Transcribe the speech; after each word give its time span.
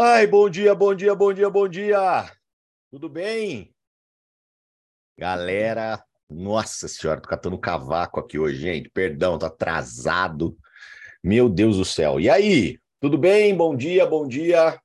Ai, 0.00 0.28
bom 0.28 0.48
dia, 0.48 0.76
bom 0.76 0.94
dia, 0.94 1.12
bom 1.12 1.32
dia, 1.32 1.50
bom 1.50 1.66
dia. 1.66 2.32
Tudo 2.88 3.08
bem? 3.08 3.74
Galera, 5.18 6.00
nossa 6.30 6.86
senhora, 6.86 7.20
tô 7.20 7.28
catando 7.28 7.58
cavaco 7.58 8.20
aqui 8.20 8.38
hoje, 8.38 8.60
gente. 8.60 8.88
Perdão, 8.90 9.36
tô 9.36 9.46
atrasado. 9.46 10.56
Meu 11.20 11.48
Deus 11.48 11.78
do 11.78 11.84
céu. 11.84 12.20
E 12.20 12.30
aí? 12.30 12.78
Tudo 13.00 13.18
bem? 13.18 13.52
Bom 13.56 13.74
dia, 13.74 14.06
bom 14.06 14.28
dia. 14.28 14.80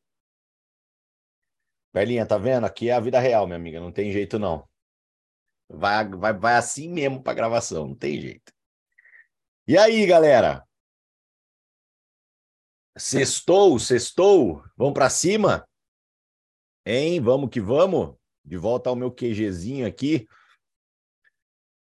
Belinha, 1.93 2.25
tá 2.25 2.39
vendo? 2.39 2.66
Aqui 2.66 2.89
é 2.89 2.93
a 2.93 3.00
vida 3.00 3.20
real, 3.20 3.45
minha 3.45 3.57
amiga, 3.57 3.80
não 3.80 3.91
tem 3.91 4.11
jeito 4.11 4.39
não. 4.39 4.68
Vai, 5.70 6.09
vai, 6.09 6.34
vai 6.34 6.55
assim 6.55 6.89
mesmo 6.89 7.21
pra 7.21 7.36
gravação, 7.36 7.86
não 7.89 7.95
tem 7.95 8.20
jeito. 8.20 8.52
E 9.68 9.77
aí, 9.77 10.07
galera? 10.07 10.68
Sextou, 12.96 13.79
sextou, 13.79 14.64
vamos 14.78 14.93
para 14.93 15.10
cima? 15.10 15.68
Hein? 16.86 17.19
Vamos 17.19 17.50
que 17.50 17.60
vamos? 17.60 18.16
De 18.46 18.56
volta 18.56 18.89
ao 18.89 18.96
meu 18.96 19.11
QGzinho 19.11 19.88
aqui. 19.88 20.28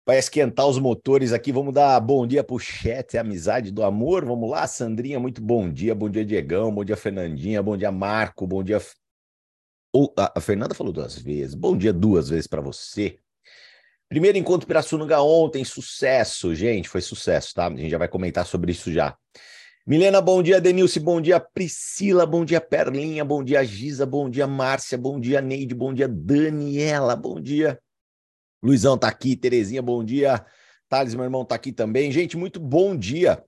Para 0.05 0.19
esquentar 0.19 0.67
os 0.67 0.79
motores 0.79 1.33
aqui, 1.33 1.53
vamos 1.53 1.73
dar 1.73 1.99
bom 2.01 2.27
dia 2.27 2.43
pro 2.43 2.59
chat, 2.59 3.17
amizade 3.17 3.71
do 3.71 3.83
amor. 3.83 4.25
Vamos 4.25 4.51
lá, 4.51 4.67
Sandrinha, 4.67 5.21
muito 5.21 5.41
bom 5.41 5.71
dia. 5.71 5.95
Bom 5.95 6.11
dia, 6.11 6.25
Diegão. 6.25 6.75
Bom 6.75 6.85
dia, 6.85 6.97
Fernandinha. 6.97 7.63
Bom 7.63 7.77
dia, 7.77 7.93
Marco. 7.93 8.47
Bom 8.47 8.63
dia. 8.63 8.79
A 10.17 10.41
Fernanda 10.41 10.75
falou 10.75 10.93
duas 10.93 11.17
vezes. 11.17 11.55
Bom 11.55 11.77
dia 11.77 11.93
duas 11.93 12.29
vezes 12.29 12.47
para 12.47 12.61
você. 12.61 13.19
Primeiro 14.09 14.37
encontro 14.37 14.67
Pirassununga 14.67 15.23
ontem, 15.23 15.65
sucesso, 15.65 16.53
gente, 16.53 16.89
foi 16.89 17.01
sucesso, 17.01 17.55
tá? 17.55 17.69
A 17.69 17.71
gente 17.71 17.91
já 17.91 17.99
vai 17.99 18.09
comentar 18.09 18.45
sobre 18.45 18.73
isso 18.73 18.93
já. 18.93 19.17
Milena, 19.87 20.21
bom 20.21 20.43
dia. 20.43 20.61
Denilce, 20.61 21.01
bom 21.01 21.21
dia. 21.21 21.41
Priscila, 21.41 22.27
bom 22.27 22.45
dia. 22.45 22.61
Perlinha, 22.61 23.25
bom 23.25 23.43
dia. 23.43 23.65
Giza, 23.65 24.05
bom 24.05 24.29
dia. 24.29 24.47
Márcia, 24.47 24.99
bom 24.99 25.19
dia. 25.19 25.41
Neide, 25.41 25.75
bom 25.75 25.93
dia. 25.93 26.07
Daniela, 26.07 27.17
bom 27.17 27.41
dia. 27.41 27.81
Luizão 28.63 28.97
tá 28.99 29.09
aqui. 29.09 29.37
Terezinha, 29.37 29.83
bom 29.83 30.05
dia. 30.05 30.45
Thales, 30.89 31.15
meu 31.15 31.25
irmão, 31.25 31.45
tá 31.45 31.55
aqui 31.55 31.73
também. 31.73 32.13
Gente, 32.13 32.37
muito 32.37 32.61
bom 32.61 32.97
dia 32.97 33.43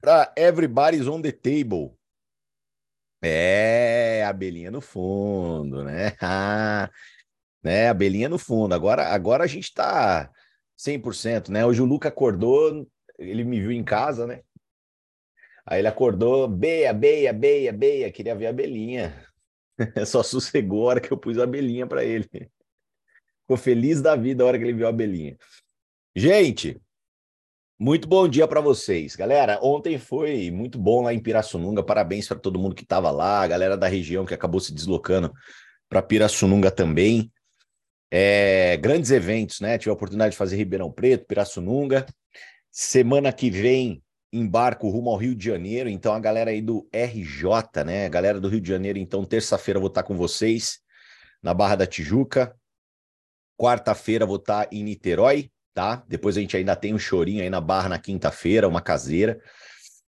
para 0.00 0.32
Everybody's 0.36 1.08
on 1.08 1.20
the 1.20 1.32
Table. 1.32 1.96
É, 3.22 4.24
abelhinha 4.24 4.70
no 4.70 4.80
fundo, 4.80 5.82
né? 5.82 6.14
Ah, 6.20 6.90
né, 7.62 7.88
abelhinha 7.88 8.28
no 8.28 8.38
fundo. 8.38 8.74
Agora, 8.74 9.06
agora 9.08 9.44
a 9.44 9.46
gente 9.46 9.72
tá 9.74 10.30
100%, 10.78 11.48
né? 11.48 11.66
Hoje 11.66 11.82
o 11.82 11.86
Luca 11.86 12.08
acordou, 12.08 12.86
ele 13.18 13.42
me 13.42 13.60
viu 13.60 13.72
em 13.72 13.82
casa, 13.82 14.26
né? 14.26 14.42
Aí 15.66 15.80
ele 15.80 15.88
acordou, 15.88 16.46
beia, 16.46 16.92
beia, 16.92 17.32
beia, 17.32 17.72
beia, 17.72 18.12
queria 18.12 18.36
ver 18.36 18.46
a 18.46 18.50
abelhinha. 18.50 19.26
Só 20.06 20.22
sossegou 20.22 20.84
a 20.84 20.90
hora 20.90 21.00
que 21.00 21.12
eu 21.12 21.18
pus 21.18 21.38
a 21.38 21.42
abelhinha 21.42 21.86
para 21.86 22.04
ele. 22.04 22.28
Ficou 23.42 23.56
feliz 23.56 24.00
da 24.00 24.14
vida 24.14 24.44
a 24.44 24.46
hora 24.46 24.58
que 24.58 24.64
ele 24.64 24.72
viu 24.72 24.86
a 24.86 24.90
abelhinha. 24.90 25.36
Gente, 26.14 26.80
muito 27.78 28.06
bom 28.06 28.28
dia 28.28 28.46
para 28.46 28.60
vocês. 28.60 29.16
Galera, 29.16 29.58
ontem 29.60 29.98
foi 29.98 30.52
muito 30.52 30.78
bom 30.78 31.02
lá 31.02 31.12
em 31.12 31.20
Pirassununga. 31.20 31.82
Parabéns 31.82 32.28
para 32.28 32.38
todo 32.38 32.60
mundo 32.60 32.74
que 32.74 32.84
estava 32.84 33.10
lá, 33.10 33.42
a 33.42 33.46
galera 33.48 33.76
da 33.76 33.88
região 33.88 34.24
que 34.24 34.32
acabou 34.32 34.60
se 34.60 34.72
deslocando 34.72 35.32
para 35.88 36.00
Pirassununga 36.00 36.70
também. 36.70 37.30
É, 38.08 38.76
grandes 38.76 39.10
eventos, 39.10 39.60
né? 39.60 39.76
Tive 39.78 39.90
a 39.90 39.94
oportunidade 39.94 40.30
de 40.30 40.38
fazer 40.38 40.56
Ribeirão 40.56 40.92
Preto, 40.92 41.26
Pirassununga. 41.26 42.06
Semana 42.70 43.32
que 43.32 43.50
vem 43.50 44.00
embarco 44.36 44.88
rumo 44.88 45.10
ao 45.10 45.16
Rio 45.16 45.34
de 45.34 45.44
Janeiro, 45.44 45.88
então 45.88 46.12
a 46.12 46.20
galera 46.20 46.50
aí 46.50 46.60
do 46.60 46.88
RJ, 46.92 47.84
né? 47.84 48.06
A 48.06 48.08
galera 48.08 48.40
do 48.40 48.48
Rio 48.48 48.60
de 48.60 48.68
Janeiro, 48.68 48.98
então 48.98 49.24
terça-feira 49.24 49.80
vou 49.80 49.88
estar 49.88 50.02
com 50.02 50.16
vocês 50.16 50.80
na 51.42 51.54
Barra 51.54 51.76
da 51.76 51.86
Tijuca. 51.86 52.56
Quarta-feira 53.58 54.26
vou 54.26 54.36
estar 54.36 54.68
em 54.70 54.82
Niterói, 54.84 55.50
tá? 55.72 56.04
Depois 56.08 56.36
a 56.36 56.40
gente 56.40 56.56
ainda 56.56 56.76
tem 56.76 56.94
um 56.94 56.98
chorinho 56.98 57.42
aí 57.42 57.50
na 57.50 57.60
Barra 57.60 57.88
na 57.88 57.98
quinta-feira, 57.98 58.68
uma 58.68 58.80
caseira. 58.80 59.40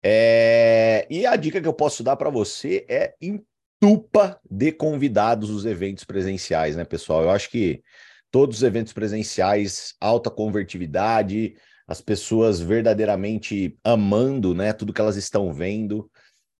É... 0.03 1.07
E 1.11 1.27
a 1.27 1.37
dica 1.37 1.61
que 1.61 1.69
eu 1.69 1.75
posso 1.75 2.03
dar 2.03 2.17
para 2.17 2.31
você 2.31 2.85
é 2.89 3.15
entupa 3.21 4.41
de 4.51 4.73
convidados 4.73 5.51
os 5.51 5.65
eventos 5.65 6.05
presenciais, 6.05 6.77
né, 6.77 6.85
pessoal? 6.85 7.23
Eu 7.23 7.31
acho 7.31 7.51
que 7.51 7.83
todos 8.31 8.59
os 8.59 8.63
eventos 8.63 8.93
presenciais, 8.93 9.95
alta 10.01 10.31
convertibilidade, 10.31 11.55
as 11.89 12.03
pessoas 12.03 12.61
verdadeiramente 12.61 13.79
amando, 13.83 14.55
né, 14.55 14.75
tudo 14.75 14.93
que 14.93 15.01
elas 15.01 15.17
estão 15.17 15.55
vendo. 15.55 16.11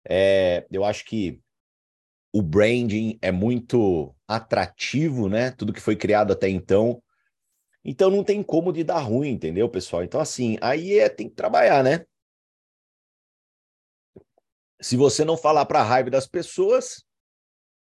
É, 0.09 0.67
eu 0.73 0.87
acho 0.87 1.05
que 1.05 1.39
o 2.33 2.41
branding 2.41 3.19
é 3.21 3.31
muito 3.31 4.15
atrativo, 4.27 5.29
né? 5.29 5.51
Tudo 5.51 5.73
que 5.73 5.81
foi 5.81 5.97
criado 5.97 6.33
até 6.33 6.49
então. 6.49 7.03
Então 7.85 8.11
não 8.11 8.25
tem 8.25 8.43
como 8.43 8.73
de 8.73 8.83
dar 8.83 9.01
ruim, 9.01 9.31
entendeu, 9.31 9.69
pessoal? 9.69 10.03
Então 10.03 10.21
assim, 10.21 10.57
aí 10.63 10.99
é, 10.99 11.11
tem 11.11 11.29
que 11.29 11.35
trabalhar, 11.35 11.85
né? 11.85 12.05
Se 14.81 14.97
você 14.97 15.25
não 15.25 15.37
falar 15.37 15.67
para 15.67 15.81
a 15.81 15.85
raiva 15.85 16.09
das 16.09 16.27
pessoas, 16.27 17.05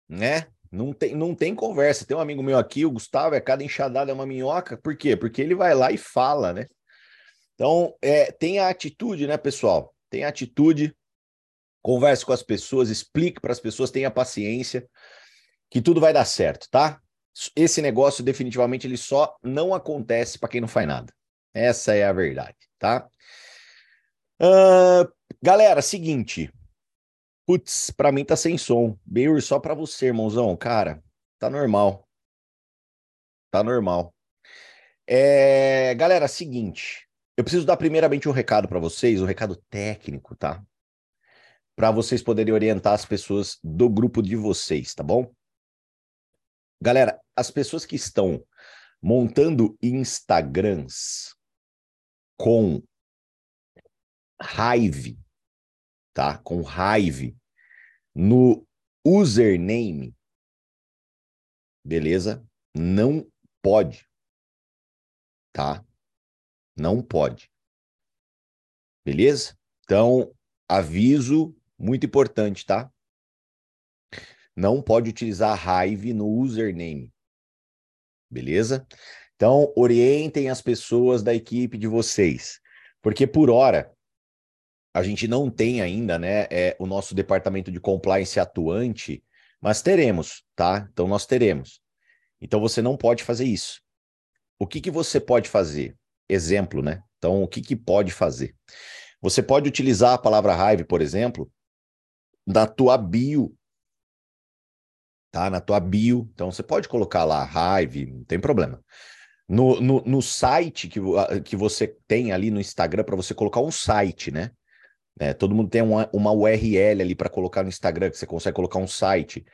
né? 0.09 0.47
Não 0.69 0.91
tem, 0.93 1.15
não 1.15 1.33
tem 1.35 1.55
conversa. 1.55 2.05
Tem 2.05 2.15
um 2.15 2.21
amigo 2.21 2.43
meu 2.43 2.57
aqui, 2.57 2.85
o 2.85 2.91
Gustavo, 2.91 3.35
é 3.35 3.41
cada 3.41 3.63
enxadada 3.63 4.11
é 4.11 4.13
uma 4.13 4.25
minhoca. 4.25 4.77
Por 4.77 4.97
quê? 4.97 5.15
Porque 5.15 5.41
ele 5.41 5.55
vai 5.55 5.73
lá 5.73 5.91
e 5.91 5.97
fala, 5.97 6.53
né? 6.53 6.67
Então, 7.55 7.95
é, 8.01 8.31
tenha 8.31 8.67
atitude, 8.67 9.27
né, 9.27 9.37
pessoal? 9.37 9.93
Tenha 10.09 10.27
atitude, 10.27 10.95
converse 11.81 12.25
com 12.25 12.33
as 12.33 12.43
pessoas, 12.43 12.89
explique 12.89 13.39
para 13.39 13.51
as 13.51 13.59
pessoas, 13.59 13.91
tenha 13.91 14.11
paciência, 14.11 14.87
que 15.69 15.81
tudo 15.81 16.01
vai 16.01 16.13
dar 16.13 16.25
certo, 16.25 16.67
tá? 16.69 17.01
Esse 17.55 17.81
negócio, 17.81 18.23
definitivamente, 18.23 18.85
ele 18.85 18.97
só 18.97 19.35
não 19.41 19.73
acontece 19.73 20.37
para 20.37 20.49
quem 20.49 20.61
não 20.61 20.67
faz 20.67 20.87
nada. 20.87 21.13
Essa 21.53 21.93
é 21.95 22.03
a 22.03 22.13
verdade, 22.13 22.57
tá? 22.77 23.09
Uh, 24.41 25.11
galera, 25.41 25.81
seguinte. 25.81 26.51
Putz, 27.45 27.91
para 27.91 28.11
mim 28.11 28.25
tá 28.25 28.35
sem 28.35 28.57
som. 28.57 28.97
Beir 29.05 29.41
só 29.41 29.59
para 29.59 29.73
você, 29.73 30.07
irmãozão. 30.07 30.55
Cara, 30.55 31.03
tá 31.39 31.49
normal. 31.49 32.07
Tá 33.49 33.63
normal. 33.63 34.13
É, 35.07 35.93
galera, 35.95 36.27
seguinte. 36.27 37.07
Eu 37.37 37.43
preciso 37.43 37.65
dar 37.65 37.77
primeiramente 37.77 38.27
um 38.27 38.31
recado 38.31 38.67
para 38.67 38.79
vocês, 38.79 39.21
um 39.21 39.25
recado 39.25 39.55
técnico, 39.69 40.35
tá? 40.35 40.63
Para 41.75 41.89
vocês 41.89 42.21
poderem 42.21 42.53
orientar 42.53 42.93
as 42.93 43.05
pessoas 43.05 43.57
do 43.63 43.89
grupo 43.89 44.21
de 44.21 44.35
vocês, 44.35 44.93
tá 44.93 45.01
bom? 45.01 45.33
Galera, 46.81 47.19
as 47.35 47.49
pessoas 47.49 47.85
que 47.85 47.95
estão 47.95 48.45
montando 49.01 49.77
Instagrams 49.81 51.35
com 52.37 52.83
raiva, 54.41 55.17
tá? 56.13 56.37
Com 56.39 56.61
raiva 56.61 57.33
no 58.13 58.67
username, 59.05 60.15
beleza? 61.85 62.45
Não 62.75 63.25
pode, 63.61 64.07
tá? 65.53 65.85
Não 66.75 67.01
pode. 67.01 67.51
Beleza? 69.03 69.57
Então, 69.83 70.33
aviso 70.67 71.55
muito 71.77 72.05
importante, 72.05 72.65
tá? 72.65 72.91
Não 74.55 74.81
pode 74.81 75.09
utilizar 75.09 75.59
Hive 75.59 76.13
no 76.13 76.27
username. 76.27 77.11
Beleza? 78.29 78.85
Então, 79.35 79.73
orientem 79.75 80.49
as 80.49 80.61
pessoas 80.61 81.23
da 81.23 81.33
equipe 81.33 81.77
de 81.77 81.87
vocês. 81.87 82.59
Porque 83.01 83.25
por 83.25 83.49
hora, 83.49 83.91
a 84.93 85.01
gente 85.03 85.27
não 85.27 85.49
tem 85.49 85.81
ainda, 85.81 86.19
né, 86.19 86.43
é, 86.51 86.75
o 86.79 86.85
nosso 86.85 87.15
departamento 87.15 87.71
de 87.71 87.79
compliance 87.79 88.39
atuante, 88.39 89.23
mas 89.59 89.81
teremos, 89.81 90.43
tá? 90.55 90.87
Então, 90.91 91.07
nós 91.07 91.25
teremos. 91.25 91.81
Então, 92.39 92.59
você 92.59 92.81
não 92.81 92.95
pode 92.95 93.23
fazer 93.23 93.45
isso. 93.45 93.81
O 94.59 94.67
que, 94.67 94.79
que 94.79 94.91
você 94.91 95.19
pode 95.19 95.49
fazer? 95.49 95.97
Exemplo, 96.31 96.81
né? 96.81 97.03
Então, 97.17 97.43
o 97.43 97.47
que, 97.47 97.61
que 97.61 97.75
pode 97.75 98.11
fazer? 98.11 98.55
Você 99.21 99.43
pode 99.43 99.69
utilizar 99.69 100.13
a 100.13 100.17
palavra 100.17 100.55
raiva, 100.55 100.83
por 100.83 101.01
exemplo, 101.01 101.51
na 102.45 102.65
tua 102.65 102.97
bio. 102.97 103.55
Tá? 105.31 105.49
Na 105.49 105.61
tua 105.61 105.79
bio. 105.79 106.29
Então, 106.33 106.51
você 106.51 106.63
pode 106.63 106.89
colocar 106.89 107.23
lá 107.23 107.43
raiva, 107.43 107.99
não 108.11 108.23
tem 108.23 108.39
problema. 108.39 108.83
No, 109.47 109.79
no, 109.81 110.01
no 110.01 110.21
site 110.21 110.87
que, 110.87 110.99
que 111.43 111.55
você 111.55 111.95
tem 112.07 112.31
ali 112.31 112.49
no 112.49 112.59
Instagram, 112.59 113.03
para 113.03 113.15
você 113.15 113.33
colocar 113.33 113.59
um 113.59 113.71
site, 113.71 114.31
né? 114.31 114.51
É, 115.19 115.33
todo 115.33 115.53
mundo 115.53 115.69
tem 115.69 115.81
uma, 115.81 116.09
uma 116.13 116.31
URL 116.31 117.01
ali 117.01 117.13
para 117.13 117.29
colocar 117.29 117.61
no 117.61 117.69
Instagram, 117.69 118.09
que 118.09 118.17
você 118.17 118.25
consegue 118.25 118.55
colocar 118.55 118.79
um 118.79 118.87
site. 118.87 119.45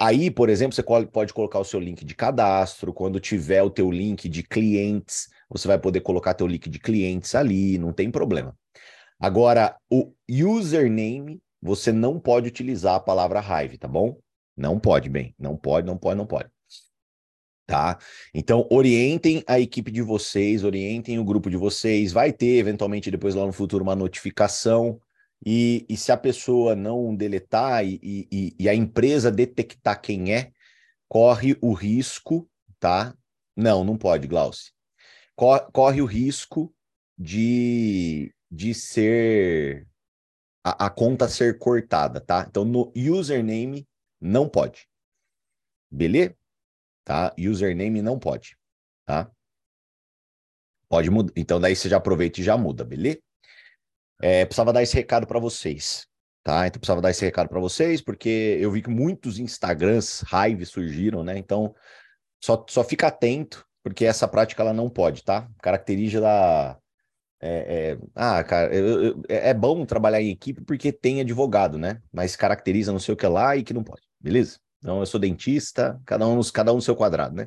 Aí, 0.00 0.30
por 0.30 0.48
exemplo, 0.48 0.74
você 0.74 0.82
pode 0.82 1.34
colocar 1.34 1.58
o 1.58 1.64
seu 1.64 1.78
link 1.78 2.02
de 2.04 2.14
cadastro, 2.14 2.94
quando 2.94 3.20
tiver 3.20 3.62
o 3.62 3.68
teu 3.68 3.90
link 3.90 4.26
de 4.26 4.42
clientes, 4.42 5.28
você 5.48 5.68
vai 5.68 5.78
poder 5.78 6.00
colocar 6.00 6.34
teu 6.34 6.46
link 6.46 6.68
de 6.68 6.78
clientes 6.78 7.34
ali, 7.34 7.78
não 7.78 7.92
tem 7.92 8.10
problema. 8.10 8.56
Agora, 9.18 9.76
o 9.90 10.12
username 10.28 11.40
você 11.60 11.90
não 11.92 12.20
pode 12.20 12.48
utilizar 12.48 12.94
a 12.94 13.00
palavra 13.00 13.40
raiva, 13.40 13.76
tá 13.78 13.88
bom? 13.88 14.18
Não 14.56 14.78
pode, 14.78 15.08
bem. 15.08 15.34
Não 15.38 15.56
pode, 15.56 15.86
não 15.86 15.98
pode, 15.98 16.16
não 16.16 16.26
pode. 16.26 16.48
Tá? 17.66 17.98
Então, 18.32 18.66
orientem 18.70 19.42
a 19.46 19.58
equipe 19.58 19.90
de 19.90 20.00
vocês, 20.00 20.62
orientem 20.62 21.18
o 21.18 21.24
grupo 21.24 21.50
de 21.50 21.56
vocês. 21.56 22.12
Vai 22.12 22.32
ter, 22.32 22.58
eventualmente, 22.58 23.10
depois 23.10 23.34
lá 23.34 23.44
no 23.44 23.52
futuro, 23.52 23.82
uma 23.82 23.96
notificação. 23.96 25.00
E, 25.44 25.84
e 25.88 25.96
se 25.96 26.12
a 26.12 26.16
pessoa 26.16 26.76
não 26.76 27.14
deletar 27.14 27.84
e, 27.84 27.98
e, 28.02 28.54
e 28.58 28.68
a 28.68 28.74
empresa 28.74 29.30
detectar 29.30 30.00
quem 30.00 30.32
é, 30.32 30.52
corre 31.08 31.56
o 31.60 31.72
risco, 31.72 32.48
tá? 32.78 33.14
Não, 33.56 33.84
não 33.84 33.98
pode, 33.98 34.26
Glaucio. 34.26 34.75
Corre 35.36 36.00
o 36.00 36.06
risco 36.06 36.74
de, 37.18 38.34
de 38.50 38.72
ser 38.74 39.86
a, 40.64 40.86
a 40.86 40.90
conta 40.90 41.28
ser 41.28 41.58
cortada, 41.58 42.20
tá? 42.20 42.44
Então, 42.48 42.64
no 42.64 42.92
username 42.96 43.86
não 44.20 44.48
pode. 44.48 44.88
Beleza? 45.88 46.34
Tá? 47.04 47.32
Username 47.38 48.02
não 48.02 48.18
pode, 48.18 48.56
tá? 49.04 49.30
Pode 50.88 51.08
mudar. 51.08 51.32
Então, 51.36 51.60
daí 51.60 51.76
você 51.76 51.88
já 51.88 51.98
aproveita 51.98 52.40
e 52.40 52.44
já 52.44 52.56
muda, 52.56 52.84
beleza? 52.84 53.20
É, 54.20 54.44
precisava 54.44 54.72
dar 54.72 54.82
esse 54.82 54.94
recado 54.94 55.26
para 55.26 55.38
vocês, 55.38 56.06
tá? 56.42 56.66
Então, 56.66 56.80
precisava 56.80 57.00
dar 57.00 57.10
esse 57.10 57.24
recado 57.24 57.48
para 57.48 57.60
vocês, 57.60 58.00
porque 58.00 58.58
eu 58.60 58.72
vi 58.72 58.82
que 58.82 58.90
muitos 58.90 59.38
Instagrams 59.38 60.22
raiva 60.22 60.64
surgiram, 60.64 61.22
né? 61.22 61.38
Então, 61.38 61.74
só, 62.42 62.64
só 62.68 62.82
fica 62.82 63.06
atento, 63.06 63.64
porque 63.86 64.04
essa 64.04 64.26
prática 64.26 64.64
ela 64.64 64.72
não 64.72 64.90
pode, 64.90 65.22
tá? 65.22 65.48
Caracteriza 65.62 66.20
da. 66.20 66.76
É, 67.40 67.92
é, 67.92 67.98
ah, 68.16 68.42
cara, 68.42 68.74
eu, 68.74 69.04
eu, 69.04 69.22
é 69.28 69.54
bom 69.54 69.86
trabalhar 69.86 70.20
em 70.20 70.30
equipe 70.30 70.60
porque 70.64 70.90
tem 70.90 71.20
advogado, 71.20 71.78
né? 71.78 72.02
Mas 72.12 72.34
caracteriza 72.34 72.90
não 72.90 72.98
sei 72.98 73.14
o 73.14 73.16
que 73.16 73.28
lá 73.28 73.56
e 73.56 73.62
que 73.62 73.72
não 73.72 73.84
pode, 73.84 74.02
beleza? 74.18 74.58
Então, 74.78 74.98
eu 74.98 75.06
sou 75.06 75.20
dentista, 75.20 76.00
cada 76.04 76.26
um, 76.26 76.40
cada 76.52 76.72
um 76.72 76.76
no 76.76 76.82
seu 76.82 76.96
quadrado, 76.96 77.36
né? 77.36 77.46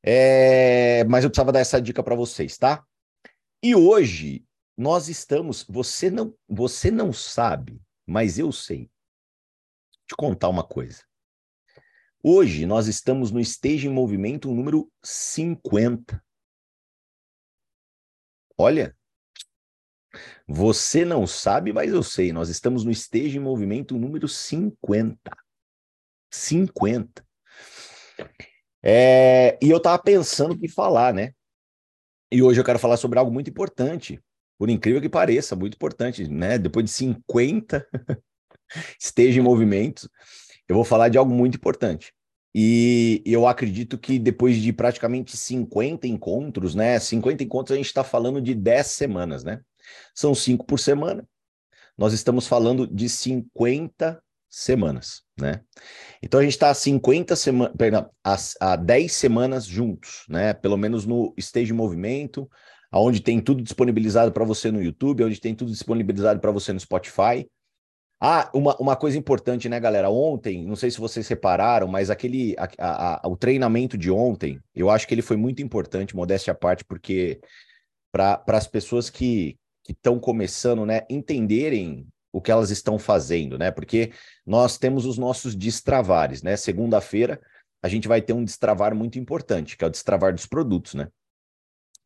É, 0.00 1.02
mas 1.08 1.24
eu 1.24 1.30
precisava 1.30 1.50
dar 1.50 1.58
essa 1.58 1.82
dica 1.82 2.04
para 2.04 2.14
vocês, 2.14 2.56
tá? 2.56 2.84
E 3.60 3.74
hoje 3.74 4.44
nós 4.76 5.08
estamos, 5.08 5.64
você 5.68 6.08
não, 6.08 6.32
você 6.48 6.88
não 6.88 7.12
sabe, 7.12 7.82
mas 8.06 8.38
eu 8.38 8.52
sei. 8.52 8.88
Te 10.06 10.14
contar 10.16 10.48
uma 10.48 10.62
coisa. 10.62 11.02
Hoje 12.24 12.66
nós 12.66 12.86
estamos 12.86 13.32
no 13.32 13.40
Esteja 13.40 13.88
em 13.88 13.92
Movimento 13.92 14.48
número 14.54 14.88
50. 15.02 16.24
Olha, 18.56 18.96
você 20.46 21.04
não 21.04 21.26
sabe, 21.26 21.72
mas 21.72 21.92
eu 21.92 22.00
sei. 22.00 22.32
Nós 22.32 22.48
estamos 22.48 22.84
no 22.84 22.92
Esteja 22.92 23.38
em 23.38 23.40
Movimento 23.40 23.98
número 23.98 24.28
50. 24.28 25.18
50. 26.30 27.26
É, 28.80 29.58
e 29.60 29.68
eu 29.68 29.80
tava 29.80 30.00
pensando 30.00 30.54
o 30.54 30.58
que 30.58 30.68
falar, 30.68 31.12
né? 31.12 31.34
E 32.30 32.40
hoje 32.40 32.60
eu 32.60 32.64
quero 32.64 32.78
falar 32.78 32.98
sobre 32.98 33.18
algo 33.18 33.32
muito 33.32 33.50
importante, 33.50 34.22
por 34.56 34.70
incrível 34.70 35.00
que 35.00 35.08
pareça, 35.08 35.56
muito 35.56 35.74
importante, 35.74 36.28
né? 36.28 36.56
Depois 36.56 36.84
de 36.84 36.92
50 36.92 37.84
esteja 38.96 39.40
em 39.40 39.42
movimento, 39.42 40.08
eu 40.72 40.76
vou 40.76 40.84
falar 40.84 41.10
de 41.10 41.18
algo 41.18 41.32
muito 41.32 41.56
importante. 41.56 42.12
E 42.54 43.22
eu 43.24 43.46
acredito 43.46 43.98
que 43.98 44.18
depois 44.18 44.56
de 44.56 44.72
praticamente 44.72 45.36
50 45.36 46.06
encontros, 46.06 46.74
né? 46.74 46.98
50 46.98 47.44
encontros 47.44 47.74
a 47.74 47.76
gente 47.76 47.86
está 47.86 48.02
falando 48.02 48.40
de 48.40 48.54
10 48.54 48.86
semanas, 48.86 49.44
né? 49.44 49.60
São 50.14 50.34
cinco 50.34 50.64
por 50.64 50.78
semana. 50.78 51.26
Nós 51.96 52.12
estamos 52.14 52.46
falando 52.46 52.86
de 52.86 53.08
50 53.08 54.22
semanas, 54.48 55.22
né? 55.38 55.60
Então 56.22 56.40
a 56.40 56.42
gente 56.42 56.52
está 56.52 56.70
há 56.70 56.74
50 56.74 57.36
semanas, 57.36 57.74
perdão, 57.76 58.10
há, 58.24 58.36
há 58.60 58.76
10 58.76 59.12
semanas 59.12 59.66
juntos, 59.66 60.24
né? 60.28 60.54
Pelo 60.54 60.76
menos 60.78 61.04
no 61.04 61.34
Stage 61.38 61.72
Movimento, 61.72 62.50
onde 62.92 63.20
tem 63.20 63.40
tudo 63.40 63.62
disponibilizado 63.62 64.32
para 64.32 64.44
você 64.44 64.70
no 64.70 64.82
YouTube, 64.82 65.24
onde 65.24 65.40
tem 65.40 65.54
tudo 65.54 65.70
disponibilizado 65.70 66.40
para 66.40 66.50
você 66.50 66.72
no 66.72 66.80
Spotify. 66.80 67.46
Ah, 68.24 68.48
uma, 68.54 68.76
uma 68.76 68.94
coisa 68.94 69.18
importante, 69.18 69.68
né, 69.68 69.80
galera? 69.80 70.08
Ontem, 70.08 70.64
não 70.64 70.76
sei 70.76 70.92
se 70.92 71.00
vocês 71.00 71.26
separaram, 71.26 71.88
mas 71.88 72.08
aquele 72.08 72.54
a, 72.56 73.20
a, 73.20 73.28
o 73.28 73.36
treinamento 73.36 73.98
de 73.98 74.12
ontem, 74.12 74.60
eu 74.72 74.88
acho 74.88 75.08
que 75.08 75.14
ele 75.14 75.22
foi 75.22 75.36
muito 75.36 75.60
importante, 75.60 76.14
modéstia 76.14 76.52
à 76.52 76.54
parte, 76.54 76.84
porque 76.84 77.40
para 78.12 78.40
as 78.46 78.68
pessoas 78.68 79.10
que 79.10 79.58
estão 79.88 80.20
começando, 80.20 80.86
né, 80.86 81.00
entenderem 81.10 82.06
o 82.32 82.40
que 82.40 82.52
elas 82.52 82.70
estão 82.70 82.96
fazendo, 82.96 83.58
né? 83.58 83.72
Porque 83.72 84.12
nós 84.46 84.78
temos 84.78 85.04
os 85.04 85.18
nossos 85.18 85.56
destravares, 85.56 86.44
né? 86.44 86.56
Segunda-feira 86.56 87.40
a 87.82 87.88
gente 87.88 88.06
vai 88.06 88.22
ter 88.22 88.34
um 88.34 88.44
destravar 88.44 88.94
muito 88.94 89.18
importante, 89.18 89.76
que 89.76 89.82
é 89.82 89.86
o 89.88 89.90
destravar 89.90 90.32
dos 90.32 90.46
produtos, 90.46 90.94
né? 90.94 91.08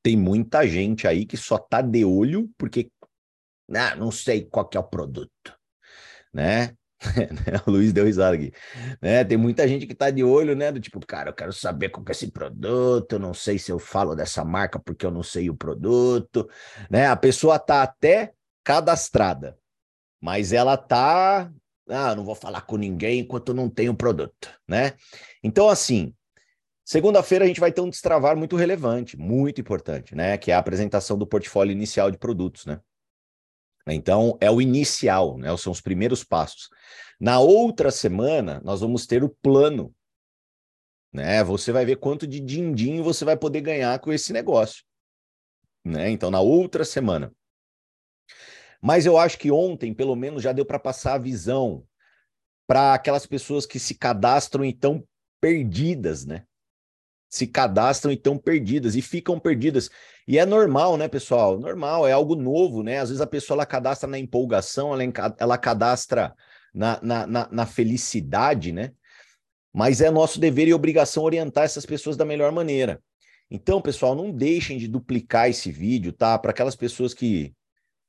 Tem 0.02 0.16
muita 0.16 0.66
gente 0.66 1.06
aí 1.06 1.26
que 1.26 1.36
só 1.36 1.58
tá 1.58 1.82
de 1.82 2.06
olho 2.06 2.50
porque 2.56 2.90
ah, 3.74 3.94
não 3.96 4.10
sei 4.10 4.46
qual 4.46 4.66
que 4.66 4.78
é 4.78 4.80
o 4.80 4.84
produto, 4.84 5.55
né? 6.32 6.74
o 7.66 7.70
Luiz 7.70 7.92
deu 7.92 8.04
risada 8.04 8.36
aqui. 8.36 8.52
Né? 9.00 9.24
Tem 9.24 9.36
muita 9.36 9.66
gente 9.68 9.86
que 9.86 9.94
tá 9.94 10.10
de 10.10 10.24
olho, 10.24 10.56
né? 10.56 10.72
Do 10.72 10.80
tipo, 10.80 11.04
cara, 11.04 11.30
eu 11.30 11.34
quero 11.34 11.52
saber 11.52 11.90
qual 11.90 12.04
que 12.04 12.12
é 12.12 12.14
esse 12.14 12.30
produto, 12.30 13.12
eu 13.12 13.18
não 13.18 13.34
sei 13.34 13.58
se 13.58 13.70
eu 13.70 13.78
falo 13.78 14.14
dessa 14.14 14.44
marca 14.44 14.78
porque 14.78 15.04
eu 15.04 15.10
não 15.10 15.22
sei 15.22 15.50
o 15.50 15.56
produto, 15.56 16.48
né? 16.90 17.06
A 17.06 17.16
pessoa 17.16 17.58
tá 17.58 17.82
até 17.82 18.32
cadastrada, 18.64 19.56
mas 20.20 20.52
ela 20.52 20.76
tá, 20.76 21.50
ah, 21.88 22.14
não 22.14 22.24
vou 22.24 22.34
falar 22.34 22.62
com 22.62 22.76
ninguém 22.76 23.20
enquanto 23.20 23.54
não 23.54 23.68
tenho 23.68 23.94
produto, 23.94 24.50
né? 24.66 24.94
Então, 25.42 25.68
assim, 25.68 26.14
segunda-feira 26.84 27.44
a 27.44 27.48
gente 27.48 27.60
vai 27.60 27.72
ter 27.72 27.80
um 27.80 27.90
destravar 27.90 28.36
muito 28.36 28.56
relevante, 28.56 29.16
muito 29.16 29.60
importante, 29.60 30.14
né? 30.14 30.36
Que 30.38 30.50
é 30.50 30.54
a 30.54 30.58
apresentação 30.58 31.18
do 31.18 31.26
portfólio 31.26 31.72
inicial 31.72 32.10
de 32.10 32.18
produtos, 32.18 32.66
né? 32.66 32.80
Então, 33.88 34.36
é 34.40 34.50
o 34.50 34.60
inicial, 34.60 35.38
né? 35.38 35.54
São 35.56 35.72
os 35.72 35.80
primeiros 35.80 36.24
passos. 36.24 36.68
Na 37.20 37.38
outra 37.38 37.90
semana, 37.90 38.60
nós 38.64 38.80
vamos 38.80 39.06
ter 39.06 39.22
o 39.22 39.28
plano, 39.28 39.94
né? 41.12 41.42
Você 41.44 41.72
vai 41.72 41.84
ver 41.84 41.96
quanto 41.96 42.26
de 42.26 42.40
din-din 42.40 43.00
você 43.00 43.24
vai 43.24 43.36
poder 43.36 43.60
ganhar 43.60 43.98
com 44.00 44.12
esse 44.12 44.32
negócio, 44.32 44.84
né? 45.84 46.10
Então, 46.10 46.30
na 46.30 46.40
outra 46.40 46.84
semana. 46.84 47.32
Mas 48.82 49.06
eu 49.06 49.16
acho 49.16 49.38
que 49.38 49.50
ontem, 49.50 49.94
pelo 49.94 50.14
menos, 50.14 50.42
já 50.42 50.52
deu 50.52 50.66
para 50.66 50.78
passar 50.78 51.14
a 51.14 51.18
visão 51.18 51.86
para 52.66 52.94
aquelas 52.94 53.24
pessoas 53.24 53.64
que 53.64 53.78
se 53.78 53.94
cadastram 53.94 54.64
e 54.64 54.70
estão 54.70 55.06
perdidas, 55.40 56.26
né? 56.26 56.44
Se 57.36 57.46
cadastram 57.46 58.10
e 58.10 58.14
estão 58.14 58.38
perdidas 58.38 58.96
e 58.96 59.02
ficam 59.02 59.38
perdidas. 59.38 59.90
E 60.26 60.38
é 60.38 60.46
normal, 60.46 60.96
né, 60.96 61.06
pessoal? 61.06 61.58
Normal, 61.58 62.06
é 62.06 62.12
algo 62.12 62.34
novo, 62.34 62.82
né? 62.82 62.98
Às 62.98 63.10
vezes 63.10 63.20
a 63.20 63.26
pessoa 63.26 63.56
ela 63.56 63.66
cadastra 63.66 64.08
na 64.08 64.18
empolgação, 64.18 64.92
ela, 64.92 65.34
ela 65.38 65.58
cadastra 65.58 66.34
na, 66.72 66.98
na, 67.02 67.26
na, 67.26 67.48
na 67.50 67.66
felicidade, 67.66 68.72
né? 68.72 68.92
Mas 69.72 70.00
é 70.00 70.10
nosso 70.10 70.40
dever 70.40 70.66
e 70.66 70.74
obrigação 70.74 71.22
orientar 71.22 71.64
essas 71.64 71.84
pessoas 71.84 72.16
da 72.16 72.24
melhor 72.24 72.50
maneira. 72.52 73.02
Então, 73.50 73.82
pessoal, 73.82 74.14
não 74.14 74.32
deixem 74.32 74.78
de 74.78 74.88
duplicar 74.88 75.50
esse 75.50 75.70
vídeo, 75.70 76.12
tá? 76.12 76.38
Para 76.38 76.50
aquelas 76.50 76.74
pessoas 76.74 77.12
que 77.12 77.54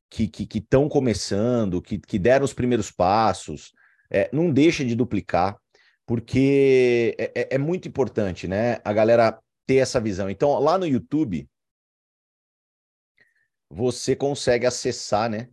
que 0.10 0.58
estão 0.58 0.88
começando, 0.88 1.82
que, 1.82 2.00
que 2.00 2.18
deram 2.18 2.46
os 2.46 2.54
primeiros 2.54 2.90
passos, 2.90 3.74
é, 4.10 4.30
não 4.32 4.50
deixa 4.52 4.86
de 4.86 4.96
duplicar, 4.96 5.58
porque 6.08 7.14
é, 7.20 7.32
é, 7.36 7.48
é, 7.56 7.58
muito 7.58 7.86
importante, 7.88 8.48
né? 8.48 8.80
A 8.84 8.94
galera 8.94 9.38
ter 9.66 9.76
essa 9.76 10.00
visão. 10.00 10.30
Então, 10.30 10.58
lá 10.58 10.78
no 10.78 10.88
YouTube, 10.88 11.48
você 13.70 14.16
consegue 14.16 14.66
acessar, 14.66 15.30
né? 15.30 15.50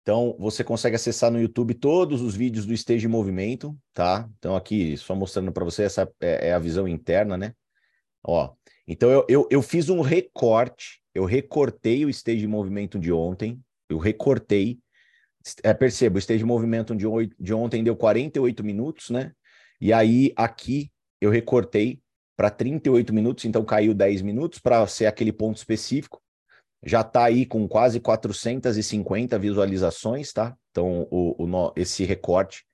Então, 0.00 0.34
você 0.38 0.64
consegue 0.64 0.96
acessar 0.96 1.30
no 1.30 1.38
YouTube 1.38 1.74
todos 1.74 2.22
os 2.22 2.34
vídeos 2.34 2.64
do 2.64 2.72
Stage 2.72 3.06
Movimento, 3.06 3.76
tá? 3.92 4.26
Então, 4.38 4.56
aqui, 4.56 4.96
só 4.96 5.14
mostrando 5.14 5.52
para 5.52 5.64
você, 5.64 5.82
essa 5.82 6.10
é, 6.18 6.48
é, 6.48 6.52
a 6.54 6.58
visão 6.58 6.88
interna, 6.88 7.36
né? 7.36 7.54
Ó, 8.26 8.54
então 8.88 9.10
eu, 9.10 9.26
eu, 9.28 9.48
eu 9.50 9.60
fiz 9.60 9.90
um 9.90 10.00
recorte, 10.00 11.02
eu 11.14 11.26
recortei 11.26 12.06
o 12.06 12.10
Stage 12.10 12.46
Movimento 12.46 12.98
de 12.98 13.12
ontem, 13.12 13.60
eu 13.90 13.98
recortei. 13.98 14.78
É, 15.62 15.74
perceba, 15.74 16.16
o 16.16 16.18
stage 16.18 16.38
de 16.38 16.44
movimento 16.46 16.96
de, 16.96 17.04
de 17.38 17.52
ontem 17.52 17.84
deu 17.84 17.94
48 17.94 18.64
minutos, 18.64 19.10
né? 19.10 19.30
E 19.84 19.92
aí 19.92 20.32
aqui 20.34 20.90
eu 21.20 21.28
recortei 21.28 22.00
para 22.34 22.48
38 22.48 23.12
minutos, 23.12 23.44
então 23.44 23.62
caiu 23.62 23.92
10 23.92 24.22
minutos 24.22 24.58
para 24.58 24.86
ser 24.86 25.04
aquele 25.04 25.30
ponto 25.30 25.58
específico. 25.58 26.22
Já 26.82 27.02
está 27.02 27.24
aí 27.24 27.44
com 27.44 27.68
quase 27.68 28.00
450 28.00 29.38
visualizações, 29.38 30.32
tá? 30.32 30.56
Então, 30.70 31.06
o, 31.10 31.44
o, 31.44 31.72
esse 31.76 32.02
recorte. 32.02 32.64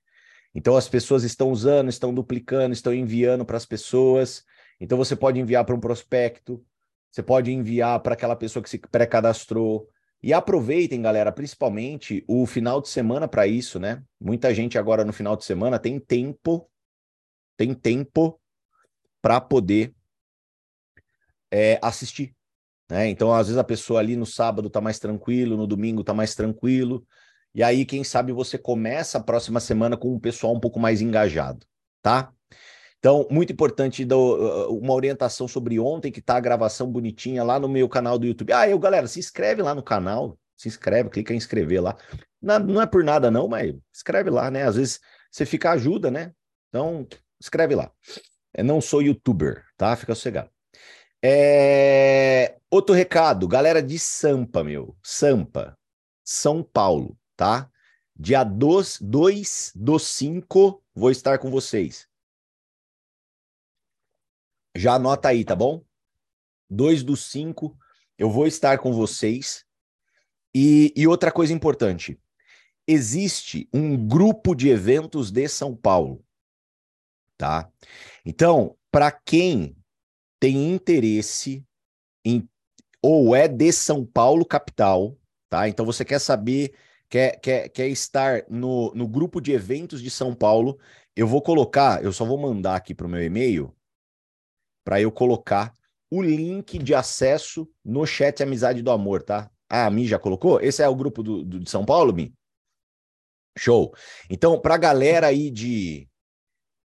Então, 0.55 0.77
as 0.77 0.87
pessoas 0.87 1.25
estão 1.25 1.51
usando, 1.51 1.89
estão 1.89 2.13
duplicando, 2.13 2.71
estão 2.71 2.93
enviando 2.93 3.43
para 3.43 3.57
as 3.57 3.65
pessoas. 3.65 4.45
Então, 4.79 4.97
você 4.97 5.13
pode 5.13 5.37
enviar 5.37 5.65
para 5.65 5.75
um 5.75 5.81
prospecto, 5.81 6.63
você 7.11 7.21
pode 7.21 7.51
enviar 7.51 7.99
para 7.99 8.13
aquela 8.13 8.37
pessoa 8.37 8.63
que 8.63 8.69
se 8.69 8.77
pré-cadastrou, 8.77 9.85
E 10.23 10.31
aproveitem, 10.31 11.01
galera, 11.01 11.29
principalmente 11.33 12.23
o 12.25 12.45
final 12.45 12.79
de 12.79 12.87
semana 12.87 13.27
para 13.27 13.47
isso, 13.47 13.81
né? 13.81 14.01
Muita 14.17 14.53
gente 14.53 14.77
agora 14.77 15.03
no 15.03 15.11
final 15.11 15.35
de 15.35 15.43
semana 15.43 15.77
tem 15.77 15.99
tempo, 15.99 16.71
tem 17.61 17.75
tempo 17.75 18.41
para 19.21 19.39
poder 19.39 19.93
é, 21.51 21.79
assistir. 21.79 22.35
Né? 22.89 23.07
Então, 23.07 23.31
às 23.31 23.47
vezes 23.47 23.59
a 23.59 23.63
pessoa 23.63 23.99
ali 23.99 24.15
no 24.15 24.25
sábado 24.25 24.67
tá 24.67 24.81
mais 24.81 24.97
tranquilo, 24.97 25.55
no 25.55 25.67
domingo 25.67 26.03
tá 26.03 26.11
mais 26.11 26.33
tranquilo. 26.33 27.05
E 27.53 27.61
aí, 27.61 27.85
quem 27.85 28.03
sabe 28.03 28.31
você 28.31 28.57
começa 28.57 29.19
a 29.19 29.23
próxima 29.23 29.59
semana 29.59 29.95
com 29.95 30.11
um 30.15 30.19
pessoal 30.19 30.55
um 30.55 30.59
pouco 30.59 30.79
mais 30.79 31.01
engajado, 31.01 31.67
tá? 32.01 32.33
Então, 32.97 33.27
muito 33.29 33.53
importante 33.53 34.03
do, 34.03 34.17
uh, 34.17 34.75
uma 34.75 34.93
orientação 34.93 35.47
sobre 35.47 35.79
ontem, 35.79 36.11
que 36.11 36.21
tá 36.21 36.37
a 36.37 36.39
gravação 36.39 36.91
bonitinha 36.91 37.43
lá 37.43 37.59
no 37.59 37.69
meu 37.69 37.87
canal 37.87 38.17
do 38.17 38.25
YouTube. 38.25 38.53
Ah, 38.53 38.67
eu, 38.67 38.79
galera, 38.79 39.05
se 39.05 39.19
inscreve 39.19 39.61
lá 39.61 39.75
no 39.75 39.83
canal, 39.83 40.37
se 40.57 40.67
inscreve, 40.67 41.09
clica 41.09 41.33
em 41.33 41.37
inscrever 41.37 41.81
lá. 41.81 41.95
Não, 42.41 42.59
não 42.59 42.81
é 42.81 42.87
por 42.87 43.03
nada, 43.03 43.29
não, 43.29 43.47
mas 43.47 43.75
escreve 43.93 44.31
lá, 44.31 44.49
né? 44.49 44.63
Às 44.63 44.75
vezes 44.77 44.99
você 45.31 45.45
fica 45.45 45.71
ajuda, 45.71 46.09
né? 46.09 46.31
Então, 46.69 47.07
escreve 47.41 47.75
lá. 47.75 47.91
Eu 48.53 48.63
não 48.63 48.79
sou 48.79 49.01
youtuber, 49.01 49.65
tá? 49.77 49.95
Fica 49.95 50.15
sossegado. 50.15 50.49
É... 51.23 52.57
Outro 52.69 52.95
recado, 52.95 53.47
galera 53.47 53.81
de 53.81 53.99
Sampa, 53.99 54.63
meu. 54.63 54.95
Sampa, 55.03 55.77
São 56.23 56.63
Paulo 56.63 57.17
tá? 57.41 57.71
Dia 58.15 58.43
2 58.43 58.99
do 59.73 59.97
5, 59.97 60.83
vou 60.93 61.09
estar 61.09 61.39
com 61.39 61.49
vocês. 61.49 62.07
Já 64.75 64.93
anota 64.93 65.29
aí, 65.29 65.43
tá 65.43 65.55
bom? 65.55 65.83
2 66.69 67.01
do 67.01 67.17
5, 67.17 67.75
eu 68.15 68.29
vou 68.29 68.45
estar 68.45 68.77
com 68.77 68.93
vocês. 68.93 69.65
E, 70.53 70.93
e 70.95 71.07
outra 71.07 71.31
coisa 71.31 71.51
importante: 71.51 72.21
existe 72.87 73.67
um 73.73 73.97
grupo 74.07 74.53
de 74.53 74.69
eventos 74.69 75.31
de 75.31 75.47
São 75.47 75.75
Paulo, 75.75 76.23
tá? 77.41 77.67
Então, 78.23 78.77
para 78.91 79.11
quem 79.11 79.75
tem 80.39 80.71
interesse 80.71 81.65
em 82.23 82.47
ou 83.01 83.35
é 83.35 83.47
de 83.47 83.71
São 83.71 84.05
Paulo 84.05 84.45
capital, 84.45 85.17
tá? 85.49 85.67
Então 85.67 85.83
você 85.83 86.05
quer 86.05 86.19
saber 86.19 86.75
quer, 87.09 87.39
quer, 87.39 87.69
quer 87.69 87.87
estar 87.87 88.43
no, 88.47 88.93
no 88.93 89.07
grupo 89.07 89.41
de 89.41 89.53
eventos 89.53 90.03
de 90.03 90.11
São 90.11 90.35
Paulo, 90.35 90.77
eu 91.15 91.25
vou 91.25 91.41
colocar, 91.41 92.03
eu 92.03 92.13
só 92.13 92.23
vou 92.23 92.37
mandar 92.37 92.75
aqui 92.75 92.93
para 92.93 93.07
o 93.07 93.09
meu 93.09 93.23
e-mail, 93.23 93.75
para 94.85 95.01
eu 95.01 95.11
colocar 95.11 95.73
o 96.11 96.21
link 96.21 96.77
de 96.77 96.93
acesso 96.93 97.67
no 97.83 98.05
chat 98.05 98.43
Amizade 98.43 98.83
do 98.83 98.91
Amor, 98.91 99.23
tá? 99.23 99.49
Ah, 99.67 99.87
a 99.87 99.89
Mi 99.89 100.05
já 100.05 100.19
colocou? 100.19 100.61
Esse 100.61 100.83
é 100.83 100.87
o 100.87 100.95
grupo 100.95 101.23
do, 101.23 101.43
do 101.43 101.59
de 101.59 101.69
São 101.71 101.83
Paulo, 101.83 102.13
Mi? 102.13 102.31
Show. 103.57 103.95
Então, 104.29 104.61
para 104.61 104.75
a 104.75 104.77
galera 104.77 105.25
aí 105.25 105.49
de, 105.49 106.07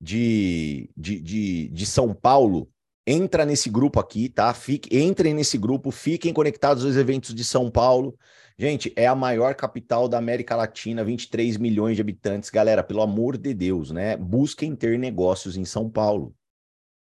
de, 0.00 0.91
de, 0.97 1.21
de, 1.21 1.69
de 1.69 1.87
São 1.87 2.15
Paulo, 2.15 2.71
entra 3.07 3.45
nesse 3.45 3.71
grupo 3.71 4.00
aqui, 4.00 4.29
tá? 4.29 4.53
Fique, 4.53 4.97
entrem 4.97 5.33
nesse 5.33 5.57
grupo, 5.57 5.91
fiquem 5.91 6.33
conectados 6.33 6.85
aos 6.85 6.97
eventos 6.97 7.35
de 7.35 7.45
São 7.45 7.71
Paulo. 7.71 8.19
Gente, 8.59 8.93
é 8.97 9.07
a 9.07 9.15
maior 9.15 9.55
capital 9.55 10.09
da 10.09 10.19
América 10.19 10.57
Latina, 10.57 11.05
23 11.05 11.57
milhões 11.57 11.95
de 11.95 12.03
habitantes. 12.03 12.50
Galera, 12.50 12.83
pelo 12.83 13.03
amor 13.03 13.37
de 13.37 13.55
Deus, 13.55 13.91
né? 13.91 14.17
Busquem 14.17 14.75
ter 14.75 14.99
negócios 14.99 15.57
em 15.57 15.65
São 15.65 15.88
Paulo. 15.88 16.35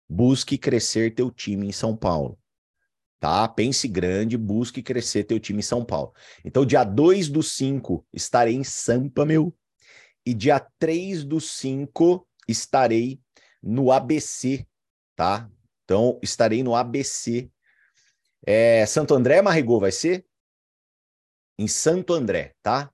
Busque 0.08 0.58
crescer 0.58 1.14
teu 1.14 1.30
time 1.30 1.68
em 1.68 1.72
São 1.72 1.96
Paulo. 1.96 2.38
Tá? 3.20 3.48
Pense 3.48 3.88
grande, 3.88 4.36
busque 4.36 4.82
crescer 4.82 5.24
teu 5.24 5.40
time 5.40 5.58
em 5.58 5.62
São 5.62 5.84
Paulo. 5.84 6.12
Então, 6.44 6.64
dia 6.64 6.84
2 6.84 7.28
do 7.28 7.42
5 7.42 8.06
estarei 8.12 8.54
em 8.54 8.64
Sampa, 8.64 9.24
meu. 9.24 9.54
E 10.24 10.34
dia 10.34 10.60
3 10.78 11.24
do 11.24 11.40
5 11.40 12.27
estarei 12.48 13.20
no 13.62 13.92
ABC, 13.92 14.66
tá? 15.14 15.48
Então, 15.84 16.18
estarei 16.22 16.62
no 16.62 16.74
ABC. 16.74 17.50
É, 18.46 18.84
Santo 18.86 19.14
André, 19.14 19.42
Marrigô, 19.42 19.78
vai 19.78 19.92
ser? 19.92 20.24
em 21.58 21.66
Santo 21.66 22.14
André, 22.14 22.54
tá? 22.62 22.90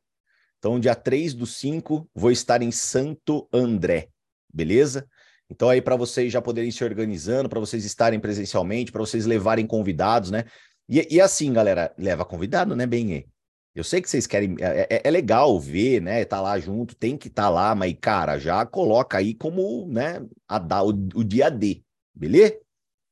Então, 0.59 0.81
dia 0.81 0.95
3 0.95 1.35
do 1.35 1.47
5, 1.47 2.09
vou 2.15 2.31
estar 2.31 2.63
em 2.63 2.73
Santo 2.73 3.47
André, 3.53 4.09
beleza? 4.53 5.07
Então, 5.51 5.69
aí, 5.69 5.83
para 5.83 5.95
vocês 5.95 6.33
já 6.33 6.41
poderem 6.41 6.71
se 6.71 6.83
organizando, 6.83 7.51
para 7.51 7.61
vocês 7.61 7.85
estarem 7.85 8.19
presencialmente, 8.19 8.91
para 8.91 9.03
vocês 9.03 9.27
levarem 9.27 9.67
convidados, 9.67 10.31
né? 10.31 10.45
E, 10.89 11.17
e, 11.17 11.21
assim, 11.21 11.53
galera, 11.53 11.95
leva 11.99 12.25
convidado, 12.25 12.75
né, 12.75 12.87
bem? 12.87 13.27
Eu 13.75 13.83
sei 13.83 14.01
que 14.01 14.09
vocês 14.09 14.27
querem. 14.27 14.57
É, 14.61 14.87
é, 14.97 15.03
é 15.05 15.11
legal 15.11 15.59
ver, 15.59 16.01
né? 16.01 16.25
Tá 16.25 16.41
lá 16.41 16.59
junto, 16.59 16.95
tem 16.95 17.17
que 17.17 17.29
estar 17.29 17.45
tá 17.45 17.51
lá, 17.51 17.75
mas, 17.75 17.95
cara, 18.01 18.39
já 18.39 18.65
coloca 18.65 19.19
aí 19.19 19.35
como, 19.35 19.87
né, 19.89 20.25
a, 20.47 20.83
o, 20.83 20.91
o 20.91 21.25
dia 21.25 21.51
D, 21.51 21.83
beleza? 22.15 22.59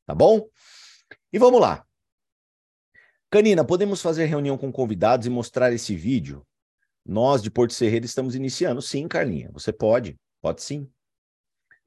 Tá 0.06 0.14
bom? 0.14 0.48
E 1.32 1.38
vamos 1.38 1.60
lá. 1.60 1.84
Canina, 3.30 3.64
podemos 3.64 4.02
fazer 4.02 4.26
reunião 4.26 4.58
com 4.58 4.70
convidados 4.70 5.26
e 5.26 5.30
mostrar 5.30 5.72
esse 5.72 5.96
vídeo? 5.96 6.46
Nós 7.04 7.42
de 7.42 7.50
Porto 7.50 7.72
Serreiro 7.72 8.04
estamos 8.04 8.34
iniciando. 8.34 8.80
Sim, 8.82 9.08
Carlinha, 9.08 9.50
você 9.52 9.72
pode, 9.72 10.16
pode 10.40 10.62
sim. 10.62 10.88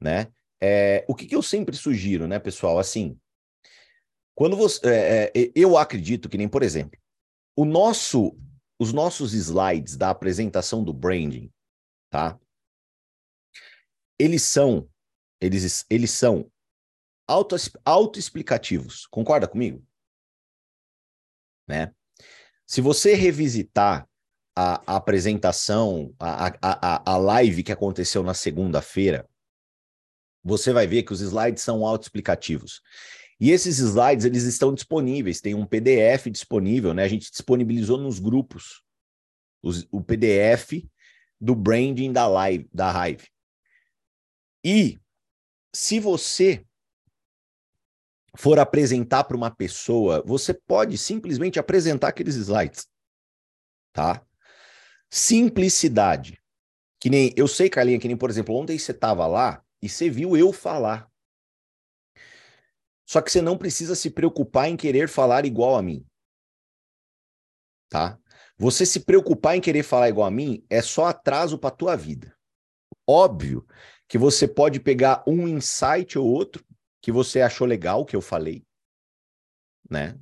Né? 0.01 0.27
É, 0.59 1.05
o 1.07 1.15
que, 1.15 1.25
que, 1.25 1.35
eu 1.35 1.41
sempre 1.41 1.77
sugiro, 1.77 2.27
né, 2.27 2.39
pessoal? 2.39 2.79
Assim, 2.79 3.17
quando 4.33 4.57
você. 4.57 4.81
É, 4.85 5.31
é, 5.35 5.51
eu 5.55 5.77
acredito 5.77 6.27
que 6.27 6.37
nem, 6.37 6.49
por 6.49 6.63
exemplo, 6.63 6.99
o 7.55 7.63
nosso, 7.63 8.35
os 8.79 8.91
nossos 8.91 9.33
slides 9.33 9.95
da 9.95 10.09
apresentação 10.09 10.83
do 10.83 10.93
branding, 10.93 11.51
tá? 12.09 12.39
Eles 14.19 14.43
são, 14.43 14.89
eles, 15.41 15.85
eles 15.89 16.11
são 16.11 16.51
auto, 17.27 17.55
autoexplicativos. 17.85 19.05
Concorda 19.07 19.47
comigo? 19.47 19.85
né? 21.67 21.91
Se 22.65 22.81
você 22.81 23.13
revisitar 23.15 24.07
a, 24.55 24.93
a 24.93 24.95
apresentação, 24.95 26.13
a, 26.19 26.47
a, 26.61 27.13
a 27.13 27.17
live 27.17 27.63
que 27.63 27.71
aconteceu 27.71 28.23
na 28.23 28.33
segunda-feira, 28.33 29.27
você 30.43 30.71
vai 30.71 30.87
ver 30.87 31.03
que 31.03 31.13
os 31.13 31.21
slides 31.21 31.63
são 31.63 31.85
autoexplicativos. 31.85 32.81
E 33.39 33.51
esses 33.51 33.79
slides, 33.79 34.25
eles 34.25 34.43
estão 34.43 34.73
disponíveis, 34.73 35.41
tem 35.41 35.53
um 35.53 35.65
PDF 35.65 36.27
disponível, 36.31 36.93
né? 36.93 37.03
A 37.03 37.07
gente 37.07 37.29
disponibilizou 37.29 37.97
nos 37.97 38.19
grupos 38.19 38.81
os, 39.61 39.85
o 39.91 40.01
PDF 40.01 40.85
do 41.39 41.55
branding 41.55 42.13
da 42.13 42.27
live, 42.27 42.69
da 42.73 43.07
Hive. 43.07 43.27
E 44.63 44.99
se 45.73 45.99
você 45.99 46.65
for 48.37 48.59
apresentar 48.59 49.23
para 49.23 49.37
uma 49.37 49.51
pessoa, 49.51 50.23
você 50.25 50.53
pode 50.53 50.97
simplesmente 50.97 51.59
apresentar 51.59 52.09
aqueles 52.09 52.35
slides. 52.35 52.87
Tá? 53.93 54.25
Simplicidade. 55.09 56.41
Que 56.99 57.09
nem 57.09 57.33
eu 57.35 57.47
sei, 57.47 57.69
Carlinha, 57.69 57.99
que 57.99 58.07
nem, 58.07 58.17
por 58.17 58.29
exemplo, 58.29 58.55
ontem 58.55 58.77
você 58.77 58.91
estava 58.91 59.27
lá 59.27 59.63
e 59.81 59.87
você 59.87 60.09
viu 60.09 60.35
eu 60.35 60.51
falar. 60.51 61.09
Só 63.05 63.21
que 63.21 63.31
você 63.31 63.41
não 63.41 63.57
precisa 63.57 63.95
se 63.95 64.09
preocupar 64.09 64.69
em 64.69 64.75
querer 64.75 65.07
falar 65.07 65.45
igual 65.45 65.75
a 65.75 65.81
mim. 65.81 66.05
Tá? 67.89 68.19
Você 68.57 68.85
se 68.85 69.01
preocupar 69.01 69.55
em 69.55 69.61
querer 69.61 69.83
falar 69.83 70.09
igual 70.09 70.27
a 70.27 70.31
mim 70.31 70.65
é 70.69 70.81
só 70.81 71.05
atraso 71.05 71.57
para 71.57 71.75
tua 71.75 71.95
vida. 71.95 72.35
Óbvio 73.07 73.65
que 74.07 74.17
você 74.17 74.47
pode 74.47 74.79
pegar 74.79 75.23
um 75.27 75.47
insight 75.47 76.17
ou 76.17 76.25
outro 76.25 76.65
que 77.01 77.11
você 77.11 77.41
achou 77.41 77.67
legal 77.67 78.05
que 78.05 78.15
eu 78.15 78.21
falei, 78.21 78.65
né? 79.89 80.19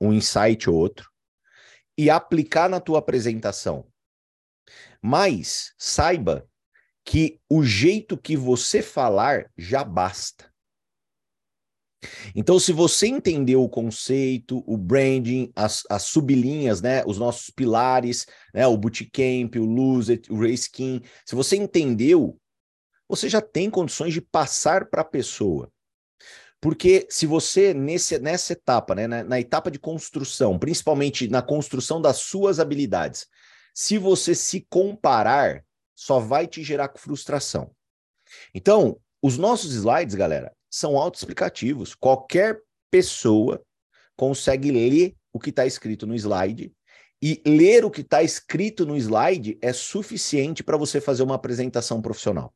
Um 0.00 0.12
insight 0.12 0.70
ou 0.70 0.76
outro, 0.76 1.10
e 1.96 2.08
aplicar 2.08 2.70
na 2.70 2.80
tua 2.80 2.98
apresentação. 2.98 3.86
Mas 5.02 5.74
saiba 5.76 6.48
que 7.04 7.40
o 7.50 7.62
jeito 7.62 8.16
que 8.16 8.36
você 8.36 8.82
falar 8.82 9.50
já 9.56 9.84
basta. 9.84 10.49
Então, 12.34 12.58
se 12.58 12.72
você 12.72 13.06
entendeu 13.06 13.62
o 13.62 13.68
conceito, 13.68 14.64
o 14.66 14.76
branding, 14.76 15.52
as, 15.54 15.82
as 15.90 16.04
sublinhas, 16.04 16.80
né, 16.80 17.04
os 17.04 17.18
nossos 17.18 17.50
pilares, 17.50 18.26
né, 18.54 18.66
o 18.66 18.76
bootcamp, 18.76 19.56
o 19.56 19.64
lose 19.64 20.12
it, 20.12 20.32
o 20.32 20.38
reskin, 20.38 21.02
se 21.26 21.34
você 21.34 21.56
entendeu, 21.56 22.38
você 23.08 23.28
já 23.28 23.40
tem 23.40 23.68
condições 23.68 24.14
de 24.14 24.20
passar 24.20 24.88
para 24.88 25.02
a 25.02 25.04
pessoa 25.04 25.70
porque 26.60 27.06
se 27.08 27.26
você, 27.26 27.72
nesse, 27.72 28.18
nessa 28.18 28.52
etapa, 28.52 28.94
né, 28.94 29.06
na, 29.06 29.24
na 29.24 29.40
etapa 29.40 29.70
de 29.70 29.78
construção, 29.78 30.58
principalmente 30.58 31.26
na 31.26 31.40
construção 31.40 32.00
das 32.00 32.18
suas 32.18 32.60
habilidades, 32.60 33.26
se 33.74 33.96
você 33.96 34.34
se 34.34 34.66
comparar, 34.68 35.64
só 35.94 36.20
vai 36.20 36.46
te 36.46 36.62
gerar 36.62 36.92
frustração. 36.96 37.70
Então, 38.54 39.00
os 39.22 39.38
nossos 39.38 39.72
slides, 39.72 40.14
galera, 40.14 40.52
são 40.70 40.96
autoexplicativos. 40.96 41.94
Qualquer 41.94 42.62
pessoa 42.90 43.62
consegue 44.16 44.70
ler 44.70 45.16
o 45.32 45.40
que 45.40 45.50
está 45.50 45.66
escrito 45.66 46.06
no 46.06 46.14
slide 46.14 46.72
E 47.22 47.42
ler 47.44 47.84
o 47.84 47.90
que 47.90 48.00
está 48.00 48.22
escrito 48.22 48.86
no 48.86 48.96
slide 48.96 49.58
é 49.60 49.72
suficiente 49.72 50.62
para 50.62 50.78
você 50.78 51.00
fazer 51.00 51.22
uma 51.22 51.34
apresentação 51.34 52.00
profissional. 52.00 52.54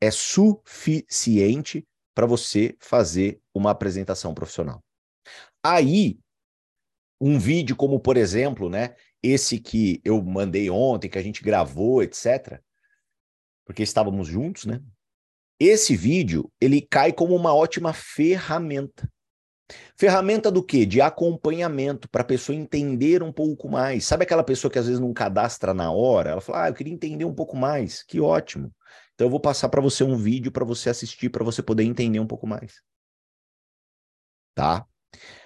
É 0.00 0.10
suficiente 0.10 1.84
para 2.14 2.26
você 2.26 2.76
fazer 2.78 3.40
uma 3.52 3.70
apresentação 3.70 4.32
profissional. 4.32 4.82
Aí, 5.62 6.18
um 7.20 7.38
vídeo 7.38 7.74
como, 7.74 7.98
por 7.98 8.16
exemplo, 8.16 8.70
né, 8.70 8.94
esse 9.22 9.58
que 9.58 10.00
eu 10.04 10.22
mandei 10.22 10.70
ontem, 10.70 11.08
que 11.08 11.18
a 11.18 11.22
gente 11.22 11.42
gravou, 11.42 12.02
etc., 12.02 12.60
porque 13.64 13.82
estávamos 13.82 14.28
juntos, 14.28 14.64
né? 14.64 14.80
Esse 15.58 15.96
vídeo, 15.96 16.50
ele 16.60 16.80
cai 16.80 17.12
como 17.12 17.34
uma 17.34 17.54
ótima 17.54 17.92
ferramenta. 17.92 19.10
Ferramenta 19.96 20.50
do 20.50 20.62
quê? 20.62 20.84
De 20.86 21.00
acompanhamento, 21.00 22.08
para 22.08 22.22
a 22.22 22.26
pessoa 22.26 22.54
entender 22.54 23.22
um 23.22 23.32
pouco 23.32 23.68
mais. 23.68 24.04
Sabe 24.04 24.24
aquela 24.24 24.44
pessoa 24.44 24.70
que 24.70 24.78
às 24.78 24.86
vezes 24.86 25.00
não 25.00 25.12
cadastra 25.12 25.72
na 25.72 25.90
hora? 25.90 26.30
Ela 26.30 26.40
fala, 26.40 26.64
ah, 26.64 26.68
eu 26.68 26.74
queria 26.74 26.92
entender 26.92 27.24
um 27.24 27.34
pouco 27.34 27.56
mais. 27.56 28.02
Que 28.02 28.20
ótimo. 28.20 28.72
Então 29.14 29.26
eu 29.26 29.30
vou 29.30 29.40
passar 29.40 29.68
para 29.70 29.80
você 29.80 30.04
um 30.04 30.16
vídeo 30.16 30.52
para 30.52 30.64
você 30.64 30.90
assistir, 30.90 31.30
para 31.30 31.42
você 31.42 31.62
poder 31.62 31.84
entender 31.84 32.20
um 32.20 32.26
pouco 32.26 32.46
mais. 32.46 32.82
Tá? 34.54 34.86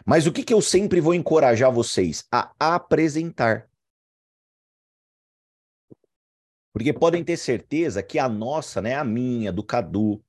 Mas 0.05 0.27
o 0.27 0.33
que, 0.33 0.43
que 0.43 0.53
eu 0.53 0.61
sempre 0.61 1.01
vou 1.01 1.15
encorajar 1.15 1.73
vocês? 1.73 2.25
A 2.33 2.53
apresentar. 2.59 3.70
Porque 6.73 6.93
podem 6.93 7.25
ter 7.25 7.37
certeza 7.37 8.03
que 8.03 8.19
a 8.19 8.29
nossa, 8.29 8.81
né, 8.81 8.95
a 8.95 9.05
minha, 9.05 9.53
do 9.53 9.63
Cadu, 9.63 10.23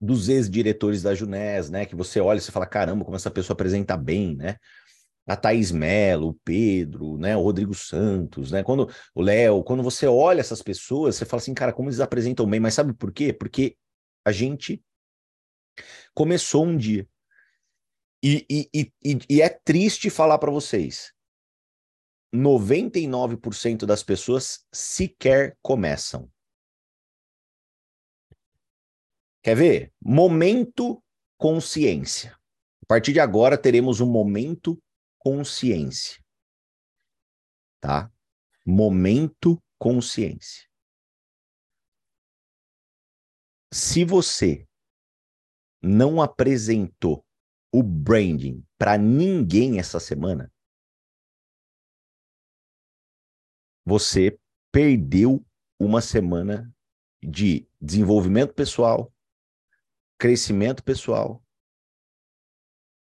dos 0.00 0.28
ex-diretores 0.28 1.02
da 1.02 1.14
Junés, 1.14 1.70
né, 1.70 1.86
que 1.86 1.94
você 1.94 2.20
olha 2.20 2.38
e 2.38 2.42
fala, 2.42 2.66
caramba, 2.66 3.04
como 3.04 3.16
essa 3.16 3.30
pessoa 3.30 3.54
apresenta 3.54 3.96
bem, 3.96 4.34
né? 4.34 4.56
A 5.24 5.36
Thaís 5.36 5.70
Mello, 5.70 6.30
o 6.30 6.34
Pedro, 6.44 7.16
né, 7.16 7.36
o 7.36 7.42
Rodrigo 7.42 7.74
Santos, 7.74 8.50
né? 8.50 8.64
Quando 8.64 8.90
o 9.14 9.22
Léo, 9.22 9.62
quando 9.62 9.82
você 9.82 10.06
olha 10.06 10.40
essas 10.40 10.60
pessoas, 10.60 11.14
você 11.14 11.24
fala 11.24 11.40
assim, 11.40 11.54
cara, 11.54 11.72
como 11.72 11.88
eles 11.88 12.00
apresentam 12.00 12.44
bem, 12.44 12.58
mas 12.58 12.74
sabe 12.74 12.92
por 12.92 13.12
quê? 13.12 13.32
Porque 13.32 13.76
a 14.24 14.32
gente 14.32 14.82
começou 16.12 16.66
um 16.66 16.76
dia. 16.76 17.06
E, 18.24 18.46
e, 18.50 18.92
e, 19.04 19.18
e 19.28 19.42
é 19.42 19.48
triste 19.48 20.10
falar 20.10 20.38
para 20.38 20.50
vocês. 20.50 21.12
99% 22.34 23.84
das 23.84 24.02
pessoas 24.02 24.66
sequer 24.72 25.56
começam. 25.60 26.30
Quer 29.42 29.56
ver? 29.56 29.92
Momento 30.00 31.02
consciência. 31.36 32.38
A 32.82 32.86
partir 32.86 33.12
de 33.12 33.20
agora 33.20 33.58
teremos 33.58 34.00
um 34.00 34.10
momento 34.10 34.80
consciência. 35.18 36.22
Tá? 37.80 38.10
Momento 38.64 39.60
consciência. 39.78 40.68
Se 43.72 44.04
você 44.04 44.66
não 45.82 46.22
apresentou 46.22 47.26
o 47.72 47.82
branding 47.82 48.64
para 48.78 48.96
ninguém 48.96 49.78
essa 49.78 49.98
semana, 49.98 50.52
você 53.84 54.38
perdeu 54.70 55.44
uma 55.78 56.00
semana 56.00 56.72
de 57.22 57.68
desenvolvimento 57.80 58.54
pessoal, 58.54 59.12
crescimento 60.18 60.82
pessoal 60.82 61.42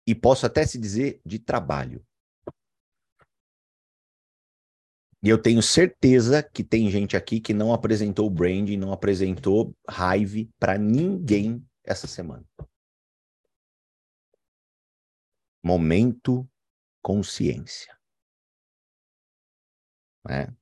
e 0.06 0.14
posso 0.14 0.47
até 0.47 0.64
se 0.64 0.78
dizer 0.78 1.20
de 1.25 1.38
trabalho. 1.38 2.04
E 5.23 5.28
eu 5.28 5.40
tenho 5.40 5.61
certeza 5.61 6.42
que 6.42 6.62
tem 6.62 6.88
gente 6.90 7.16
aqui 7.16 7.40
que 7.40 7.53
não 7.53 7.72
apresentou 7.74 8.31
branding, 8.31 8.76
não 8.76 8.92
apresentou 8.92 9.76
raiva 9.88 10.48
para 10.59 10.79
ninguém 10.79 11.66
essa 11.85 12.07
semana. 12.07 12.46
Momento 15.62 16.48
consciência. 17.03 17.98
Né? 20.24 20.55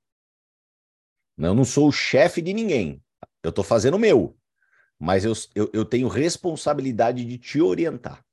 Eu 1.39 1.55
não 1.55 1.65
sou 1.65 1.89
o 1.89 1.93
chefe 1.93 2.41
de 2.41 2.53
ninguém. 2.53 3.03
Eu 3.43 3.51
estou 3.51 3.65
fazendo 3.65 3.95
o 3.95 4.01
meu. 4.01 4.37
Mas 4.99 5.25
eu, 5.25 5.33
eu, 5.55 5.71
eu 5.73 5.85
tenho 5.85 6.09
responsabilidade 6.09 7.25
de 7.25 7.37
te 7.37 7.61
orientar. 7.61 8.25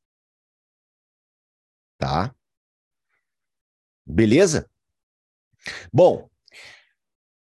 Tá? 1.97 2.33
Beleza? 4.05 4.69
Bom, 5.91 6.29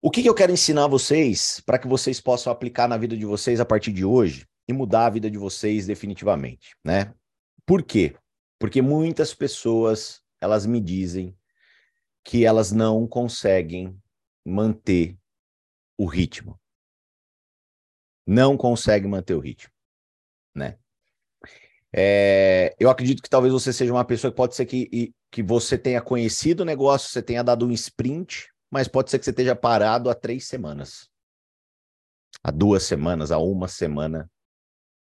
o 0.01 0.09
que, 0.09 0.21
que 0.21 0.29
eu 0.29 0.35
quero 0.35 0.51
ensinar 0.51 0.87
vocês 0.87 1.61
para 1.65 1.77
que 1.77 1.87
vocês 1.87 2.19
possam 2.19 2.51
aplicar 2.51 2.87
na 2.87 2.97
vida 2.97 3.15
de 3.15 3.25
vocês 3.25 3.59
a 3.59 3.65
partir 3.65 3.91
de 3.91 4.03
hoje 4.03 4.47
e 4.67 4.73
mudar 4.73 5.05
a 5.05 5.09
vida 5.09 5.29
de 5.29 5.37
vocês 5.37 5.85
definitivamente, 5.85 6.75
né? 6.83 7.13
Por 7.65 7.83
quê? 7.83 8.15
Porque 8.57 8.81
muitas 8.81 9.33
pessoas, 9.33 10.21
elas 10.39 10.65
me 10.65 10.81
dizem 10.81 11.37
que 12.23 12.45
elas 12.45 12.71
não 12.71 13.07
conseguem 13.07 13.95
manter 14.45 15.17
o 16.01 16.05
ritmo. 16.07 16.59
Não 18.25 18.57
conseguem 18.57 19.09
manter 19.09 19.35
o 19.35 19.39
ritmo, 19.39 19.71
né? 20.55 20.79
É, 21.93 22.75
eu 22.79 22.89
acredito 22.89 23.21
que 23.21 23.29
talvez 23.29 23.53
você 23.53 23.71
seja 23.71 23.93
uma 23.93 24.05
pessoa 24.05 24.31
que 24.31 24.37
pode 24.37 24.55
ser 24.55 24.65
que, 24.65 25.13
que 25.29 25.43
você 25.43 25.77
tenha 25.77 26.01
conhecido 26.01 26.61
o 26.61 26.65
negócio, 26.65 27.11
você 27.11 27.21
tenha 27.21 27.43
dado 27.43 27.67
um 27.67 27.71
sprint, 27.71 28.49
mas 28.71 28.87
pode 28.87 29.11
ser 29.11 29.19
que 29.19 29.25
você 29.25 29.31
esteja 29.31 29.55
parado 29.55 30.09
há 30.09 30.15
três 30.15 30.47
semanas, 30.47 31.09
há 32.43 32.49
duas 32.49 32.83
semanas, 32.83 33.31
há 33.31 33.37
uma 33.37 33.67
semana, 33.67 34.31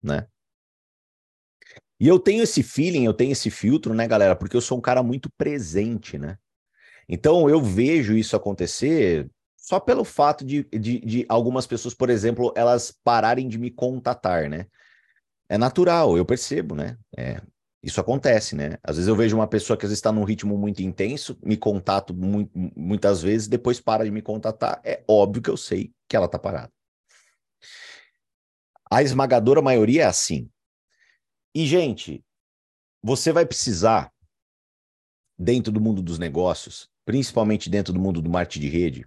né? 0.00 0.28
E 1.98 2.06
eu 2.06 2.20
tenho 2.20 2.42
esse 2.42 2.62
feeling, 2.62 3.06
eu 3.06 3.14
tenho 3.14 3.32
esse 3.32 3.50
filtro, 3.50 3.92
né, 3.94 4.06
galera? 4.06 4.36
Porque 4.36 4.56
eu 4.56 4.60
sou 4.60 4.78
um 4.78 4.82
cara 4.82 5.02
muito 5.02 5.30
presente, 5.36 6.16
né? 6.18 6.38
Então 7.08 7.48
eu 7.48 7.60
vejo 7.60 8.14
isso 8.14 8.36
acontecer 8.36 9.28
só 9.66 9.80
pelo 9.80 10.04
fato 10.04 10.44
de, 10.44 10.62
de, 10.70 11.00
de, 11.00 11.26
algumas 11.28 11.66
pessoas, 11.66 11.92
por 11.92 12.08
exemplo, 12.08 12.52
elas 12.54 12.96
pararem 13.02 13.48
de 13.48 13.58
me 13.58 13.68
contatar, 13.68 14.48
né? 14.48 14.68
É 15.48 15.58
natural, 15.58 16.16
eu 16.16 16.24
percebo, 16.24 16.76
né? 16.76 16.96
É, 17.18 17.42
isso 17.82 18.00
acontece, 18.00 18.54
né? 18.54 18.78
Às 18.80 18.94
vezes 18.94 19.08
eu 19.08 19.16
vejo 19.16 19.34
uma 19.34 19.48
pessoa 19.48 19.76
que 19.76 19.84
às 19.84 19.90
vezes 19.90 19.98
está 19.98 20.12
num 20.12 20.22
ritmo 20.22 20.56
muito 20.56 20.82
intenso, 20.82 21.36
me 21.42 21.56
contato 21.56 22.14
muito, 22.14 22.52
muitas 22.76 23.20
vezes, 23.20 23.48
depois 23.48 23.80
para 23.80 24.04
de 24.04 24.10
me 24.12 24.22
contatar. 24.22 24.80
É 24.84 25.02
óbvio 25.08 25.42
que 25.42 25.50
eu 25.50 25.56
sei 25.56 25.92
que 26.08 26.14
ela 26.14 26.26
está 26.26 26.38
parada. 26.38 26.72
A 28.88 29.02
esmagadora 29.02 29.60
maioria 29.60 30.02
é 30.02 30.06
assim. 30.06 30.48
E, 31.52 31.66
gente, 31.66 32.24
você 33.02 33.32
vai 33.32 33.44
precisar, 33.44 34.12
dentro 35.36 35.72
do 35.72 35.80
mundo 35.80 36.00
dos 36.00 36.20
negócios, 36.20 36.88
principalmente 37.04 37.68
dentro 37.68 37.92
do 37.92 37.98
mundo 37.98 38.22
do 38.22 38.30
marketing 38.30 38.60
de 38.60 38.68
rede, 38.68 39.06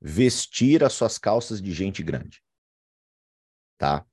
vestir 0.00 0.84
as 0.84 0.92
suas 0.92 1.18
calças 1.18 1.60
de 1.60 1.72
gente 1.72 2.02
grande. 2.02 2.42
Tá? 3.78 4.06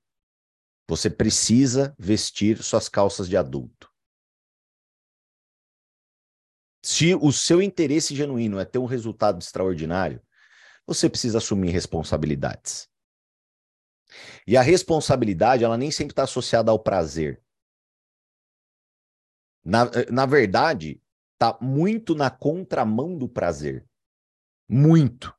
Você 0.88 1.08
precisa 1.08 1.94
vestir 1.98 2.62
suas 2.62 2.88
calças 2.88 3.28
de 3.28 3.36
adulto. 3.36 3.92
Se 6.82 7.14
o 7.14 7.32
seu 7.32 7.62
interesse 7.62 8.14
genuíno 8.14 8.58
é 8.58 8.64
ter 8.64 8.78
um 8.78 8.84
resultado 8.84 9.40
extraordinário, 9.40 10.22
você 10.86 11.08
precisa 11.08 11.38
assumir 11.38 11.70
responsabilidades. 11.70 12.90
E 14.46 14.56
a 14.56 14.62
responsabilidade, 14.62 15.64
ela 15.64 15.78
nem 15.78 15.90
sempre 15.90 16.12
está 16.12 16.24
associada 16.24 16.70
ao 16.70 16.78
prazer. 16.78 17.42
Na, 19.64 19.86
na 20.12 20.26
verdade, 20.26 21.02
tá 21.38 21.56
muito 21.60 22.14
na 22.14 22.30
contramão 22.30 23.16
do 23.16 23.26
prazer. 23.26 23.88
Muito. 24.68 25.34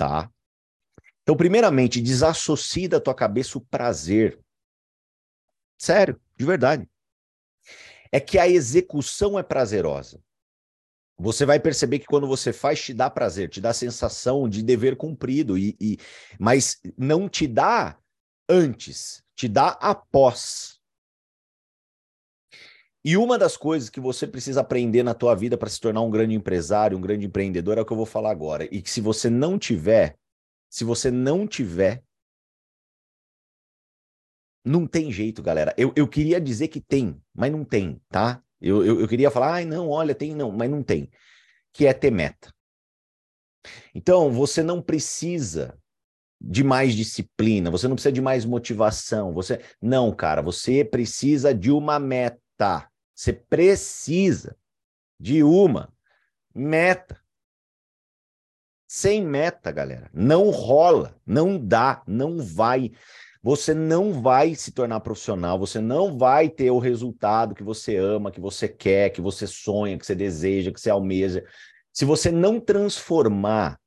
Tá? 0.00 0.32
Então, 1.20 1.36
primeiramente, 1.36 2.00
desassocie 2.00 2.88
da 2.88 2.98
tua 2.98 3.14
cabeça 3.14 3.58
o 3.58 3.60
prazer. 3.60 4.40
Sério, 5.76 6.18
de 6.34 6.46
verdade. 6.46 6.88
É 8.10 8.18
que 8.18 8.38
a 8.38 8.48
execução 8.48 9.38
é 9.38 9.42
prazerosa. 9.42 10.18
Você 11.18 11.44
vai 11.44 11.60
perceber 11.60 11.98
que 11.98 12.06
quando 12.06 12.26
você 12.26 12.50
faz, 12.50 12.82
te 12.82 12.94
dá 12.94 13.10
prazer, 13.10 13.50
te 13.50 13.60
dá 13.60 13.74
sensação 13.74 14.48
de 14.48 14.62
dever 14.62 14.96
cumprido, 14.96 15.58
e, 15.58 15.76
e 15.78 15.98
mas 16.38 16.80
não 16.96 17.28
te 17.28 17.46
dá 17.46 17.98
antes, 18.48 19.22
te 19.36 19.46
dá 19.48 19.68
após. 19.82 20.79
E 23.04 23.16
uma 23.16 23.38
das 23.38 23.56
coisas 23.56 23.88
que 23.88 24.00
você 24.00 24.26
precisa 24.26 24.60
aprender 24.60 25.02
na 25.02 25.14
tua 25.14 25.34
vida 25.34 25.56
para 25.56 25.70
se 25.70 25.80
tornar 25.80 26.02
um 26.02 26.10
grande 26.10 26.34
empresário, 26.34 26.98
um 26.98 27.00
grande 27.00 27.26
empreendedor, 27.26 27.78
é 27.78 27.80
o 27.80 27.84
que 27.84 27.92
eu 27.92 27.96
vou 27.96 28.06
falar 28.06 28.30
agora. 28.30 28.64
E 28.64 28.82
que 28.82 28.90
se 28.90 29.00
você 29.00 29.30
não 29.30 29.58
tiver, 29.58 30.18
se 30.68 30.84
você 30.84 31.10
não 31.10 31.46
tiver, 31.46 32.02
não 34.64 34.86
tem 34.86 35.10
jeito, 35.10 35.42
galera. 35.42 35.74
Eu, 35.76 35.92
eu 35.96 36.06
queria 36.06 36.40
dizer 36.40 36.68
que 36.68 36.80
tem, 36.80 37.20
mas 37.34 37.50
não 37.50 37.64
tem, 37.64 38.00
tá? 38.10 38.42
Eu, 38.60 38.84
eu, 38.84 39.00
eu 39.00 39.08
queria 39.08 39.30
falar, 39.30 39.54
ai, 39.54 39.64
não, 39.64 39.88
olha, 39.88 40.14
tem 40.14 40.34
não, 40.34 40.52
mas 40.52 40.70
não 40.70 40.82
tem. 40.82 41.10
Que 41.72 41.86
é 41.86 41.94
ter 41.94 42.10
meta. 42.10 42.52
Então, 43.94 44.30
você 44.30 44.62
não 44.62 44.82
precisa 44.82 45.78
de 46.40 46.64
mais 46.64 46.94
disciplina, 46.94 47.70
você 47.70 47.86
não 47.86 47.94
precisa 47.94 48.12
de 48.12 48.20
mais 48.20 48.44
motivação, 48.44 49.32
você 49.32 49.60
não, 49.80 50.14
cara, 50.14 50.40
você 50.40 50.84
precisa 50.84 51.54
de 51.54 51.70
uma 51.70 51.98
meta. 51.98 52.89
Você 53.20 53.34
precisa 53.34 54.56
de 55.20 55.42
uma 55.42 55.92
meta. 56.54 57.20
Sem 58.88 59.22
meta, 59.22 59.70
galera, 59.70 60.08
não 60.10 60.48
rola, 60.48 61.14
não 61.26 61.58
dá, 61.58 62.02
não 62.06 62.38
vai. 62.38 62.90
Você 63.42 63.74
não 63.74 64.22
vai 64.22 64.54
se 64.54 64.72
tornar 64.72 65.00
profissional, 65.00 65.58
você 65.58 65.82
não 65.82 66.16
vai 66.16 66.48
ter 66.48 66.70
o 66.70 66.78
resultado 66.78 67.54
que 67.54 67.62
você 67.62 67.94
ama, 67.98 68.30
que 68.30 68.40
você 68.40 68.66
quer, 68.66 69.10
que 69.10 69.20
você 69.20 69.46
sonha, 69.46 69.98
que 69.98 70.06
você 70.06 70.14
deseja, 70.14 70.72
que 70.72 70.80
você 70.80 70.88
almeja. 70.88 71.46
Se 71.92 72.06
você 72.06 72.32
não 72.32 72.58
transformar 72.58 73.78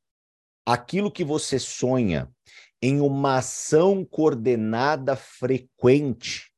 aquilo 0.63 1.11
que 1.11 1.23
você 1.23 1.57
sonha 1.57 2.31
em 2.79 3.01
uma 3.01 3.37
ação 3.39 4.05
coordenada 4.05 5.15
frequente, 5.15 6.53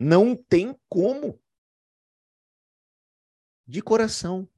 não 0.00 0.34
tem 0.34 0.74
como. 0.88 1.43
De 3.66 3.80
coração. 3.80 4.48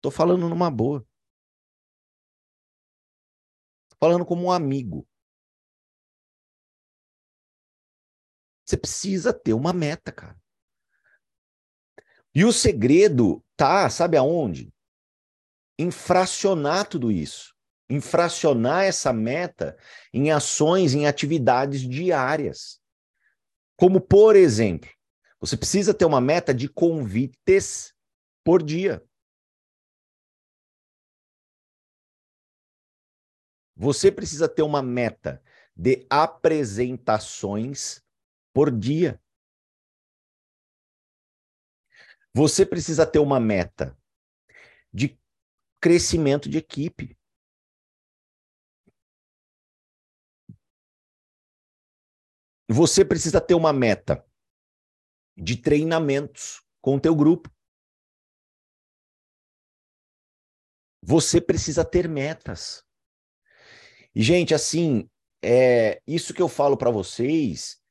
Tô 0.00 0.10
falando 0.10 0.48
numa 0.48 0.70
boa. 0.70 1.06
Tô 3.88 3.96
falando 4.00 4.26
como 4.26 4.44
um 4.44 4.50
amigo. 4.50 5.06
Você 8.64 8.76
precisa 8.76 9.32
ter 9.32 9.52
uma 9.52 9.72
meta, 9.72 10.10
cara. 10.10 10.40
E 12.34 12.44
o 12.44 12.52
segredo 12.52 13.44
tá, 13.56 13.88
sabe 13.90 14.16
aonde? 14.16 14.72
Infracionar 15.78 16.88
tudo 16.88 17.12
isso. 17.12 17.54
Infracionar 17.88 18.84
essa 18.84 19.12
meta 19.12 19.76
em 20.12 20.30
ações, 20.30 20.94
em 20.94 21.06
atividades 21.06 21.82
diárias. 21.82 22.80
Como, 23.76 24.00
por 24.00 24.34
exemplo, 24.34 24.88
você 25.38 25.56
precisa 25.56 25.92
ter 25.92 26.06
uma 26.06 26.20
meta 26.20 26.54
de 26.54 26.68
convites 26.68 27.92
por 28.44 28.62
dia. 28.62 29.04
Você 33.76 34.12
precisa 34.12 34.48
ter 34.48 34.62
uma 34.62 34.82
meta 34.82 35.42
de 35.74 36.06
apresentações 36.08 38.02
por 38.52 38.70
dia. 38.70 39.20
Você 42.34 42.64
precisa 42.64 43.06
ter 43.06 43.18
uma 43.18 43.40
meta 43.40 43.98
de 44.92 45.18
crescimento 45.80 46.48
de 46.48 46.58
equipe. 46.58 47.18
Você 52.68 53.04
precisa 53.04 53.38
ter 53.38 53.54
uma 53.54 53.72
meta 53.72 54.26
de 55.36 55.56
treinamentos 55.60 56.64
com 56.80 56.96
o 56.96 57.00
teu 57.00 57.14
grupo. 57.14 57.51
Você 61.02 61.40
precisa 61.40 61.84
ter 61.84 62.08
metas. 62.08 62.82
E 64.14 64.22
gente, 64.22 64.54
assim, 64.54 65.08
é 65.42 66.00
isso 66.06 66.32
que 66.32 66.42
eu 66.42 66.48
falo 66.48 66.76
para 66.76 66.90
vocês 66.90 67.82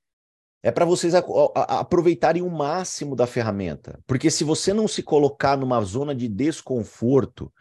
é 0.63 0.71
para 0.71 0.85
vocês 0.85 1.15
a, 1.15 1.23
a, 1.55 1.79
aproveitarem 1.79 2.41
o 2.41 2.49
máximo 2.49 3.15
da 3.15 3.25
ferramenta. 3.25 3.99
Porque 4.05 4.29
se 4.29 4.43
você 4.43 4.73
não 4.73 4.87
se 4.87 5.01
colocar 5.01 5.57
numa 5.57 5.81
zona 5.81 6.13
de 6.13 6.27
desconforto 6.27 7.51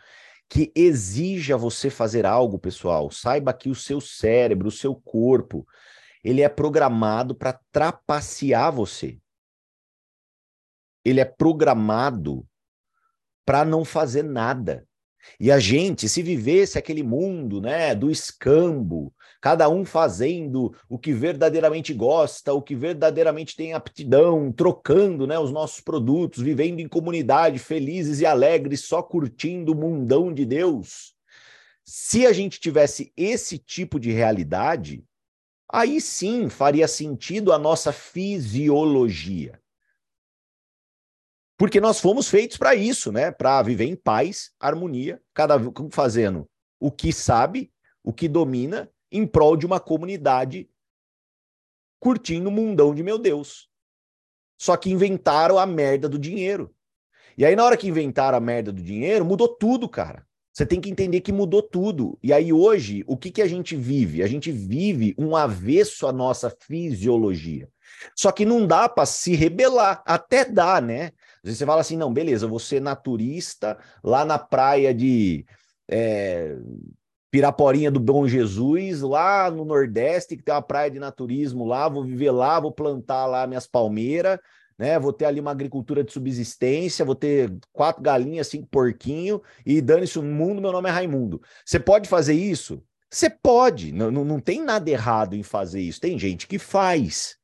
que 0.49 0.71
exija 0.75 1.57
você 1.57 1.89
fazer 1.89 2.27
algo, 2.27 2.59
pessoal, 2.59 3.11
saiba 3.11 3.55
que 3.55 3.71
o 3.71 3.75
seu 3.75 4.01
cérebro, 4.01 4.69
o 4.69 4.73
seu 4.73 4.95
corpo, 4.95 5.67
ele 6.23 6.43
é 6.43 6.49
programado 6.49 7.35
para 7.35 7.59
trapacear 7.73 8.71
você. 8.71 9.19
Ele 11.03 11.21
é 11.21 11.25
programado 11.25 12.47
para 13.47 13.65
não 13.65 13.85
fazer 13.85 14.25
nada. 14.25 14.87
E 15.39 15.51
a 15.51 15.59
gente, 15.59 16.09
se 16.09 16.23
vivesse 16.23 16.79
aquele 16.79 17.03
mundo, 17.03 17.61
né, 17.61 17.95
do 17.95 18.11
escambo, 18.11 19.13
cada 19.41 19.69
um 19.69 19.85
fazendo 19.85 20.75
o 20.89 20.99
que 20.99 21.13
verdadeiramente 21.13 21.95
gosta, 21.95 22.53
o 22.53 22.61
que 22.61 22.75
verdadeiramente 22.75 23.57
tem 23.57 23.73
aptidão, 23.73 24.53
trocando, 24.53 25.27
né, 25.27 25.39
os 25.39 25.51
nossos 25.51 25.81
produtos, 25.81 26.43
vivendo 26.43 26.81
em 26.81 26.89
comunidade, 26.89 27.59
felizes 27.59 28.21
e 28.21 28.27
alegres, 28.27 28.85
só 28.85 29.03
curtindo 29.03 29.73
o 29.73 29.77
mundão 29.77 30.33
de 30.33 30.45
Deus. 30.45 31.15
Se 31.85 32.27
a 32.27 32.33
gente 32.33 32.61
tivesse 32.61 33.13
esse 33.17 33.59
tipo 33.59 33.99
de 33.99 34.13
realidade, 34.13 35.03
aí 35.73 36.01
sim 36.01 36.49
faria 36.49 36.87
sentido 36.87 37.53
a 37.53 37.59
nossa 37.59 37.93
fisiologia. 37.93 39.59
Porque 41.61 41.79
nós 41.79 42.01
fomos 42.01 42.31
feitos 42.31 42.57
para 42.57 42.75
isso, 42.75 43.13
né? 43.13 43.31
Para 43.31 43.61
viver 43.61 43.85
em 43.85 43.95
paz, 43.95 44.51
harmonia, 44.59 45.21
cada 45.35 45.59
um 45.59 45.91
fazendo 45.91 46.49
o 46.81 46.91
que 46.91 47.13
sabe, 47.13 47.71
o 48.03 48.15
que 48.15 48.27
domina, 48.27 48.91
em 49.13 49.27
prol 49.27 49.59
de 49.59 49.67
uma 49.67 49.79
comunidade 49.79 50.71
curtindo 51.99 52.49
o 52.49 52.51
mundão 52.51 52.95
de 52.95 53.03
meu 53.03 53.19
Deus. 53.19 53.69
Só 54.59 54.75
que 54.75 54.91
inventaram 54.91 55.59
a 55.59 55.67
merda 55.67 56.09
do 56.09 56.19
dinheiro. 56.19 56.75
E 57.37 57.45
aí, 57.45 57.55
na 57.55 57.63
hora 57.63 57.77
que 57.77 57.89
inventaram 57.89 58.39
a 58.39 58.41
merda 58.41 58.73
do 58.73 58.83
dinheiro, 58.83 59.23
mudou 59.23 59.49
tudo, 59.49 59.87
cara. 59.87 60.27
Você 60.55 60.65
tem 60.65 60.81
que 60.81 60.89
entender 60.89 61.21
que 61.21 61.31
mudou 61.31 61.63
tudo. 61.63 62.19
E 62.23 62.33
aí, 62.33 62.55
hoje, 62.55 63.05
o 63.07 63.19
que, 63.19 63.31
que 63.31 63.43
a 63.43 63.47
gente 63.47 63.77
vive? 63.77 64.23
A 64.23 64.27
gente 64.27 64.51
vive 64.51 65.15
um 65.19 65.37
avesso 65.37 66.07
à 66.07 66.13
nossa 66.13 66.49
fisiologia. 66.49 67.69
Só 68.17 68.33
que 68.33 68.47
não 68.47 68.67
dá 68.67 68.89
para 68.89 69.05
se 69.05 69.35
rebelar. 69.35 70.03
Até 70.07 70.43
dá, 70.43 70.81
né? 70.81 71.13
Às 71.43 71.49
vezes 71.49 71.59
você 71.59 71.67
fala 71.67 71.81
assim, 71.81 71.97
não, 71.97 72.13
beleza, 72.13 72.45
eu 72.45 72.51
vou 72.51 72.59
ser 72.59 72.81
naturista 72.81 73.79
lá 74.05 74.25
na 74.25 74.39
praia 74.39 74.95
de 74.95 75.45
é, 75.91 76.57
Piraporinha 77.31 77.91
do 77.91 78.01
Bom 78.01 78.27
Jesus, 78.27 79.01
lá 79.01 79.51
no 79.51 79.65
Nordeste, 79.65 80.37
que 80.37 80.43
tem 80.43 80.55
uma 80.55 80.61
praia 80.61 80.91
de 80.91 80.99
naturismo 80.99 81.65
lá, 81.65 81.89
vou 81.89 82.05
viver 82.05 82.31
lá, 82.31 82.59
vou 82.59 82.73
plantar 82.73 83.27
lá 83.27 83.47
minhas 83.47 83.67
palmeiras, 83.67 84.39
né? 84.77 84.99
Vou 84.99 85.13
ter 85.13 85.27
ali 85.27 85.39
uma 85.39 85.51
agricultura 85.51 86.03
de 86.03 86.13
subsistência, 86.13 87.05
vou 87.05 87.15
ter 87.15 87.53
quatro 87.73 88.03
galinhas, 88.03 88.49
cinco 88.49 88.67
porquinhos, 88.67 89.41
e 89.65 89.81
dane-se 89.81 90.19
o 90.19 90.23
mundo, 90.23 90.61
meu 90.61 90.73
nome 90.73 90.89
é 90.89 90.93
Raimundo. 90.93 91.41
Você 91.65 91.79
pode 91.79 92.09
fazer 92.09 92.35
isso? 92.35 92.83
Você 93.11 93.29
pode, 93.29 93.93
não, 93.93 94.11
não 94.11 94.41
tem 94.41 94.63
nada 94.63 94.89
errado 94.89 95.35
em 95.35 95.43
fazer 95.43 95.81
isso. 95.81 96.01
Tem 96.01 96.19
gente 96.19 96.47
que 96.47 96.59
faz. 96.59 97.40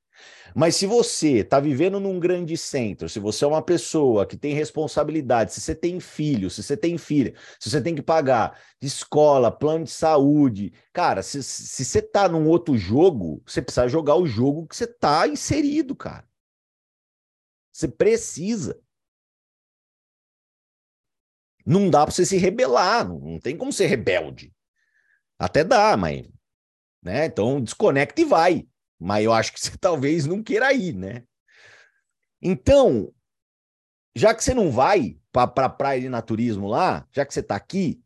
Mas 0.55 0.77
se 0.77 0.87
você 0.87 1.39
está 1.39 1.61
vivendo 1.61 2.01
num 2.01 2.19
grande 2.19 2.57
centro, 2.57 3.09
se 3.09 3.21
você 3.21 3.45
é 3.45 3.49
uma 3.49 3.63
pessoa 3.63 4.27
que 4.27 4.37
tem 4.37 4.55
responsabilidade, 4.55 5.53
se 5.53 5.61
você 5.61 5.75
tem 5.75 6.01
filho, 6.01 6.49
se 6.49 6.63
você 6.63 6.77
tem 6.77 6.97
filha, 6.97 7.35
se 7.61 7.71
você 7.71 7.81
tem 7.81 7.95
que 7.95 8.03
pagar 8.03 8.59
escola, 8.81 9.51
plano 9.51 9.85
de 9.85 9.91
saúde, 9.91 10.73
cara, 10.93 11.23
se, 11.23 11.43
se 11.43 11.85
você 11.85 11.99
está 11.99 12.29
num 12.29 12.49
outro 12.49 12.77
jogo, 12.79 13.43
você 13.47 13.61
precisa 13.61 13.89
jogar 13.89 14.17
o 14.17 14.27
jogo 14.27 14.67
que 14.67 14.77
você 14.77 14.85
está 14.85 15.29
inserido, 15.29 15.95
cara. 15.95 16.27
Você 17.73 17.89
precisa. 17.89 18.81
Não 21.67 21.91
dá 21.91 22.05
para 22.05 22.15
você 22.15 22.25
se 22.25 22.37
rebelar, 22.39 23.07
não, 23.07 23.19
não 23.19 23.39
tem 23.41 23.57
como 23.57 23.73
ser 23.73 23.87
rebelde. 23.87 24.55
Até 25.39 25.63
dá, 25.65 25.97
mas, 25.97 26.27
né? 27.03 27.27
Então 27.27 27.61
desconecta 27.61 28.21
e 28.21 28.25
vai. 28.25 28.67
Mas 28.99 29.25
eu 29.25 29.33
acho 29.33 29.53
que 29.53 29.61
você 29.61 29.77
talvez 29.79 30.27
não 30.27 30.43
queira 30.43 30.73
ir, 30.73 30.95
né? 30.95 31.25
Então, 32.41 33.13
já 34.15 34.35
que 34.35 34.43
você 34.43 34.55
não 34.55 34.71
vai 34.71 35.19
para 35.33 35.67
a 35.67 35.69
praia 35.69 36.01
de 36.01 36.09
naturismo 36.09 36.69
lá, 36.69 37.07
já 37.13 37.25
que 37.25 37.35
você 37.35 37.41
está 37.41 37.57
aqui, 37.57 38.01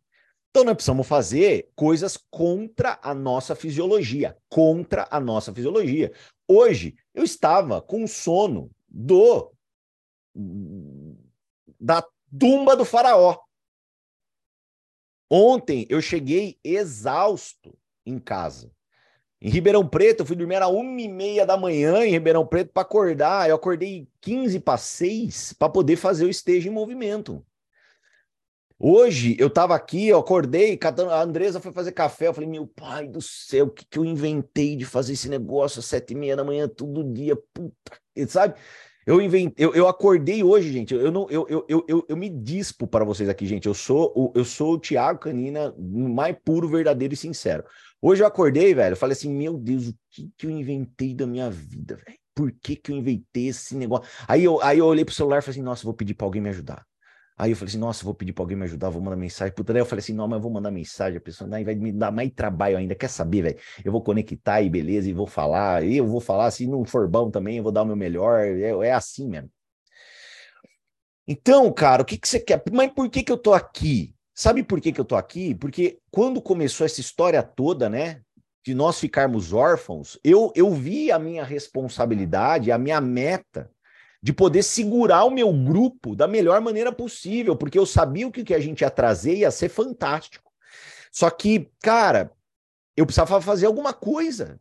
então 0.50 0.64
nós 0.64 0.74
precisamos 0.74 1.06
fazer 1.06 1.70
coisas 1.76 2.16
contra 2.30 2.98
a 3.02 3.14
nossa 3.14 3.54
fisiologia, 3.54 4.36
contra 4.48 5.06
a 5.10 5.20
nossa 5.20 5.54
fisiologia. 5.54 6.12
Hoje 6.48 6.96
eu 7.14 7.22
estava 7.22 7.80
com 7.80 8.06
sono 8.06 8.70
do 8.88 9.52
da 11.78 12.04
tumba 12.38 12.76
do 12.76 12.84
faraó. 12.84 13.38
Ontem 15.30 15.86
eu 15.88 16.02
cheguei 16.02 16.58
exausto 16.64 17.78
em 18.04 18.18
casa. 18.18 18.72
Em 19.42 19.48
Ribeirão 19.48 19.86
Preto, 19.86 20.20
eu 20.20 20.26
fui 20.26 20.36
dormir 20.36 20.56
às 20.56 20.68
uma 20.68 21.00
e 21.00 21.08
meia 21.08 21.46
da 21.46 21.56
manhã 21.56 22.04
em 22.04 22.10
Ribeirão 22.10 22.46
Preto 22.46 22.72
para 22.72 22.82
acordar. 22.82 23.48
Eu 23.48 23.56
acordei 23.56 24.06
15 24.20 24.60
para 24.60 24.76
6 24.76 25.54
para 25.54 25.70
poder 25.70 25.96
fazer 25.96 26.26
o 26.26 26.30
esteja 26.30 26.68
em 26.68 26.72
movimento. 26.72 27.42
Hoje 28.78 29.36
eu 29.38 29.48
estava 29.48 29.74
aqui, 29.74 30.08
eu 30.08 30.18
acordei, 30.18 30.78
a 31.10 31.22
Andresa 31.22 31.60
foi 31.60 31.72
fazer 31.72 31.92
café. 31.92 32.28
Eu 32.28 32.34
falei, 32.34 32.48
meu 32.48 32.66
pai 32.66 33.08
do 33.08 33.20
céu, 33.20 33.66
o 33.66 33.70
que, 33.70 33.84
que 33.84 33.98
eu 33.98 34.04
inventei 34.04 34.76
de 34.76 34.84
fazer 34.84 35.14
esse 35.14 35.28
negócio 35.28 35.80
às 35.80 35.86
sete 35.86 36.12
e 36.12 36.16
meia 36.16 36.36
da 36.36 36.44
manhã, 36.44 36.68
todo 36.68 37.04
dia, 37.04 37.36
puta, 37.52 37.98
sabe? 38.28 38.54
Eu, 39.06 39.20
inventei, 39.20 39.66
eu, 39.66 39.74
eu 39.74 39.88
acordei 39.88 40.42
hoje, 40.42 40.70
gente. 40.70 40.94
Eu, 40.94 41.10
não, 41.10 41.26
eu, 41.30 41.46
eu, 41.48 41.64
eu, 41.68 41.84
eu, 41.88 42.06
eu 42.08 42.16
me 42.16 42.28
dispo 42.28 42.86
para 42.86 43.04
vocês 43.04 43.28
aqui, 43.28 43.46
gente. 43.46 43.66
Eu 43.66 43.74
sou 43.74 44.12
o, 44.14 44.32
eu 44.34 44.44
sou 44.44 44.74
o 44.74 44.78
Thiago 44.78 45.20
Canina, 45.20 45.74
mais 45.78 46.36
puro, 46.44 46.68
verdadeiro 46.68 47.14
e 47.14 47.16
sincero. 47.16 47.64
Hoje 48.02 48.22
eu 48.22 48.26
acordei, 48.26 48.74
velho. 48.74 48.92
Eu 48.94 48.96
falei 48.96 49.12
assim: 49.12 49.30
Meu 49.30 49.58
Deus, 49.58 49.88
o 49.88 49.94
que, 50.10 50.30
que 50.36 50.46
eu 50.46 50.50
inventei 50.50 51.14
da 51.14 51.26
minha 51.26 51.50
vida, 51.50 51.96
velho? 51.96 52.18
Por 52.34 52.52
que, 52.52 52.76
que 52.76 52.92
eu 52.92 52.96
inventei 52.96 53.48
esse 53.48 53.76
negócio? 53.76 54.08
Aí 54.26 54.44
eu, 54.44 54.62
aí 54.62 54.78
eu 54.78 54.86
olhei 54.86 55.04
pro 55.04 55.14
celular 55.14 55.38
e 55.38 55.42
falei 55.42 55.52
assim: 55.52 55.62
Nossa, 55.62 55.84
vou 55.84 55.94
pedir 55.94 56.14
para 56.14 56.26
alguém 56.26 56.40
me 56.40 56.48
ajudar. 56.48 56.86
Aí 57.40 57.52
eu 57.52 57.56
falei 57.56 57.70
assim, 57.70 57.78
nossa, 57.78 58.04
vou 58.04 58.14
pedir 58.14 58.34
para 58.34 58.42
alguém 58.42 58.54
me 58.54 58.64
ajudar, 58.64 58.90
vou 58.90 59.00
mandar 59.00 59.16
mensagem. 59.16 59.54
Puta, 59.54 59.72
daí 59.72 59.80
eu 59.80 59.86
falei 59.86 60.00
assim, 60.02 60.12
não, 60.12 60.28
mas 60.28 60.36
eu 60.36 60.42
vou 60.42 60.52
mandar 60.52 60.70
mensagem, 60.70 61.16
a 61.16 61.20
pessoa 61.22 61.48
vai 61.48 61.74
me 61.74 61.90
dar 61.90 62.10
mais 62.12 62.30
trabalho 62.32 62.76
ainda. 62.76 62.94
Quer 62.94 63.08
saber, 63.08 63.40
velho? 63.40 63.58
Eu 63.82 63.90
vou 63.90 64.02
conectar 64.02 64.60
e 64.60 64.68
beleza, 64.68 65.08
e 65.08 65.14
vou 65.14 65.26
falar, 65.26 65.82
e 65.82 65.96
eu 65.96 66.06
vou 66.06 66.20
falar, 66.20 66.50
se 66.50 66.66
não 66.66 66.84
for 66.84 67.08
bom 67.08 67.30
também, 67.30 67.56
eu 67.56 67.62
vou 67.62 67.72
dar 67.72 67.80
o 67.82 67.86
meu 67.86 67.96
melhor. 67.96 68.40
É, 68.40 68.88
é 68.88 68.92
assim 68.92 69.26
mesmo. 69.26 69.50
Então, 71.26 71.72
cara, 71.72 72.02
o 72.02 72.04
que, 72.04 72.18
que 72.18 72.28
você 72.28 72.38
quer? 72.40 72.62
Mas 72.70 72.92
por 72.92 73.08
que, 73.08 73.22
que 73.22 73.32
eu 73.32 73.38
tô 73.38 73.54
aqui? 73.54 74.14
Sabe 74.40 74.62
por 74.62 74.80
que, 74.80 74.90
que 74.90 74.98
eu 74.98 75.04
tô 75.04 75.16
aqui? 75.16 75.54
Porque 75.54 75.98
quando 76.10 76.40
começou 76.40 76.86
essa 76.86 76.98
história 76.98 77.42
toda, 77.42 77.90
né? 77.90 78.22
De 78.64 78.72
nós 78.72 78.98
ficarmos 78.98 79.52
órfãos, 79.52 80.18
eu, 80.24 80.50
eu 80.56 80.72
vi 80.72 81.12
a 81.12 81.18
minha 81.18 81.44
responsabilidade, 81.44 82.72
a 82.72 82.78
minha 82.78 83.02
meta 83.02 83.70
de 84.22 84.32
poder 84.32 84.62
segurar 84.62 85.24
o 85.24 85.30
meu 85.30 85.52
grupo 85.52 86.16
da 86.16 86.26
melhor 86.26 86.58
maneira 86.62 86.90
possível, 86.90 87.54
porque 87.54 87.78
eu 87.78 87.84
sabia 87.84 88.26
o 88.26 88.32
que 88.32 88.54
a 88.54 88.58
gente 88.58 88.80
ia 88.80 88.88
trazer 88.88 89.36
ia 89.36 89.50
ser 89.50 89.68
fantástico. 89.68 90.50
Só 91.12 91.28
que, 91.28 91.70
cara, 91.82 92.32
eu 92.96 93.04
precisava 93.04 93.42
fazer 93.42 93.66
alguma 93.66 93.92
coisa. 93.92 94.58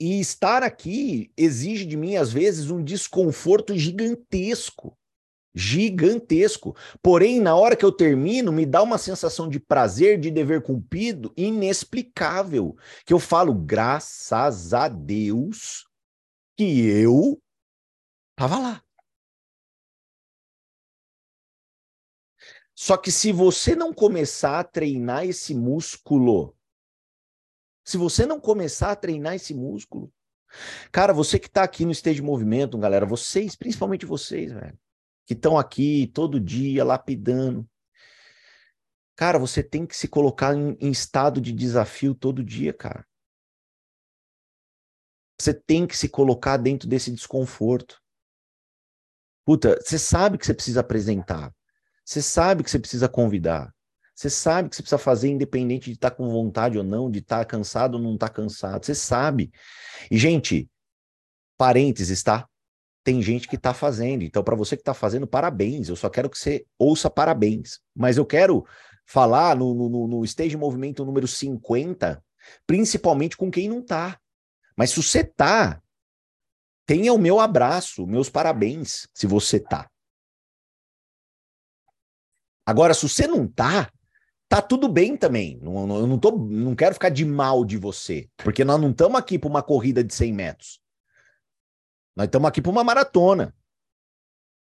E 0.00 0.18
estar 0.18 0.62
aqui 0.62 1.30
exige 1.36 1.84
de 1.84 1.98
mim, 1.98 2.16
às 2.16 2.32
vezes, 2.32 2.70
um 2.70 2.82
desconforto 2.82 3.76
gigantesco. 3.76 4.96
Gigantesco. 5.54 6.76
Porém, 7.02 7.40
na 7.40 7.56
hora 7.56 7.76
que 7.76 7.84
eu 7.84 7.92
termino, 7.92 8.52
me 8.52 8.64
dá 8.64 8.82
uma 8.82 8.98
sensação 8.98 9.48
de 9.48 9.58
prazer, 9.58 10.18
de 10.18 10.30
dever 10.30 10.62
cumprido, 10.62 11.32
inexplicável. 11.36 12.76
Que 13.04 13.12
eu 13.12 13.18
falo, 13.18 13.54
graças 13.54 14.72
a 14.72 14.88
Deus, 14.88 15.86
que 16.56 16.86
eu 16.86 17.40
estava 18.32 18.58
lá. 18.58 18.84
Só 22.74 22.96
que 22.96 23.12
se 23.12 23.30
você 23.30 23.76
não 23.76 23.92
começar 23.92 24.58
a 24.58 24.64
treinar 24.64 25.26
esse 25.26 25.54
músculo, 25.54 26.56
se 27.84 27.98
você 27.98 28.24
não 28.24 28.40
começar 28.40 28.90
a 28.92 28.96
treinar 28.96 29.34
esse 29.34 29.52
músculo, 29.52 30.10
cara, 30.90 31.12
você 31.12 31.38
que 31.38 31.46
está 31.46 31.62
aqui 31.62 31.84
no 31.84 31.92
Stage 31.92 32.22
Movimento, 32.22 32.78
galera, 32.78 33.04
vocês, 33.04 33.54
principalmente 33.54 34.06
vocês, 34.06 34.50
velho, 34.50 34.78
que 35.30 35.34
estão 35.34 35.56
aqui 35.56 36.10
todo 36.12 36.40
dia 36.40 36.84
lapidando, 36.84 37.64
cara, 39.14 39.38
você 39.38 39.62
tem 39.62 39.86
que 39.86 39.96
se 39.96 40.08
colocar 40.08 40.56
em, 40.56 40.76
em 40.80 40.90
estado 40.90 41.40
de 41.40 41.52
desafio 41.52 42.16
todo 42.16 42.42
dia, 42.42 42.72
cara. 42.72 43.06
Você 45.40 45.54
tem 45.54 45.86
que 45.86 45.96
se 45.96 46.08
colocar 46.08 46.56
dentro 46.56 46.88
desse 46.88 47.12
desconforto. 47.12 48.02
Puta, 49.44 49.78
você 49.80 50.00
sabe 50.00 50.36
que 50.36 50.44
você 50.44 50.52
precisa 50.52 50.80
apresentar. 50.80 51.54
Você 52.04 52.20
sabe 52.20 52.64
que 52.64 52.70
você 52.70 52.80
precisa 52.80 53.08
convidar. 53.08 53.72
Você 54.12 54.28
sabe 54.28 54.68
que 54.68 54.74
você 54.74 54.82
precisa 54.82 54.98
fazer 54.98 55.28
independente 55.28 55.90
de 55.90 55.92
estar 55.92 56.10
tá 56.10 56.16
com 56.16 56.28
vontade 56.28 56.76
ou 56.76 56.82
não, 56.82 57.08
de 57.08 57.20
estar 57.20 57.38
tá 57.38 57.44
cansado 57.44 57.94
ou 57.98 58.02
não 58.02 58.14
estar 58.14 58.30
tá 58.30 58.34
cansado. 58.34 58.84
Você 58.84 58.96
sabe. 58.96 59.52
E, 60.10 60.18
gente, 60.18 60.68
parênteses, 61.56 62.20
tá? 62.20 62.49
Tem 63.02 63.22
gente 63.22 63.48
que 63.48 63.56
está 63.56 63.72
fazendo. 63.72 64.22
Então, 64.22 64.42
para 64.44 64.56
você 64.56 64.76
que 64.76 64.82
está 64.82 64.94
fazendo, 64.94 65.26
parabéns. 65.26 65.88
Eu 65.88 65.96
só 65.96 66.08
quero 66.08 66.28
que 66.28 66.38
você 66.38 66.66
ouça 66.78 67.08
parabéns. 67.08 67.80
Mas 67.94 68.16
eu 68.16 68.26
quero 68.26 68.64
falar 69.06 69.56
no, 69.56 69.74
no, 69.74 70.06
no 70.06 70.24
Stage 70.24 70.56
Movimento 70.56 71.04
número 71.04 71.26
50, 71.26 72.22
principalmente 72.66 73.36
com 73.36 73.50
quem 73.50 73.68
não 73.68 73.80
está. 73.80 74.20
Mas 74.76 74.90
se 74.90 75.02
você 75.02 75.24
tá, 75.24 75.82
tenha 76.86 77.12
o 77.12 77.18
meu 77.18 77.40
abraço, 77.40 78.06
meus 78.06 78.30
parabéns, 78.30 79.08
se 79.12 79.26
você 79.26 79.58
tá. 79.58 79.90
Agora, 82.64 82.94
se 82.94 83.08
você 83.08 83.26
não 83.26 83.48
tá, 83.48 83.90
tá 84.48 84.62
tudo 84.62 84.88
bem 84.88 85.16
também. 85.16 85.58
Não, 85.60 85.98
eu 85.98 86.06
não, 86.06 86.18
tô, 86.18 86.32
não 86.32 86.74
quero 86.76 86.94
ficar 86.94 87.08
de 87.08 87.24
mal 87.24 87.64
de 87.64 87.76
você, 87.76 88.28
porque 88.36 88.64
nós 88.64 88.80
não 88.80 88.90
estamos 88.90 89.18
aqui 89.18 89.38
para 89.38 89.48
uma 89.48 89.62
corrida 89.62 90.04
de 90.04 90.14
100 90.14 90.32
metros. 90.32 90.80
Nós 92.20 92.26
estamos 92.26 92.48
aqui 92.48 92.60
para 92.60 92.70
uma 92.70 92.84
maratona. 92.84 93.54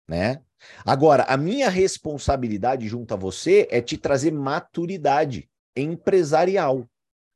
Né? 0.08 0.42
Agora, 0.86 1.24
a 1.24 1.36
minha 1.36 1.70
responsabilidade 1.70 2.88
junto 2.88 3.14
a 3.14 3.18
você 3.18 3.68
é 3.70 3.82
te 3.82 3.98
trazer 3.98 4.32
maturidade 4.32 5.52
empresarial. 5.76 6.90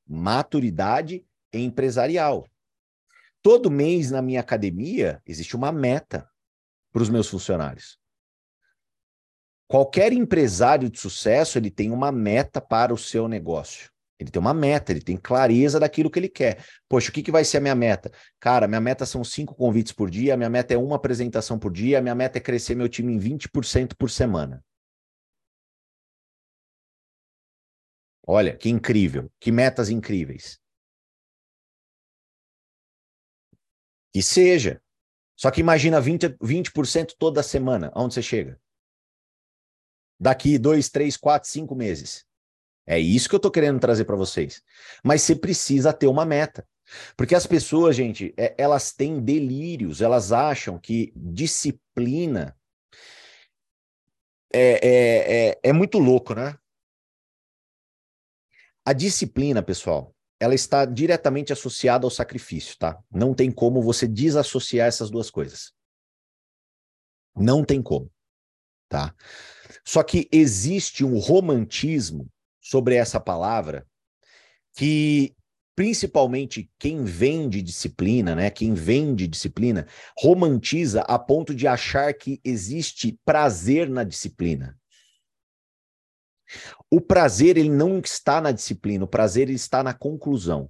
Maturidade 0.08 1.26
empresarial. 1.52 2.48
Todo 3.42 3.70
mês 3.70 4.10
na 4.10 4.22
minha 4.22 4.40
academia 4.40 5.22
existe 5.26 5.58
uma 5.58 5.74
meta 5.74 6.26
para 6.94 7.02
os 7.02 7.10
meus 7.10 7.28
funcionários. 7.28 8.00
Qualquer 9.68 10.14
empresário 10.14 10.90
de 10.90 10.98
sucesso, 10.98 11.58
ele 11.58 11.70
tem 11.70 11.92
uma 11.92 12.14
meta 12.14 12.62
para 12.62 12.94
o 12.94 12.98
seu 12.98 13.28
negócio. 13.28 13.92
Ele 14.20 14.32
tem 14.32 14.40
uma 14.40 14.54
meta, 14.54 14.92
ele 14.92 15.02
tem 15.02 15.16
clareza 15.16 15.80
daquilo 15.80 16.10
que 16.10 16.18
ele 16.18 16.30
quer. 16.30 16.66
Poxa, 16.90 17.10
o 17.10 17.14
que, 17.14 17.22
que 17.22 17.32
vai 17.32 17.46
ser 17.46 17.58
a 17.58 17.62
minha 17.62 17.76
meta? 17.76 18.12
Cara, 18.40 18.68
minha 18.68 18.82
meta 18.82 19.06
são 19.06 19.24
cinco 19.24 19.54
convites 19.56 19.92
por 19.92 20.10
dia, 20.10 20.36
minha 20.36 20.50
meta 20.50 20.74
é 20.74 20.78
uma 20.78 20.96
apresentação 20.96 21.60
por 21.60 21.72
dia, 21.72 22.02
minha 22.02 22.16
meta 22.16 22.38
é 22.40 22.42
crescer 22.42 22.76
meu 22.76 22.90
time 22.90 23.14
em 23.14 23.20
20% 23.20 23.96
por 23.96 24.10
semana. 24.10 24.64
Olha, 28.28 28.58
que 28.58 28.70
incrível, 28.70 29.32
que 29.40 29.52
metas 29.52 29.90
incríveis. 29.90 30.60
Que 34.12 34.22
seja. 34.22 34.82
Só 35.38 35.50
que 35.52 35.62
imagina 35.62 36.02
20%, 36.02 36.38
20 36.42 37.16
toda 37.18 37.44
semana. 37.44 37.92
Aonde 37.94 38.16
você 38.16 38.22
chega? 38.22 38.60
Daqui 40.20 40.58
dois, 40.58 40.90
três, 40.90 41.16
quatro, 41.16 41.48
cinco 41.48 41.76
meses. 41.76 42.27
É 42.88 42.98
isso 42.98 43.28
que 43.28 43.36
eu 43.36 43.40
tô 43.40 43.52
querendo 43.52 43.82
trazer 43.82 44.06
para 44.06 44.16
vocês. 44.16 44.64
Mas 45.04 45.22
você 45.22 45.36
precisa 45.36 45.92
ter 45.92 46.08
uma 46.08 46.26
meta. 46.26 46.66
Porque 47.18 47.36
as 47.36 47.46
pessoas, 47.46 47.96
gente, 47.96 48.34
é, 48.38 48.56
elas 48.58 48.94
têm 48.94 49.20
delírios, 49.20 50.02
elas 50.02 50.32
acham 50.32 50.80
que 50.80 51.12
disciplina 51.14 52.58
é, 54.54 54.88
é, 54.88 55.50
é, 55.50 55.60
é 55.64 55.74
muito 55.74 56.00
louco, 56.00 56.34
né? 56.34 56.58
A 58.86 58.94
disciplina, 58.94 59.62
pessoal, 59.62 60.16
ela 60.40 60.56
está 60.56 60.86
diretamente 60.86 61.52
associada 61.52 62.06
ao 62.06 62.10
sacrifício, 62.10 62.78
tá? 62.78 62.98
Não 63.12 63.34
tem 63.34 63.52
como 63.52 63.82
você 63.82 64.08
desassociar 64.08 64.88
essas 64.88 65.10
duas 65.10 65.30
coisas. 65.30 65.74
Não 67.36 67.66
tem 67.66 67.82
como, 67.82 68.10
tá? 68.88 69.14
Só 69.86 70.02
que 70.04 70.30
existe 70.32 71.04
um 71.04 71.20
romantismo 71.20 72.32
sobre 72.70 72.96
essa 72.96 73.20
palavra 73.20 73.88
que 74.76 75.34
principalmente 75.76 76.72
quem 76.80 77.04
vende 77.04 77.62
disciplina, 77.62 78.36
né? 78.36 78.50
Quem 78.50 78.74
vende 78.74 79.28
disciplina 79.28 79.88
romantiza 80.18 81.02
a 81.02 81.20
ponto 81.20 81.54
de 81.54 81.68
achar 81.68 82.14
que 82.14 82.42
existe 82.44 83.18
prazer 83.24 83.88
na 83.88 84.04
disciplina. 84.04 84.78
O 86.90 87.00
prazer 87.00 87.58
ele 87.58 87.70
não 87.70 88.00
está 88.00 88.42
na 88.42 88.52
disciplina, 88.52 89.06
o 89.06 89.08
prazer 89.08 89.44
ele 89.44 89.56
está 89.56 89.84
na 89.84 89.94
conclusão. 89.94 90.70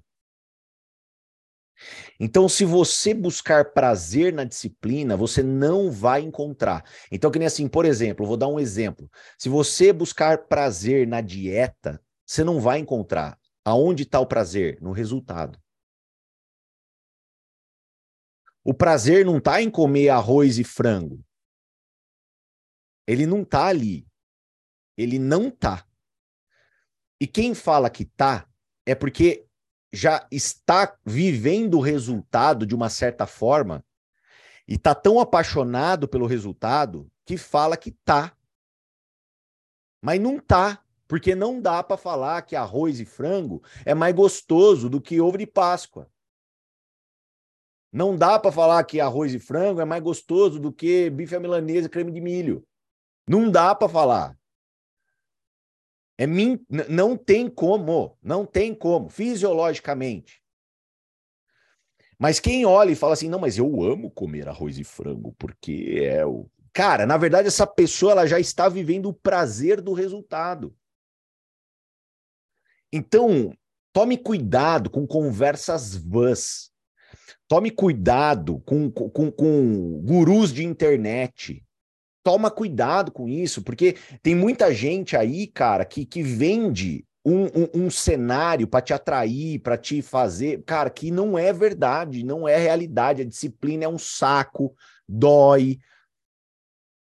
Então, 2.19 2.49
se 2.49 2.65
você 2.65 3.13
buscar 3.13 3.73
prazer 3.73 4.33
na 4.33 4.43
disciplina, 4.43 5.15
você 5.15 5.43
não 5.43 5.91
vai 5.91 6.21
encontrar. 6.21 6.83
Então, 7.11 7.29
que 7.29 7.39
nem 7.39 7.47
assim, 7.47 7.67
por 7.67 7.85
exemplo, 7.85 8.25
vou 8.25 8.37
dar 8.37 8.47
um 8.47 8.59
exemplo. 8.59 9.09
Se 9.37 9.49
você 9.49 9.93
buscar 9.93 10.47
prazer 10.47 11.07
na 11.07 11.21
dieta, 11.21 12.01
você 12.25 12.43
não 12.43 12.59
vai 12.59 12.79
encontrar. 12.79 13.39
Aonde 13.63 14.03
está 14.03 14.19
o 14.19 14.25
prazer? 14.25 14.81
No 14.81 14.91
resultado. 14.91 15.59
O 18.63 18.73
prazer 18.73 19.25
não 19.25 19.37
está 19.37 19.61
em 19.61 19.69
comer 19.69 20.09
arroz 20.09 20.57
e 20.57 20.63
frango. 20.63 21.23
Ele 23.07 23.25
não 23.25 23.43
está 23.43 23.67
ali. 23.67 24.05
Ele 24.97 25.17
não 25.17 25.49
tá. 25.49 25.87
E 27.19 27.25
quem 27.25 27.55
fala 27.55 27.89
que 27.89 28.03
tá 28.03 28.47
é 28.85 28.93
porque 28.93 29.46
já 29.91 30.27
está 30.31 30.97
vivendo 31.05 31.75
o 31.77 31.81
resultado 31.81 32.65
de 32.65 32.75
uma 32.75 32.89
certa 32.89 33.25
forma 33.25 33.83
e 34.67 34.77
tá 34.77 34.93
tão 34.93 35.19
apaixonado 35.19 36.07
pelo 36.07 36.25
resultado 36.25 37.09
que 37.25 37.37
fala 37.37 37.77
que 37.77 37.91
tá. 37.91 38.35
Mas 40.01 40.19
não 40.19 40.39
tá, 40.39 40.83
porque 41.07 41.33
não 41.33 41.61
dá 41.61 41.81
para 41.81 41.97
falar 41.97 42.41
que 42.41 42.55
arroz 42.55 42.99
e 42.99 43.05
frango 43.05 43.63
é 43.85 43.93
mais 43.93 44.13
gostoso 44.13 44.89
do 44.89 45.01
que 45.01 45.21
ovo 45.21 45.37
de 45.37 45.47
Páscoa. 45.47 46.09
Não 47.91 48.15
dá 48.15 48.37
para 48.37 48.51
falar 48.51 48.83
que 48.83 48.99
arroz 48.99 49.33
e 49.33 49.39
frango 49.39 49.79
é 49.79 49.85
mais 49.85 50.03
gostoso 50.03 50.59
do 50.59 50.71
que 50.71 51.09
bife 51.09 51.35
à 51.35 51.39
milanesa 51.39 51.87
e 51.87 51.89
creme 51.89 52.11
de 52.11 52.19
milho. 52.19 52.67
Não 53.27 53.49
dá 53.49 53.73
para 53.73 53.89
falar. 53.89 54.37
É 56.17 56.25
min... 56.25 56.59
Não 56.89 57.15
tem 57.15 57.47
como, 57.49 58.17
não 58.21 58.45
tem 58.45 58.73
como, 58.73 59.09
fisiologicamente. 59.09 60.41
Mas 62.17 62.39
quem 62.39 62.65
olha 62.65 62.91
e 62.91 62.95
fala 62.95 63.13
assim, 63.13 63.29
não, 63.29 63.39
mas 63.39 63.57
eu 63.57 63.83
amo 63.83 64.09
comer 64.09 64.47
arroz 64.47 64.79
e 64.79 64.83
frango, 64.83 65.35
porque 65.37 65.99
é 66.01 66.25
o. 66.25 66.49
Cara, 66.73 67.05
na 67.05 67.17
verdade, 67.17 67.47
essa 67.47 67.67
pessoa 67.67 68.11
ela 68.11 68.27
já 68.27 68.39
está 68.39 68.67
vivendo 68.67 69.09
o 69.09 69.13
prazer 69.13 69.81
do 69.81 69.93
resultado. 69.93 70.75
Então, 72.91 73.53
tome 73.93 74.17
cuidado 74.17 74.89
com 74.89 75.05
conversas 75.05 75.95
vãs. 75.95 76.71
Tome 77.47 77.71
cuidado 77.71 78.59
com, 78.61 78.91
com, 78.91 79.31
com 79.31 80.01
gurus 80.03 80.53
de 80.53 80.63
internet. 80.63 81.63
Toma 82.27 82.51
cuidado 82.51 83.09
com 83.09 83.25
isso, 83.29 83.61
porque 83.61 83.95
tem 84.21 84.35
muita 84.35 84.73
gente 84.73 85.15
aí, 85.15 85.47
cara, 85.47 85.85
que, 85.85 86.05
que 86.05 86.21
vende 86.21 87.05
um, 87.23 87.45
um, 87.45 87.85
um 87.85 87.89
cenário 87.89 88.67
para 88.67 88.81
te 88.81 88.93
atrair, 88.93 89.59
para 89.59 89.77
te 89.77 90.01
fazer. 90.01 90.61
Cara, 90.65 90.89
que 90.89 91.09
não 91.09 91.39
é 91.39 91.53
verdade, 91.53 92.25
não 92.25 92.45
é 92.45 92.57
realidade. 92.57 93.21
A 93.21 93.25
disciplina 93.25 93.85
é 93.85 93.87
um 93.87 93.97
saco, 93.97 94.75
dói, 95.07 95.79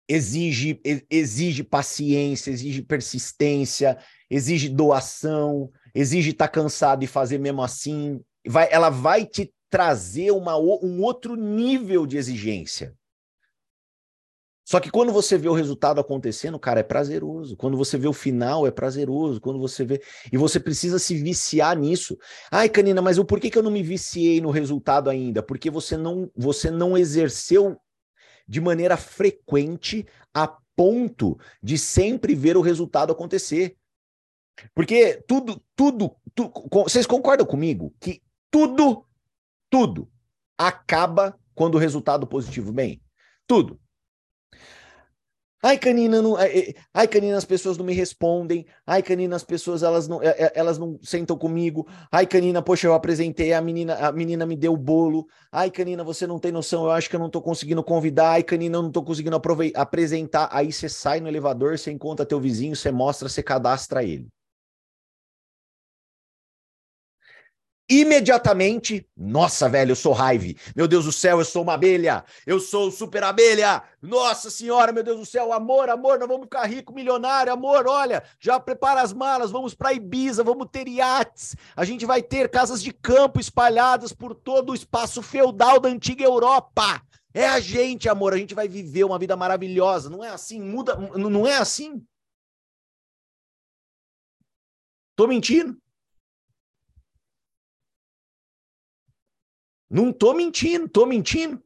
exige, 0.09 0.81
exige 1.09 1.63
paciência, 1.63 2.51
exige 2.51 2.83
persistência, 2.83 3.97
exige 4.29 4.69
doação, 4.69 5.71
exige 5.95 6.31
estar 6.31 6.49
tá 6.49 6.53
cansado 6.53 7.05
e 7.05 7.07
fazer 7.07 7.39
mesmo 7.39 7.63
assim. 7.63 8.21
Vai, 8.45 8.67
ela 8.69 8.91
vai 8.91 9.25
te 9.25 9.55
trazer 9.71 10.33
uma, 10.33 10.59
um 10.59 11.01
outro 11.03 11.37
nível 11.37 12.05
de 12.05 12.17
exigência. 12.17 12.97
Só 14.65 14.81
que 14.81 14.91
quando 14.91 15.13
você 15.13 15.37
vê 15.37 15.49
o 15.49 15.53
resultado 15.53 16.01
acontecendo, 16.01 16.59
cara, 16.59 16.81
é 16.81 16.83
prazeroso. 16.83 17.57
Quando 17.57 17.77
você 17.77 17.99
vê 17.99 18.09
o 18.09 18.13
final, 18.13 18.67
é 18.67 18.71
prazeroso. 18.71 19.41
Quando 19.41 19.59
você 19.59 19.85
vê. 19.85 20.03
E 20.33 20.39
você 20.39 20.59
precisa 20.59 20.99
se 20.99 21.15
viciar 21.15 21.79
nisso. 21.79 22.17
Ai, 22.51 22.69
Canina, 22.69 23.03
mas 23.03 23.19
o 23.19 23.25
porquê 23.25 23.51
que 23.51 23.59
eu 23.59 23.63
não 23.63 23.71
me 23.71 23.83
viciei 23.83 24.41
no 24.41 24.51
resultado 24.51 25.11
ainda? 25.11 25.43
Porque 25.43 25.71
você 25.71 25.97
não, 25.97 26.31
você 26.35 26.71
não 26.71 26.97
exerceu 26.97 27.77
de 28.49 28.61
maneira 28.61 28.97
frequente 28.97 30.07
a 30.33 30.49
ponto 30.75 31.39
de 31.63 31.77
sempre 31.77 32.35
ver 32.35 32.57
o 32.57 32.63
resultado 32.63 33.13
acontecer. 33.13 33.77
Porque 34.75 35.23
tudo, 35.27 35.61
tudo, 35.75 36.17
tudo 36.35 36.53
vocês 36.85 37.07
concordam 37.07 37.47
comigo 37.47 37.93
que 38.01 38.23
tudo 38.51 39.05
tudo 39.69 40.09
acaba 40.57 41.39
quando 41.55 41.75
o 41.75 41.79
resultado 41.79 42.27
positivo 42.27 42.73
vem. 42.73 43.03
Tudo. 43.47 43.81
Ai, 45.67 45.79
Canina, 45.79 46.21
não, 46.21 46.37
ai, 46.93 47.09
Canina, 47.09 47.39
as 47.39 47.45
pessoas 47.47 47.79
não 47.79 47.87
me 47.87 47.95
respondem. 47.95 48.67
Ai, 48.87 49.03
Canina, 49.03 49.35
as 49.35 49.43
pessoas 49.43 49.83
elas 49.83 50.07
não, 50.07 50.21
elas 50.55 50.77
não 50.77 50.99
sentam 51.03 51.39
comigo. 51.39 51.89
Ai, 52.13 52.27
Canina, 52.27 52.61
poxa, 52.61 52.87
eu 52.87 52.93
apresentei, 52.93 53.55
a 53.55 53.63
menina, 53.63 53.95
a 53.95 54.13
menina 54.13 54.45
me 54.45 54.57
deu 54.57 54.75
o 54.75 54.77
bolo. 54.77 55.27
Ai, 55.51 55.71
Canina, 55.71 56.05
você 56.05 56.27
não 56.27 56.39
tem 56.39 56.53
noção, 56.53 56.85
eu 56.85 56.91
acho 56.91 57.09
que 57.09 57.17
eu 57.17 57.21
não 57.21 57.31
tô 57.31 57.41
conseguindo 57.41 57.83
convidar. 57.83 58.33
Ai, 58.33 58.43
Canina, 58.43 58.77
eu 58.77 58.83
não 58.83 58.93
tô 58.93 59.03
conseguindo 59.03 59.41
apresentar. 59.75 60.51
Aí 60.53 60.71
você 60.71 60.87
sai 60.87 61.21
no 61.21 61.29
elevador, 61.29 61.79
você 61.79 61.91
encontra 61.91 62.27
teu 62.27 62.39
vizinho, 62.39 62.77
você 62.77 62.93
mostra, 62.93 63.27
você 63.27 63.43
cadastra 63.43 64.05
ele. 64.05 64.29
Imediatamente, 67.89 69.07
nossa, 69.17 69.69
velho, 69.69 69.93
eu 69.93 69.97
sou 69.97 70.13
raiva. 70.13 70.59
Meu 70.75 70.89
Deus 70.89 71.05
do 71.05 71.13
céu, 71.13 71.39
eu 71.39 71.45
sou 71.45 71.63
uma 71.63 71.75
abelha. 71.75 72.25
Eu 72.47 72.59
sou 72.59 72.91
super 72.91 73.23
abelha. 73.23 73.83
Nossa 74.01 74.51
senhora, 74.51 74.93
meu 74.93 75.03
Deus 75.03 75.19
do 75.19 75.27
céu, 75.27 75.53
amor, 75.53 75.89
amor, 75.89 76.19
nós 76.19 76.29
vamos 76.29 76.45
ficar 76.45 76.67
rico, 76.67 76.95
milionário, 76.95 77.53
amor, 77.53 77.87
olha, 77.87 78.23
já 78.39 78.59
prepara 78.59 79.03
as 79.03 79.13
malas, 79.13 79.51
vamos 79.51 79.75
para 79.75 79.93
Ibiza, 79.93 80.43
vamos 80.43 80.69
ter 80.71 80.89
iates. 80.89 81.57
A 81.77 81.85
gente 81.85 82.07
vai 82.07 82.23
ter 82.23 82.51
casas 82.51 82.83
de 82.83 82.93
campo 82.93 83.41
espalhadas 83.41 84.13
por 84.13 84.35
todo 84.35 84.71
o 84.71 84.75
espaço 84.75 85.23
feudal 85.23 85.79
da 85.79 85.89
antiga 85.89 86.25
Europa. 86.25 87.03
É 87.33 87.49
a 87.49 87.59
gente, 87.61 88.09
amor, 88.09 88.33
a 88.33 88.39
gente 88.39 88.55
vai 88.55 88.69
viver 88.69 89.05
uma 89.05 89.19
vida 89.19 89.37
maravilhosa. 89.37 90.09
Não 90.09 90.23
é 90.23 90.29
assim, 90.29 90.61
muda, 90.63 90.97
não 90.97 91.47
é 91.47 91.57
assim. 91.57 92.05
Tô 95.17 95.27
mentindo? 95.27 95.77
Não 99.95 100.13
tô 100.13 100.35
mentindo, 100.35 100.89
tô 100.89 101.07
mentindo. 101.07 101.63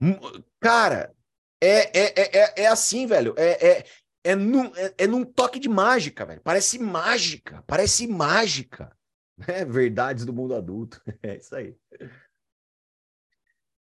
Hum, 0.00 0.16
cara, 0.60 1.12
é, 1.60 1.98
é, 1.98 2.38
é, 2.38 2.62
é 2.62 2.66
assim, 2.68 3.04
velho. 3.04 3.34
É, 3.36 3.68
é, 3.68 3.84
é, 4.22 4.36
num, 4.36 4.66
é, 4.76 4.94
é 4.96 5.06
num 5.08 5.24
toque 5.24 5.58
de 5.58 5.68
mágica, 5.68 6.24
velho. 6.24 6.40
Parece 6.42 6.78
mágica, 6.78 7.64
parece 7.66 8.06
mágica. 8.06 8.96
É, 9.48 9.64
verdades 9.66 10.24
do 10.24 10.32
mundo 10.32 10.54
adulto. 10.54 11.02
É 11.20 11.36
isso 11.36 11.56
aí. 11.56 11.76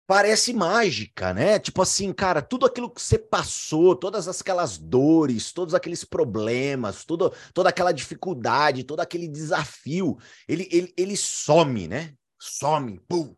Parece 0.06 0.52
mágica, 0.52 1.32
né? 1.32 1.58
Tipo 1.58 1.80
assim, 1.80 2.12
cara, 2.12 2.42
tudo 2.42 2.66
aquilo 2.66 2.90
que 2.90 3.00
você 3.00 3.18
passou, 3.18 3.96
todas 3.96 4.28
aquelas 4.28 4.76
dores, 4.76 5.54
todos 5.54 5.74
aqueles 5.74 6.04
problemas, 6.04 7.02
tudo, 7.02 7.32
toda 7.54 7.70
aquela 7.70 7.92
dificuldade, 7.92 8.84
todo 8.84 9.00
aquele 9.00 9.26
desafio, 9.26 10.18
ele, 10.46 10.68
ele, 10.70 10.92
ele 10.98 11.16
some, 11.16 11.88
né? 11.88 12.14
Some, 12.42 12.98
pum. 13.08 13.36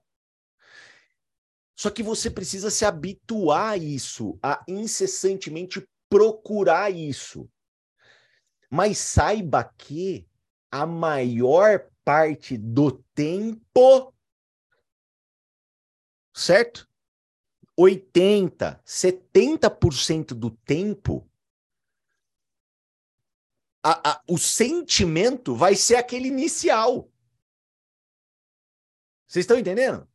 Só 1.76 1.90
que 1.90 2.02
você 2.02 2.30
precisa 2.30 2.70
se 2.70 2.86
habituar 2.86 3.72
a 3.72 3.76
isso, 3.76 4.38
a 4.42 4.64
incessantemente 4.66 5.86
procurar 6.08 6.90
isso. 6.90 7.50
Mas 8.70 8.96
saiba 8.96 9.62
que 9.76 10.26
a 10.70 10.86
maior 10.86 11.90
parte 12.02 12.56
do 12.56 12.92
tempo, 13.14 14.14
certo? 16.32 16.88
80, 17.76 18.80
70% 18.86 20.28
do 20.28 20.50
tempo, 20.50 21.28
a, 23.82 24.12
a, 24.12 24.22
o 24.26 24.38
sentimento 24.38 25.54
vai 25.54 25.74
ser 25.74 25.96
aquele 25.96 26.28
inicial. 26.28 27.10
Vocês 29.34 29.42
estão 29.42 29.58
entendendo? 29.58 30.08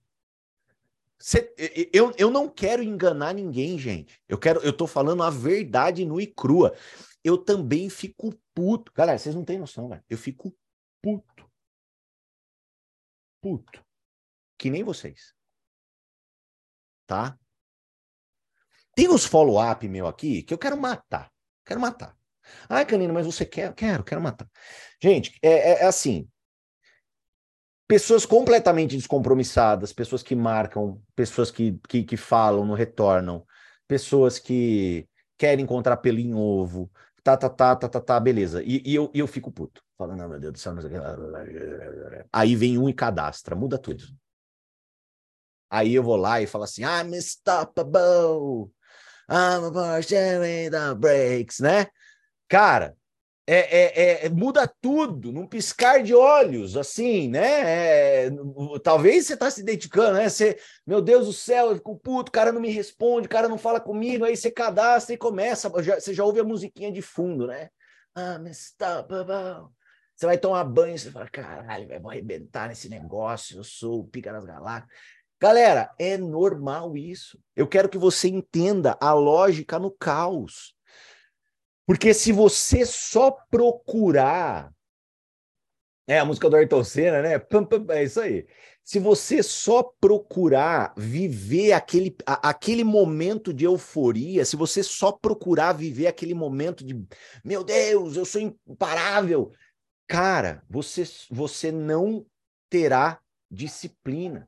Cê, 1.20 1.54
eu, 1.92 2.14
eu 2.18 2.32
não 2.32 2.48
quero 2.48 2.82
enganar 2.82 3.34
ninguém, 3.34 3.78
gente. 3.78 4.18
Eu 4.30 4.38
quero, 4.40 4.62
eu 4.62 4.72
tô 4.72 4.88
falando 4.88 5.24
a 5.24 5.30
verdade 5.30 6.06
nua 6.06 6.24
e 6.24 6.28
crua. 6.28 6.74
Eu 7.22 7.38
também 7.38 7.90
fico 7.90 8.34
puto. 8.54 8.94
Galera, 8.94 9.20
vocês 9.20 9.36
não 9.36 9.44
têm 9.44 9.60
noção, 9.60 9.90
velho. 9.90 10.02
Eu 10.10 10.18
fico 10.18 10.58
puto. 11.02 11.52
Puto. 13.42 13.86
Que 14.58 14.70
nem 14.70 14.86
vocês. 14.86 15.36
Tá? 17.06 17.38
Tem 18.96 19.10
uns 19.10 19.26
follow-up 19.26 19.86
meu 19.90 20.08
aqui 20.08 20.44
que 20.44 20.54
eu 20.54 20.58
quero 20.58 20.78
matar. 20.78 21.30
Quero 21.66 21.82
matar. 21.82 22.18
Ai, 22.70 22.86
Canino, 22.86 23.14
mas 23.14 23.26
você 23.26 23.46
quer? 23.46 23.76
Quero, 23.76 24.02
quero 24.02 24.22
matar. 24.22 24.50
Gente, 25.04 25.38
é, 25.42 25.50
é, 25.50 25.72
é 25.82 25.86
assim 25.88 26.26
pessoas 27.90 28.24
completamente 28.24 28.96
descompromissadas, 28.96 29.92
pessoas 29.92 30.22
que 30.22 30.36
marcam, 30.36 31.02
pessoas 31.16 31.50
que, 31.50 31.80
que, 31.88 32.04
que 32.04 32.16
falam, 32.16 32.64
não 32.64 32.76
retornam, 32.76 33.44
pessoas 33.88 34.38
que 34.38 35.10
querem 35.36 35.64
encontrar 35.64 35.98
pelo 35.98 36.20
em 36.20 36.36
ovo, 36.36 36.92
tá, 37.24 37.36
tá, 37.36 37.50
tá, 37.50 37.76
tá, 37.76 37.90
tá, 37.90 38.00
tá, 38.00 38.20
beleza. 38.20 38.62
E, 38.62 38.84
e 38.86 38.94
eu, 38.94 39.10
eu 39.12 39.26
fico 39.26 39.52
puto, 39.52 39.82
falando, 39.98 40.20
não, 40.20 40.30
meu 40.30 40.40
Deus 40.40 40.54
do 40.54 40.60
céu, 40.60 40.76
aí 42.32 42.56
vem 42.56 42.78
um 42.78 42.88
e 42.88 42.94
cadastra, 42.94 43.56
muda 43.56 43.80
tudo. 43.80 44.04
Aí 45.68 45.96
eu 45.96 46.04
vou 46.04 46.16
lá 46.16 46.40
e 46.40 46.46
falo 46.46 46.66
assim, 46.66 46.84
I'm 46.84 47.16
unstoppable, 47.18 48.72
I'm 49.28 49.66
a 49.66 50.02
the 50.70 50.96
brakes, 50.96 51.60
né? 51.60 51.88
Cara, 52.48 52.96
é, 53.52 54.02
é, 54.22 54.26
é, 54.26 54.30
muda 54.30 54.72
tudo, 54.80 55.32
num 55.32 55.48
piscar 55.48 56.04
de 56.04 56.14
olhos, 56.14 56.78
assim, 56.78 57.28
né? 57.30 58.26
É, 58.26 58.30
talvez 58.84 59.26
você 59.26 59.34
está 59.34 59.50
se 59.50 59.64
dedicando, 59.64 60.20
né? 60.20 60.30
Você, 60.30 60.60
meu 60.86 61.02
Deus 61.02 61.26
do 61.26 61.34
céu, 61.34 61.70
eu 61.70 61.76
fico 61.78 61.98
puto, 61.98 62.30
o 62.30 62.32
cara 62.32 62.52
não 62.52 62.62
me 62.62 62.70
responde, 62.70 63.26
o 63.26 63.30
cara 63.30 63.50
não 63.50 63.58
fala 63.58 63.80
comigo, 63.80 64.24
aí 64.24 64.38
você 64.38 64.52
cadastra 64.52 65.16
e 65.16 65.18
começa, 65.18 65.72
já, 65.82 66.00
você 66.00 66.14
já 66.14 66.24
ouve 66.24 66.40
a 66.40 66.44
musiquinha 66.44 66.92
de 66.92 67.02
fundo, 67.02 67.48
né? 67.48 67.70
Ah, 68.14 68.40
stop, 68.52 69.12
você 70.16 70.26
vai 70.28 70.38
tomar 70.38 70.64
banho, 70.66 71.00
você 71.00 71.10
fala, 71.10 71.28
caralho, 71.30 71.88
vai, 71.88 72.00
vou 72.00 72.12
arrebentar 72.12 72.68
nesse 72.68 72.88
negócio, 72.88 73.58
eu 73.58 73.64
sou 73.64 74.02
o 74.02 74.08
pica 74.08 74.32
das 74.32 74.46
galáxias. 74.46 74.92
Galera, 75.42 75.90
é 75.98 76.18
normal 76.18 76.96
isso. 76.98 77.40
Eu 77.56 77.66
quero 77.66 77.90
que 77.90 77.98
você 77.98 78.28
entenda 78.28 78.98
a 79.02 79.14
lógica 79.14 79.80
no 79.80 79.90
caos. 79.90 80.76
Porque 81.90 82.14
se 82.14 82.32
você 82.32 82.86
só 82.86 83.32
procurar. 83.32 84.72
É 86.08 86.20
a 86.20 86.26
música 86.26 86.48
do 86.48 86.56
Ayrton 86.56 86.84
Senna, 86.84 87.20
né? 87.20 87.44
É 87.96 88.04
isso 88.04 88.22
aí. 88.22 88.48
Se 88.84 89.00
você 89.00 89.42
só 89.42 89.82
procurar 90.00 90.94
viver 90.96 91.72
aquele, 91.72 92.16
a, 92.28 92.50
aquele 92.50 92.84
momento 92.84 93.52
de 93.52 93.66
euforia, 93.66 94.46
se 94.46 94.56
você 94.56 94.84
só 94.84 95.12
procurar 95.12 95.74
viver 95.74 96.06
aquele 96.06 96.36
momento 96.36 96.86
de, 96.86 96.94
meu 97.44 97.64
Deus, 97.64 98.16
eu 98.16 98.24
sou 98.24 98.40
imparável, 98.40 99.52
cara, 100.08 100.64
você, 100.70 101.02
você 101.32 101.72
não 101.72 102.24
terá 102.70 103.20
disciplina. 103.50 104.48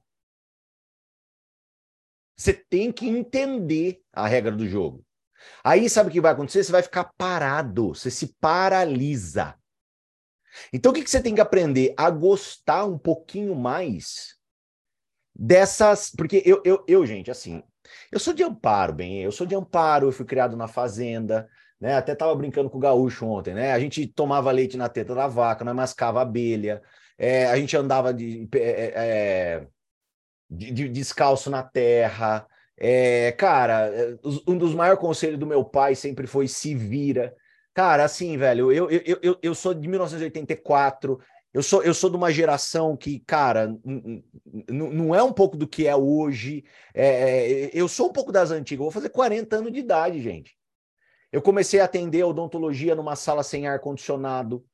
Você 2.38 2.54
tem 2.54 2.92
que 2.92 3.08
entender 3.08 4.00
a 4.14 4.28
regra 4.28 4.52
do 4.52 4.68
jogo. 4.68 5.04
Aí 5.64 5.90
sabe 5.90 6.10
o 6.10 6.12
que 6.12 6.22
vai 6.22 6.32
acontecer? 6.32 6.64
Você 6.64 6.72
vai 6.72 6.84
ficar 6.84 7.12
parado, 7.18 7.90
você 7.90 8.10
se 8.10 8.36
paralisa. 8.40 9.56
Então 10.74 10.92
o 10.92 10.96
que, 10.96 11.04
que 11.04 11.10
você 11.10 11.22
tem 11.22 11.36
que 11.36 11.42
aprender? 11.42 11.94
A 11.98 12.10
gostar 12.10 12.86
um 12.86 12.98
pouquinho 12.98 13.56
mais 13.56 14.36
dessas. 15.36 16.12
Porque 16.16 16.42
eu, 16.46 16.62
eu, 16.66 16.84
eu, 16.88 17.06
gente, 17.06 17.32
assim, 17.32 17.64
eu 18.12 18.20
sou 18.20 18.34
de 18.34 18.44
amparo, 18.44 18.94
bem, 18.94 19.22
eu 19.22 19.32
sou 19.32 19.48
de 19.48 19.56
amparo, 19.56 20.08
eu 20.08 20.12
fui 20.12 20.26
criado 20.26 20.56
na 20.56 20.68
fazenda, 20.68 21.50
né? 21.80 21.96
Até 21.96 22.16
tava 22.16 22.36
brincando 22.36 22.70
com 22.70 22.78
o 22.78 22.82
gaúcho 22.82 23.26
ontem, 23.26 23.54
né? 23.54 23.74
A 23.74 23.80
gente 23.80 24.06
tomava 24.08 24.52
leite 24.52 24.78
na 24.78 24.90
teta 24.90 25.16
da 25.16 25.28
vaca, 25.28 25.66
nós 25.66 25.76
mascava 25.76 26.22
abelha, 26.22 26.82
é, 27.18 27.48
a 27.48 27.56
gente 27.58 27.76
andava 27.76 28.14
de, 28.14 28.48
é, 28.56 28.94
é, 28.96 29.68
de, 30.50 30.72
de 30.72 30.90
descalço 30.90 31.50
na 31.50 31.64
terra. 31.64 32.48
É, 32.84 33.32
cara, 33.34 33.94
é, 33.94 34.18
um 34.48 34.58
dos 34.58 34.74
maiores 34.74 35.00
conselhos 35.00 35.38
do 35.38 35.46
meu 35.46 35.64
pai 35.64 35.94
sempre 35.94 36.26
foi 36.26 36.48
se 36.48 36.74
vira. 36.74 37.36
Cara, 37.76 38.04
assim, 38.04 38.36
velho, 38.38 38.72
eu, 38.72 38.90
eu, 38.90 39.20
eu, 39.22 39.40
eu 39.40 39.54
sou 39.54 39.72
de 39.72 39.88
1984, 39.88 41.20
eu 41.54 41.62
sou, 41.62 41.84
eu 41.84 41.94
sou 41.94 42.10
de 42.10 42.18
uma 42.18 42.32
geração 42.32 42.98
que, 42.98 43.20
cara, 43.20 43.78
não 44.68 45.14
é 45.14 45.22
um 45.22 45.32
pouco 45.32 45.56
do 45.56 45.68
que 45.68 45.86
é 45.86 45.96
hoje. 45.96 46.66
É, 46.92 47.06
é, 47.06 47.70
eu 47.72 47.88
sou 47.88 48.10
um 48.10 48.12
pouco 48.12 48.32
das 48.32 48.50
antigas, 48.50 48.82
vou 48.82 48.90
fazer 48.90 49.10
40 49.10 49.58
anos 49.58 49.72
de 49.72 49.80
idade, 49.80 50.20
gente. 50.20 50.58
Eu 51.32 51.42
comecei 51.42 51.80
a 51.80 51.86
atender 51.86 52.24
odontologia 52.24 52.96
numa 52.96 53.16
sala 53.16 53.44
sem 53.44 53.68
ar-condicionado. 53.68 54.66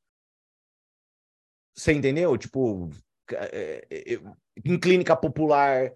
Você 1.75 1.91
entendeu? 1.91 2.37
Tipo, 2.37 2.89
é, 3.33 3.85
em 4.63 4.79
clínica 4.79 5.13
popular. 5.13 5.91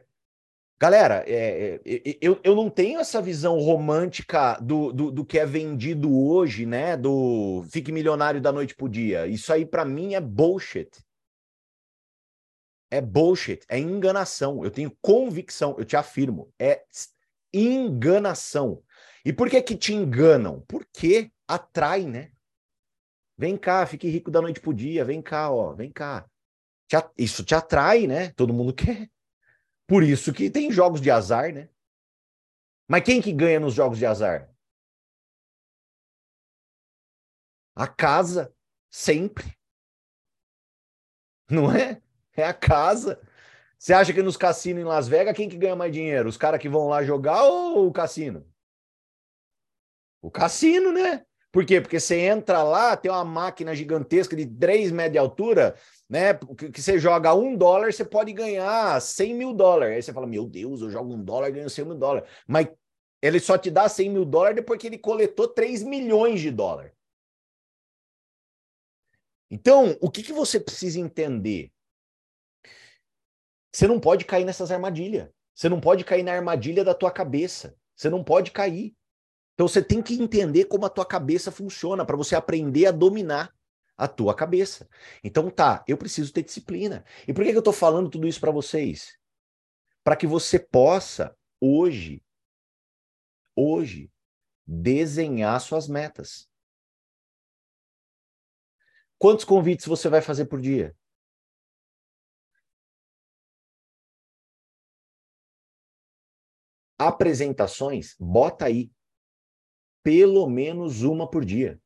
Galera, 0.81 1.23
é, 1.27 1.79
é, 1.85 2.17
eu, 2.19 2.41
eu 2.43 2.55
não 2.55 2.67
tenho 2.67 2.99
essa 2.99 3.21
visão 3.21 3.59
romântica 3.59 4.57
do, 4.59 4.91
do, 4.91 5.11
do, 5.11 5.23
que 5.23 5.37
é 5.37 5.45
vendido 5.45 6.11
hoje, 6.11 6.65
né? 6.65 6.97
Do 6.97 7.63
fique 7.69 7.91
milionário 7.91 8.41
da 8.41 8.51
noite 8.51 8.73
pro 8.73 8.89
dia. 8.89 9.27
Isso 9.27 9.53
aí, 9.53 9.63
para 9.63 9.85
mim, 9.85 10.15
é 10.15 10.19
bullshit. 10.19 10.89
É 12.89 12.99
bullshit, 12.99 13.63
é 13.69 13.77
enganação. 13.77 14.63
Eu 14.63 14.71
tenho 14.71 14.91
convicção, 14.99 15.75
eu 15.77 15.85
te 15.85 15.95
afirmo, 15.95 16.51
é 16.57 16.83
enganação. 17.53 18.81
E 19.23 19.31
por 19.31 19.51
que 19.51 19.61
que 19.61 19.75
te 19.77 19.93
enganam? 19.93 20.65
Porque 20.67 21.31
atrai, 21.47 22.07
né? 22.07 22.31
Vem 23.37 23.55
cá, 23.55 23.85
fique 23.85 24.09
rico 24.09 24.31
da 24.31 24.41
noite 24.41 24.59
pro 24.59 24.73
dia, 24.73 25.05
vem 25.05 25.21
cá, 25.21 25.51
ó, 25.51 25.75
vem 25.75 25.91
cá 25.91 26.25
isso 27.17 27.43
te 27.43 27.55
atrai, 27.55 28.07
né? 28.07 28.31
Todo 28.31 28.53
mundo 28.53 28.73
quer. 28.75 29.09
Por 29.91 30.03
isso 30.03 30.31
que 30.31 30.49
tem 30.49 30.71
jogos 30.71 31.01
de 31.01 31.11
azar, 31.11 31.51
né? 31.53 31.67
Mas 32.87 33.03
quem 33.03 33.21
que 33.21 33.33
ganha 33.33 33.59
nos 33.59 33.73
jogos 33.73 33.97
de 33.97 34.05
azar? 34.05 34.49
A 37.75 37.85
casa, 37.85 38.55
sempre. 38.89 39.53
Não 41.49 41.69
é? 41.69 42.01
É 42.37 42.45
a 42.45 42.53
casa. 42.53 43.21
Você 43.77 43.91
acha 43.91 44.13
que 44.13 44.23
nos 44.23 44.37
cassinos 44.37 44.81
em 44.81 44.85
Las 44.85 45.09
Vegas, 45.09 45.35
quem 45.35 45.49
que 45.49 45.57
ganha 45.57 45.75
mais 45.75 45.91
dinheiro? 45.91 46.29
Os 46.29 46.37
caras 46.37 46.61
que 46.61 46.69
vão 46.69 46.87
lá 46.87 47.03
jogar 47.03 47.43
ou 47.43 47.85
o 47.85 47.91
cassino? 47.91 48.49
O 50.21 50.31
cassino, 50.31 50.93
né? 50.93 51.25
Por 51.51 51.65
quê? 51.65 51.81
Porque 51.81 51.99
você 51.99 52.17
entra 52.17 52.63
lá, 52.63 52.95
tem 52.95 53.11
uma 53.11 53.25
máquina 53.25 53.75
gigantesca 53.75 54.37
de 54.37 54.45
3 54.45 54.89
metros 54.89 55.11
de 55.11 55.17
altura, 55.17 55.75
né? 56.11 56.33
Que 56.33 56.81
você 56.81 56.99
joga 56.99 57.33
um 57.33 57.55
dólar, 57.55 57.93
você 57.93 58.03
pode 58.03 58.33
ganhar 58.33 59.01
100 59.01 59.33
mil 59.33 59.53
dólares. 59.53 59.95
Aí 59.95 60.03
você 60.03 60.11
fala, 60.11 60.27
meu 60.27 60.45
Deus, 60.45 60.81
eu 60.81 60.89
jogo 60.91 61.13
um 61.13 61.23
dólar 61.23 61.47
e 61.47 61.53
ganho 61.53 61.69
100 61.69 61.85
mil 61.85 61.95
dólares. 61.95 62.29
Mas 62.45 62.67
ele 63.21 63.39
só 63.39 63.57
te 63.57 63.71
dá 63.71 63.87
100 63.87 64.09
mil 64.09 64.25
dólares 64.25 64.57
depois 64.57 64.77
que 64.77 64.87
ele 64.87 64.97
coletou 64.97 65.47
3 65.47 65.83
milhões 65.83 66.41
de 66.41 66.51
dólares. 66.51 66.91
Então, 69.49 69.97
o 70.01 70.11
que, 70.11 70.21
que 70.21 70.33
você 70.33 70.59
precisa 70.59 70.99
entender? 70.99 71.71
Você 73.73 73.87
não 73.87 73.97
pode 73.97 74.25
cair 74.25 74.43
nessas 74.43 74.69
armadilhas. 74.69 75.29
Você 75.55 75.69
não 75.69 75.79
pode 75.79 76.03
cair 76.03 76.23
na 76.23 76.33
armadilha 76.33 76.83
da 76.83 76.93
tua 76.93 77.09
cabeça. 77.09 77.73
Você 77.95 78.09
não 78.09 78.21
pode 78.21 78.51
cair. 78.51 78.93
Então 79.53 79.65
você 79.65 79.81
tem 79.81 80.01
que 80.01 80.15
entender 80.15 80.65
como 80.65 80.85
a 80.85 80.89
tua 80.89 81.05
cabeça 81.05 81.53
funciona 81.53 82.05
para 82.05 82.17
você 82.17 82.35
aprender 82.35 82.87
a 82.87 82.91
dominar 82.91 83.53
a 84.01 84.07
tua 84.07 84.33
cabeça. 84.33 84.89
Então 85.23 85.47
tá, 85.51 85.85
eu 85.87 85.95
preciso 85.95 86.33
ter 86.33 86.41
disciplina. 86.41 87.05
E 87.27 87.33
por 87.33 87.43
que, 87.43 87.51
que 87.51 87.55
eu 87.57 87.59
estou 87.59 87.71
falando 87.71 88.09
tudo 88.09 88.27
isso 88.27 88.39
para 88.39 88.49
vocês? 88.49 89.15
Para 90.03 90.15
que 90.15 90.25
você 90.25 90.57
possa 90.57 91.37
hoje, 91.59 92.23
hoje, 93.55 94.11
desenhar 94.65 95.61
suas 95.61 95.87
metas. 95.87 96.49
Quantos 99.19 99.45
convites 99.45 99.85
você 99.85 100.09
vai 100.09 100.19
fazer 100.19 100.45
por 100.45 100.59
dia? 100.59 100.97
Apresentações, 106.97 108.15
bota 108.19 108.65
aí. 108.65 108.91
Pelo 110.01 110.49
menos 110.49 111.03
uma 111.03 111.29
por 111.29 111.45
dia. 111.45 111.79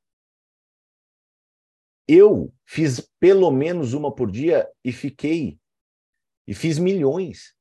Eu 2.07 2.53
fiz 2.65 2.99
pelo 3.19 3.51
menos 3.51 3.93
uma 3.93 4.13
por 4.13 4.29
dia 4.29 4.69
e 4.83 4.91
fiquei. 4.91 5.59
E 6.47 6.53
fiz 6.53 6.77
milhões. 6.77 7.55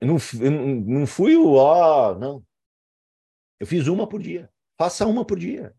Eu 0.00 0.08
não, 0.08 0.16
eu 0.40 0.50
não 0.50 1.06
fui 1.06 1.36
o 1.36 1.54
ó, 1.54 2.14
não. 2.18 2.44
Eu 3.58 3.66
fiz 3.66 3.86
uma 3.86 4.08
por 4.08 4.20
dia. 4.20 4.50
Faça 4.78 5.06
uma 5.06 5.24
por 5.24 5.38
dia. 5.38 5.74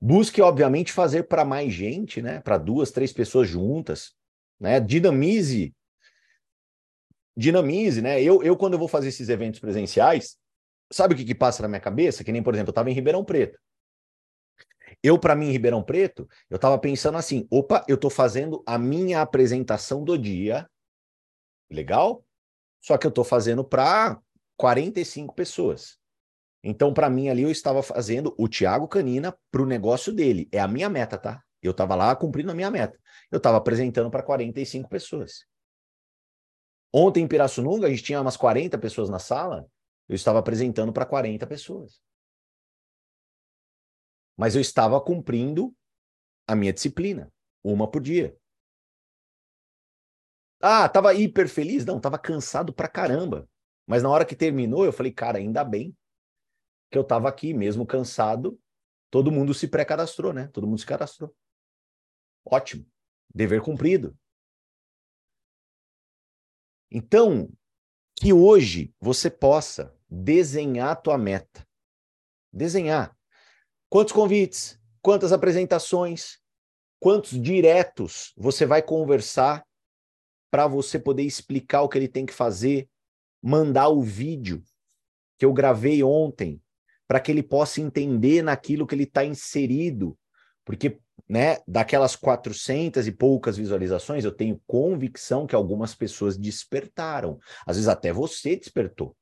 Busque, 0.00 0.42
obviamente, 0.42 0.92
fazer 0.92 1.24
para 1.24 1.44
mais 1.44 1.72
gente, 1.72 2.20
né? 2.20 2.40
Para 2.40 2.58
duas, 2.58 2.90
três 2.90 3.12
pessoas 3.12 3.48
juntas. 3.48 4.14
Né? 4.60 4.80
Dinamize. 4.80 5.74
Dinamize, 7.36 8.02
né? 8.02 8.22
Eu, 8.22 8.42
eu, 8.42 8.56
quando 8.56 8.74
eu 8.74 8.78
vou 8.78 8.88
fazer 8.88 9.08
esses 9.08 9.28
eventos 9.28 9.60
presenciais, 9.60 10.36
sabe 10.92 11.14
o 11.14 11.16
que, 11.16 11.24
que 11.24 11.34
passa 11.34 11.62
na 11.62 11.68
minha 11.68 11.80
cabeça? 11.80 12.22
Que 12.22 12.32
nem, 12.32 12.42
por 12.42 12.54
exemplo, 12.54 12.70
eu 12.70 12.72
estava 12.72 12.90
em 12.90 12.94
Ribeirão 12.94 13.24
Preto. 13.24 13.58
Eu, 15.04 15.18
para 15.18 15.36
mim, 15.36 15.48
em 15.48 15.52
Ribeirão 15.52 15.82
Preto, 15.82 16.26
eu 16.48 16.56
estava 16.56 16.78
pensando 16.78 17.18
assim: 17.18 17.46
opa, 17.50 17.84
eu 17.86 17.96
estou 17.96 18.08
fazendo 18.08 18.62
a 18.66 18.78
minha 18.78 19.20
apresentação 19.20 20.02
do 20.02 20.16
dia. 20.16 20.66
Legal? 21.70 22.24
Só 22.80 22.96
que 22.96 23.06
eu 23.06 23.10
estou 23.10 23.22
fazendo 23.22 23.62
para 23.62 24.18
45 24.56 25.34
pessoas. 25.34 25.98
Então, 26.62 26.94
para 26.94 27.10
mim, 27.10 27.28
ali 27.28 27.42
eu 27.42 27.50
estava 27.50 27.82
fazendo 27.82 28.34
o 28.38 28.48
Thiago 28.48 28.88
Canina 28.88 29.36
para 29.50 29.60
o 29.60 29.66
negócio 29.66 30.10
dele. 30.10 30.48
É 30.50 30.58
a 30.58 30.66
minha 30.66 30.88
meta, 30.88 31.18
tá? 31.18 31.44
Eu 31.62 31.72
estava 31.72 31.94
lá 31.94 32.16
cumprindo 32.16 32.50
a 32.50 32.54
minha 32.54 32.70
meta. 32.70 32.98
Eu 33.30 33.36
estava 33.36 33.58
apresentando 33.58 34.10
para 34.10 34.22
45 34.22 34.88
pessoas. 34.88 35.44
Ontem 36.90 37.24
em 37.24 37.28
Pirassununga, 37.28 37.88
a 37.88 37.90
gente 37.90 38.02
tinha 38.02 38.22
umas 38.22 38.38
40 38.38 38.78
pessoas 38.78 39.10
na 39.10 39.18
sala. 39.18 39.66
Eu 40.08 40.14
estava 40.14 40.38
apresentando 40.38 40.94
para 40.94 41.04
40 41.04 41.46
pessoas 41.46 42.00
mas 44.36 44.54
eu 44.54 44.60
estava 44.60 45.00
cumprindo 45.00 45.74
a 46.46 46.54
minha 46.54 46.72
disciplina, 46.72 47.32
uma 47.62 47.90
por 47.90 48.02
dia. 48.02 48.36
Ah, 50.60 50.88
tava 50.88 51.12
hiper 51.14 51.48
feliz? 51.48 51.84
Não, 51.84 52.00
tava 52.00 52.18
cansado 52.18 52.72
pra 52.72 52.88
caramba. 52.88 53.48
Mas 53.86 54.02
na 54.02 54.08
hora 54.08 54.24
que 54.24 54.34
terminou, 54.34 54.84
eu 54.84 54.92
falei, 54.92 55.12
cara, 55.12 55.38
ainda 55.38 55.62
bem 55.62 55.96
que 56.90 56.96
eu 56.96 57.04
tava 57.04 57.28
aqui, 57.28 57.52
mesmo 57.52 57.86
cansado, 57.86 58.58
todo 59.10 59.30
mundo 59.30 59.52
se 59.52 59.68
pré-cadastrou, 59.68 60.32
né? 60.32 60.48
Todo 60.48 60.66
mundo 60.66 60.78
se 60.78 60.86
cadastrou. 60.86 61.34
Ótimo. 62.44 62.86
Dever 63.34 63.60
cumprido. 63.62 64.16
Então, 66.90 67.50
que 68.16 68.32
hoje 68.32 68.94
você 69.00 69.30
possa 69.30 69.94
desenhar 70.08 70.90
a 70.90 70.96
tua 70.96 71.18
meta. 71.18 71.66
Desenhar. 72.52 73.13
Quantos 73.94 74.12
convites? 74.12 74.76
Quantas 75.00 75.32
apresentações? 75.32 76.40
Quantos 76.98 77.40
diretos 77.40 78.32
você 78.36 78.66
vai 78.66 78.82
conversar 78.82 79.64
para 80.50 80.66
você 80.66 80.98
poder 80.98 81.22
explicar 81.22 81.82
o 81.82 81.88
que 81.88 81.96
ele 81.96 82.08
tem 82.08 82.26
que 82.26 82.32
fazer? 82.32 82.88
Mandar 83.40 83.90
o 83.90 84.02
vídeo 84.02 84.64
que 85.38 85.44
eu 85.44 85.52
gravei 85.52 86.02
ontem 86.02 86.60
para 87.06 87.20
que 87.20 87.30
ele 87.30 87.40
possa 87.40 87.80
entender 87.80 88.42
naquilo 88.42 88.84
que 88.84 88.96
ele 88.96 89.04
está 89.04 89.24
inserido. 89.24 90.18
Porque 90.64 90.98
né, 91.28 91.58
daquelas 91.64 92.16
400 92.16 93.06
e 93.06 93.12
poucas 93.12 93.56
visualizações, 93.56 94.24
eu 94.24 94.32
tenho 94.32 94.60
convicção 94.66 95.46
que 95.46 95.54
algumas 95.54 95.94
pessoas 95.94 96.36
despertaram. 96.36 97.38
Às 97.64 97.76
vezes 97.76 97.88
até 97.88 98.12
você 98.12 98.56
despertou. 98.56 99.16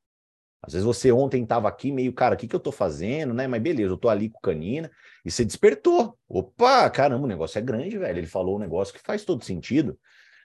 Às 0.62 0.74
vezes 0.74 0.86
você 0.86 1.10
ontem 1.10 1.42
estava 1.42 1.68
aqui 1.68 1.90
meio, 1.90 2.12
cara, 2.12 2.36
o 2.36 2.38
que, 2.38 2.46
que 2.46 2.54
eu 2.54 2.60
tô 2.60 2.70
fazendo, 2.70 3.34
né? 3.34 3.48
Mas 3.48 3.60
beleza, 3.60 3.92
eu 3.92 3.96
tô 3.96 4.08
ali 4.08 4.30
com 4.30 4.40
canina 4.40 4.90
e 5.24 5.30
você 5.30 5.44
despertou. 5.44 6.16
Opa, 6.28 6.88
caramba, 6.88 7.24
o 7.24 7.28
negócio 7.28 7.58
é 7.58 7.62
grande, 7.62 7.98
velho. 7.98 8.18
Ele 8.18 8.26
falou 8.28 8.56
um 8.56 8.60
negócio 8.60 8.94
que 8.94 9.00
faz 9.00 9.24
todo 9.24 9.44
sentido. 9.44 9.98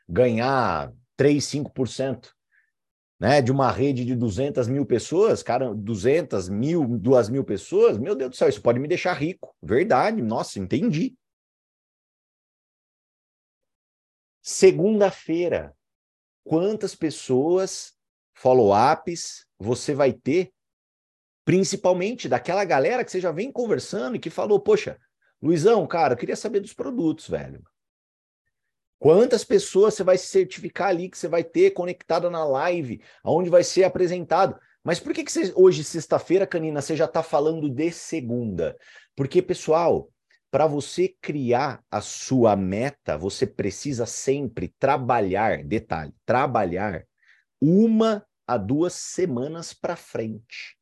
Ganhar 0.10 0.92
3, 1.16 1.46
5%, 1.46 2.34
né? 3.20 3.44
De 3.44 3.52
uma 3.52 3.72
rede 3.72 4.04
de 4.04 4.16
200 4.16 4.68
mil 4.68 4.88
pessoas, 4.88 5.44
cara, 5.44 5.74
200 5.76 6.50
mil, 6.50 6.98
2 6.98 7.30
mil 7.30 7.44
pessoas, 7.44 8.00
meu 8.00 8.16
Deus 8.16 8.32
do 8.32 8.36
céu, 8.36 8.50
isso 8.50 8.62
pode 8.62 8.80
me 8.80 8.88
deixar 8.88 9.14
rico. 9.14 9.56
Verdade, 9.62 10.20
nossa, 10.22 10.60
entendi. 10.60 11.16
Segunda-feira, 14.42 15.76
quantas 16.44 16.96
pessoas, 16.96 17.97
follow-ups, 18.38 19.46
você 19.58 19.94
vai 19.94 20.14
ter, 20.14 20.52
principalmente 21.44 22.30
daquela 22.30 22.64
galera 22.64 23.04
que 23.04 23.12
você 23.12 23.20
já 23.20 23.32
vem 23.32 23.52
conversando 23.52 24.16
e 24.16 24.20
que 24.20 24.30
falou, 24.30 24.60
poxa, 24.60 24.98
Luizão, 25.42 25.86
cara, 25.88 26.14
eu 26.14 26.18
queria 26.18 26.36
saber 26.36 26.60
dos 26.60 26.74
produtos, 26.74 27.28
velho. 27.28 27.64
Quantas 29.00 29.44
pessoas 29.44 29.94
você 29.94 30.04
vai 30.04 30.18
se 30.18 30.28
certificar 30.28 30.90
ali 30.90 31.10
que 31.10 31.18
você 31.18 31.28
vai 31.28 31.44
ter 31.44 31.72
conectada 31.72 32.30
na 32.30 32.44
live, 32.46 33.02
aonde 33.24 33.50
vai 33.50 33.64
ser 33.64 33.84
apresentado? 33.84 34.60
Mas 34.84 35.00
por 35.00 35.14
que, 35.14 35.24
que 35.24 35.32
você, 35.32 35.52
hoje, 35.56 35.84
sexta-feira, 35.84 36.48
Canina, 36.48 36.82
você 36.82 36.96
já 36.96 37.06
está 37.06 37.22
falando 37.22 37.70
de 37.70 37.92
segunda? 37.92 38.78
Porque, 39.16 39.42
pessoal, 39.42 40.10
para 40.50 40.66
você 40.66 41.14
criar 41.22 41.84
a 41.92 42.02
sua 42.02 42.56
meta, 42.56 43.18
você 43.18 43.46
precisa 43.46 44.06
sempre 44.06 44.74
trabalhar, 44.80 45.64
detalhe, 45.64 46.14
trabalhar 46.26 47.04
uma 47.62 48.27
a 48.48 48.58
duas 48.58 48.94
semanas 48.94 49.74
para 49.74 49.98
frente. 49.98 50.78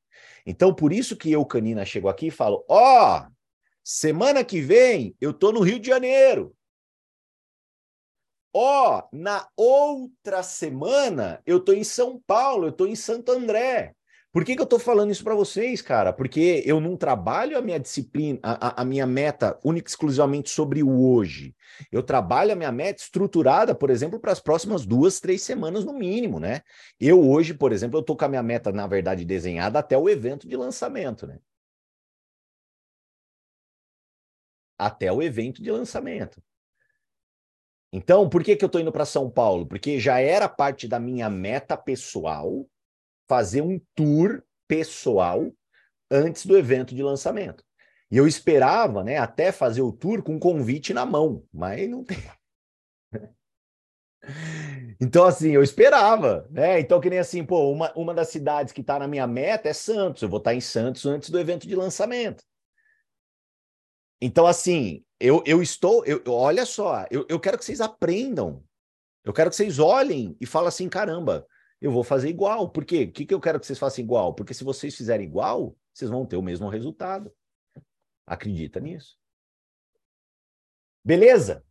Então, 0.45 0.73
por 0.73 0.93
isso 0.93 1.17
que 1.17 1.31
eu, 1.31 1.43
Canina, 1.43 1.83
chego 1.83 2.07
aqui 2.07 2.27
e 2.27 2.31
falo: 2.31 2.63
ó, 2.69 3.19
oh, 3.19 3.31
semana 3.83 4.45
que 4.45 4.61
vem 4.61 5.15
eu 5.19 5.33
tô 5.33 5.51
no 5.51 5.61
Rio 5.61 5.79
de 5.79 5.87
Janeiro. 5.87 6.55
Ó, 8.53 8.99
oh, 8.99 9.09
na 9.11 9.49
outra 9.57 10.43
semana 10.43 11.41
eu 11.45 11.59
tô 11.59 11.73
em 11.73 11.83
São 11.83 12.21
Paulo, 12.25 12.67
eu 12.67 12.71
tô 12.71 12.85
em 12.85 12.95
Santo 12.95 13.31
André. 13.31 13.95
Por 14.35 14.43
que, 14.43 14.53
que 14.53 14.61
eu 14.61 14.65
estou 14.65 14.79
falando 14.79 15.11
isso 15.11 15.23
para 15.23 15.33
vocês, 15.33 15.81
cara? 15.81 16.11
Porque 16.11 16.61
eu 16.65 16.81
não 16.81 16.97
trabalho 16.97 17.57
a 17.57 17.61
minha 17.61 17.79
disciplina, 17.79 18.37
a, 18.43 18.81
a, 18.81 18.83
minha 18.83 19.07
meta 19.07 19.57
única 19.63 19.89
exclusivamente 19.89 20.49
sobre 20.49 20.83
o 20.83 21.09
hoje. 21.09 21.55
Eu 21.89 22.03
trabalho 22.03 22.51
a 22.51 22.55
minha 22.55 22.69
meta 22.69 23.01
estruturada, 23.01 23.73
por 23.73 23.89
exemplo, 23.89 24.19
para 24.19 24.33
as 24.33 24.41
próximas 24.41 24.85
duas, 24.85 25.21
três 25.21 25.41
semanas 25.41 25.85
no 25.85 25.93
mínimo, 25.93 26.37
né? 26.37 26.63
Eu 26.99 27.25
hoje, 27.25 27.53
por 27.53 27.71
exemplo, 27.71 27.95
eu 27.97 28.01
estou 28.01 28.17
com 28.17 28.25
a 28.25 28.27
minha 28.27 28.43
meta, 28.43 28.73
na 28.73 28.85
verdade, 28.85 29.23
desenhada 29.23 29.79
até 29.79 29.97
o 29.97 30.09
evento 30.09 30.49
de 30.49 30.57
lançamento, 30.57 31.25
né? 31.25 31.39
Até 34.77 35.09
o 35.13 35.23
evento 35.23 35.63
de 35.63 35.71
lançamento. 35.71 36.43
Então, 37.89 38.27
por 38.27 38.43
que, 38.43 38.57
que 38.57 38.65
eu 38.65 38.67
estou 38.67 38.81
indo 38.81 38.91
para 38.91 39.05
São 39.05 39.31
Paulo? 39.31 39.65
Porque 39.65 39.97
já 39.97 40.19
era 40.19 40.49
parte 40.49 40.89
da 40.89 40.99
minha 40.99 41.29
meta 41.29 41.77
pessoal 41.77 42.67
fazer 43.27 43.61
um 43.61 43.79
tour 43.93 44.43
pessoal 44.67 45.51
antes 46.09 46.45
do 46.45 46.57
evento 46.57 46.93
de 46.93 47.03
lançamento. 47.03 47.63
E 48.11 48.17
eu 48.17 48.27
esperava, 48.27 49.03
né, 49.03 49.17
até 49.17 49.51
fazer 49.51 49.81
o 49.81 49.91
tour 49.91 50.21
com 50.23 50.39
convite 50.39 50.93
na 50.93 51.05
mão, 51.05 51.43
mas 51.53 51.89
não 51.89 52.03
tem. 52.03 52.17
Então, 54.99 55.23
assim, 55.25 55.51
eu 55.51 55.61
esperava, 55.61 56.47
né? 56.49 56.79
Então, 56.79 56.99
que 56.99 57.11
nem 57.11 57.19
assim, 57.19 57.45
pô, 57.45 57.71
uma, 57.71 57.93
uma 57.95 58.11
das 58.11 58.29
cidades 58.29 58.73
que 58.73 58.81
está 58.81 58.97
na 58.97 59.07
minha 59.07 59.27
meta 59.27 59.69
é 59.69 59.73
Santos. 59.73 60.23
Eu 60.23 60.29
vou 60.29 60.39
estar 60.39 60.49
tá 60.49 60.55
em 60.55 60.61
Santos 60.61 61.05
antes 61.05 61.29
do 61.29 61.39
evento 61.39 61.67
de 61.67 61.75
lançamento. 61.75 62.43
Então, 64.19 64.47
assim, 64.47 65.03
eu, 65.19 65.43
eu 65.45 65.61
estou, 65.61 66.03
eu, 66.05 66.23
olha 66.27 66.65
só, 66.65 67.05
eu, 67.11 67.25
eu 67.29 67.39
quero 67.39 67.57
que 67.57 67.65
vocês 67.65 67.81
aprendam. 67.81 68.63
Eu 69.23 69.33
quero 69.33 69.49
que 69.49 69.55
vocês 69.55 69.79
olhem 69.79 70.35
e 70.39 70.45
falem 70.45 70.69
assim: 70.69 70.89
caramba, 70.89 71.45
eu 71.85 71.91
vou 71.91 72.03
fazer 72.03 72.29
igual. 72.29 72.67
Por 72.67 72.83
quê? 72.83 73.03
O 73.03 73.11
que, 73.11 73.27
que 73.27 73.33
eu 73.33 73.39
quero 73.39 73.59
que 73.59 73.65
vocês 73.67 73.77
façam 73.77 74.03
igual? 74.03 74.33
Porque 74.33 74.55
se 74.55 74.63
vocês 74.63 74.95
fizerem 74.95 75.27
igual, 75.27 75.77
vocês 75.93 76.09
vão 76.09 76.25
ter 76.25 76.35
o 76.35 76.41
mesmo 76.41 76.67
resultado. 76.67 77.31
Acredita 78.25 78.79
nisso? 78.79 79.19
Beleza? 81.03 81.63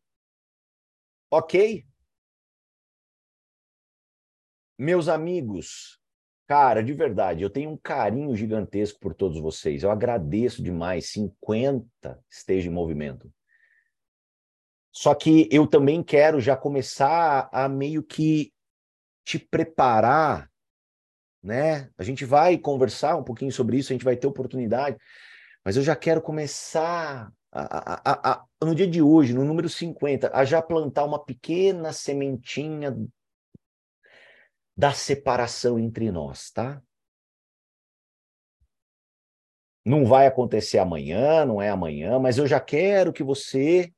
Ok? 1.28 1.84
Meus 4.78 5.08
amigos, 5.08 6.00
cara, 6.46 6.80
de 6.80 6.92
verdade, 6.92 7.42
eu 7.42 7.50
tenho 7.50 7.70
um 7.70 7.76
carinho 7.76 8.36
gigantesco 8.36 9.00
por 9.00 9.14
todos 9.14 9.40
vocês. 9.40 9.82
Eu 9.82 9.90
agradeço 9.90 10.62
demais. 10.62 11.10
50 11.10 12.22
esteja 12.30 12.68
em 12.68 12.72
movimento. 12.72 13.32
Só 14.92 15.12
que 15.12 15.48
eu 15.50 15.66
também 15.66 16.04
quero 16.04 16.40
já 16.40 16.56
começar 16.56 17.48
a 17.52 17.68
meio 17.68 18.00
que 18.00 18.53
te 19.24 19.38
preparar, 19.38 20.50
né? 21.42 21.90
A 21.96 22.02
gente 22.04 22.24
vai 22.24 22.58
conversar 22.58 23.16
um 23.16 23.24
pouquinho 23.24 23.52
sobre 23.52 23.78
isso, 23.78 23.92
a 23.92 23.94
gente 23.94 24.04
vai 24.04 24.16
ter 24.16 24.26
oportunidade, 24.26 24.98
mas 25.64 25.76
eu 25.76 25.82
já 25.82 25.96
quero 25.96 26.20
começar 26.20 27.32
a, 27.50 28.10
a, 28.10 28.32
a, 28.32 28.46
no 28.64 28.74
dia 28.74 28.86
de 28.86 29.00
hoje, 29.00 29.32
no 29.32 29.44
número 29.44 29.68
50, 29.68 30.30
a 30.36 30.44
já 30.44 30.60
plantar 30.60 31.04
uma 31.04 31.24
pequena 31.24 31.92
sementinha 31.92 32.94
da 34.76 34.92
separação 34.92 35.78
entre 35.78 36.10
nós, 36.10 36.50
tá? 36.50 36.82
Não 39.84 40.04
vai 40.04 40.26
acontecer 40.26 40.78
amanhã, 40.78 41.44
não 41.44 41.60
é 41.60 41.68
amanhã, 41.68 42.18
mas 42.18 42.38
eu 42.38 42.46
já 42.46 42.58
quero 42.58 43.12
que 43.12 43.22
você, 43.22 43.92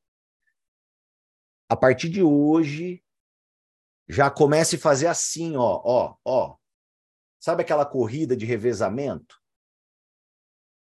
a 1.68 1.76
partir 1.76 2.10
de 2.10 2.22
hoje, 2.22 3.02
já 4.08 4.30
comece 4.30 4.76
a 4.76 4.78
fazer 4.78 5.06
assim, 5.06 5.56
ó, 5.56 5.80
ó, 5.84 6.16
ó. 6.24 6.56
Sabe 7.40 7.62
aquela 7.62 7.84
corrida 7.84 8.36
de 8.36 8.46
revezamento? 8.46 9.40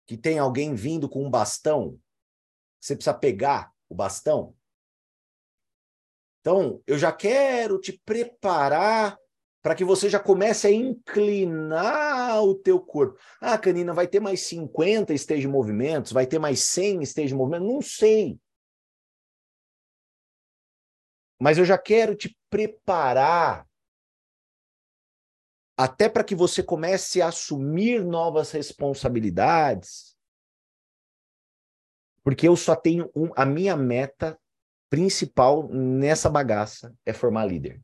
Que 0.07 0.17
tem 0.17 0.39
alguém 0.39 0.75
vindo 0.75 1.09
com 1.09 1.25
um 1.25 1.31
bastão? 1.31 1.99
Você 2.81 2.97
precisa 2.97 3.15
pegar 3.15 3.73
o 3.89 3.95
bastão? 3.95 4.57
Então, 6.41 6.83
eu 6.87 6.99
já 6.99 7.13
quero 7.13 7.79
te 7.79 7.93
preparar 8.05 9.17
para 9.63 9.77
que 9.77 9.85
você 9.85 10.11
já 10.11 10.19
comece 10.19 10.67
a 10.67 10.73
inclinar 10.73 12.43
o 12.43 12.57
teu 12.57 12.81
corpo. 12.81 13.17
Ah, 13.41 13.57
Canina, 13.57 13.95
vai 13.95 14.09
ter 14.09 14.19
mais 14.19 14.41
50 14.41 15.15
esteja 15.15 15.49
movimentos, 15.49 16.11
vai 16.11 16.27
ter 16.27 16.41
mais 16.41 16.65
100 16.65 17.03
esteja 17.03 17.37
movimentos? 17.37 17.69
Não 17.69 17.81
sei. 17.81 18.41
Mas 21.43 21.59
eu 21.59 21.65
já 21.65 21.77
quero 21.77 22.15
te 22.15 22.39
preparar 22.49 23.69
até 25.77 26.09
para 26.09 26.23
que 26.23 26.37
você 26.37 26.63
comece 26.63 27.21
a 27.21 27.27
assumir 27.27 28.05
novas 28.05 28.53
responsabilidades. 28.53 30.17
Porque 32.23 32.47
eu 32.47 32.55
só 32.55 32.77
tenho 32.77 33.11
um, 33.13 33.33
a 33.35 33.45
minha 33.45 33.77
meta 33.77 34.39
principal 34.89 35.69
nessa 35.69 36.31
bagaça 36.31 36.97
é 37.05 37.13
formar 37.13 37.47
líder. 37.47 37.83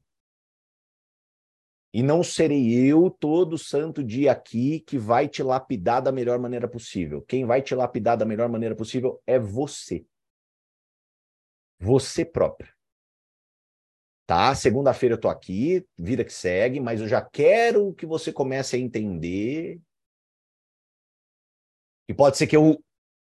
E 1.93 2.01
não 2.01 2.23
serei 2.23 2.89
eu 2.89 3.11
todo 3.11 3.59
santo 3.59 4.05
dia 4.05 4.31
aqui 4.31 4.79
que 4.79 4.97
vai 4.97 5.27
te 5.27 5.43
lapidar 5.43 6.01
da 6.01 6.13
melhor 6.13 6.39
maneira 6.39 6.69
possível. 6.69 7.23
Quem 7.23 7.45
vai 7.45 7.61
te 7.61 7.75
lapidar 7.75 8.17
da 8.17 8.25
melhor 8.25 8.49
maneira 8.49 8.77
possível 8.77 9.21
é 9.27 9.37
você. 9.37 10.07
Você 11.81 12.25
próprio. 12.25 12.78
Tá? 14.29 14.55
Segunda-feira 14.55 15.15
eu 15.15 15.19
tô 15.19 15.27
aqui, 15.31 15.83
vida 15.99 16.23
que 16.23 16.35
segue, 16.35 16.81
mas 16.81 17.01
eu 17.01 17.09
já 17.09 17.23
quero 17.23 17.95
que 17.95 18.05
você 18.05 18.31
comece 18.31 18.77
a 18.77 18.79
entender. 18.79 19.81
E 22.07 22.13
pode 22.13 22.37
ser 22.37 22.47
que 22.47 22.55
eu 22.55 22.79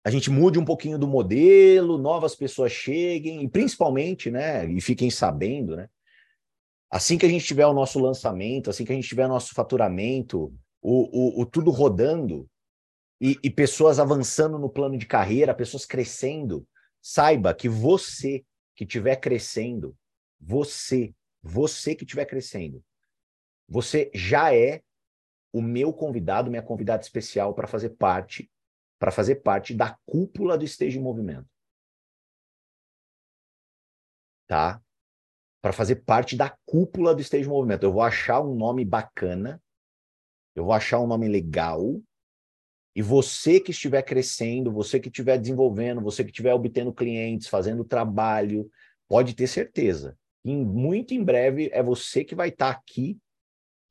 a 0.03 0.09
gente 0.09 0.29
mude 0.29 0.59
um 0.59 0.65
pouquinho 0.65 0.99
do 0.99 1.07
modelo, 1.07 1.97
novas 1.97 2.35
pessoas 2.35 2.73
cheguem, 2.73 3.41
e 3.43 3.47
principalmente, 3.47 4.29
né, 4.29 4.65
e 4.65 4.81
fiquem 4.81 5.09
sabendo, 5.09 5.77
né? 5.77 5.87
Assim 6.89 7.17
que 7.17 7.25
a 7.25 7.29
gente 7.29 7.45
tiver 7.45 7.67
o 7.67 7.73
nosso 7.73 7.97
lançamento, 7.97 8.69
assim 8.69 8.83
que 8.83 8.91
a 8.91 8.95
gente 8.95 9.07
tiver 9.07 9.27
o 9.27 9.29
nosso 9.29 9.53
faturamento, 9.53 10.53
o, 10.81 11.39
o, 11.39 11.41
o 11.41 11.45
tudo 11.45 11.71
rodando, 11.71 12.49
e, 13.21 13.37
e 13.41 13.49
pessoas 13.49 13.97
avançando 13.97 14.59
no 14.59 14.69
plano 14.69 14.97
de 14.97 15.05
carreira, 15.05 15.53
pessoas 15.53 15.85
crescendo, 15.85 16.67
saiba 17.01 17.53
que 17.53 17.69
você 17.69 18.43
que 18.75 18.83
estiver 18.83 19.15
crescendo, 19.15 19.95
você, 20.41 21.13
você 21.41 21.95
que 21.95 22.03
estiver 22.03 22.25
crescendo, 22.25 22.83
você 23.69 24.11
já 24.13 24.53
é 24.53 24.81
o 25.53 25.61
meu 25.61 25.93
convidado, 25.93 26.49
minha 26.49 26.63
convidada 26.63 27.03
especial 27.03 27.53
para 27.53 27.67
fazer 27.67 27.91
parte, 27.91 28.51
para 28.99 29.11
fazer 29.11 29.35
parte 29.35 29.73
da 29.73 29.97
cúpula 30.05 30.57
do 30.57 30.65
Esteja 30.65 30.97
em 30.97 31.01
Movimento. 31.01 31.51
tá? 34.51 34.81
Para 35.61 35.71
fazer 35.71 36.03
parte 36.03 36.35
da 36.35 36.53
cúpula 36.65 37.15
do 37.15 37.21
Stage 37.21 37.47
Movimento. 37.47 37.83
Eu 37.83 37.93
vou 37.93 38.01
achar 38.01 38.41
um 38.41 38.53
nome 38.53 38.83
bacana, 38.83 39.63
eu 40.53 40.65
vou 40.65 40.73
achar 40.73 40.99
um 40.99 41.07
nome 41.07 41.29
legal, 41.29 42.01
e 42.93 43.01
você 43.01 43.61
que 43.61 43.71
estiver 43.71 44.01
crescendo, 44.01 44.69
você 44.69 44.99
que 44.99 45.07
estiver 45.07 45.37
desenvolvendo, 45.37 46.01
você 46.01 46.21
que 46.21 46.31
estiver 46.31 46.53
obtendo 46.53 46.91
clientes, 46.93 47.47
fazendo 47.47 47.85
trabalho, 47.85 48.69
pode 49.07 49.33
ter 49.33 49.47
certeza. 49.47 50.17
Em, 50.43 50.63
muito 50.65 51.13
em 51.13 51.23
breve 51.23 51.69
é 51.71 51.83
você 51.83 52.23
que 52.23 52.35
vai 52.35 52.49
estar 52.49 52.73
tá 52.73 52.79
aqui 52.79 53.19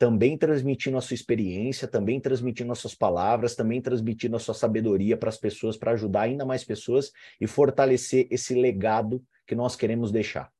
também 0.01 0.38
transmitindo 0.38 0.96
a 0.96 1.01
sua 1.03 1.14
experiência, 1.14 1.86
também 1.86 2.18
transmitindo 2.18 2.72
as 2.72 2.78
suas 2.78 2.94
palavras, 2.94 3.55
também 3.55 3.82
transmitindo 3.82 4.34
a 4.34 4.38
sua 4.38 4.55
sabedoria 4.55 5.14
para 5.14 5.28
as 5.28 5.36
pessoas, 5.36 5.76
para 5.76 5.92
ajudar 5.92 6.22
ainda 6.22 6.44
mais 6.46 6.64
pessoas 6.64 7.12
e 7.38 7.46
fortalecer 7.46 8.26
esse 8.30 8.55
legado 8.55 9.22
que 9.46 9.55
nós 9.55 9.76
queremos 9.76 10.11
deixar. 10.11 10.51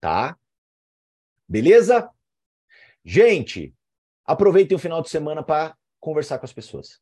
Tá? 0.00 0.38
Beleza? 1.48 2.08
Gente, 3.04 3.74
aproveitem 4.24 4.76
o 4.76 4.80
final 4.80 5.02
de 5.02 5.08
semana 5.08 5.42
para 5.42 5.76
conversar 5.98 6.38
com 6.38 6.44
as 6.44 6.52
pessoas. 6.52 7.00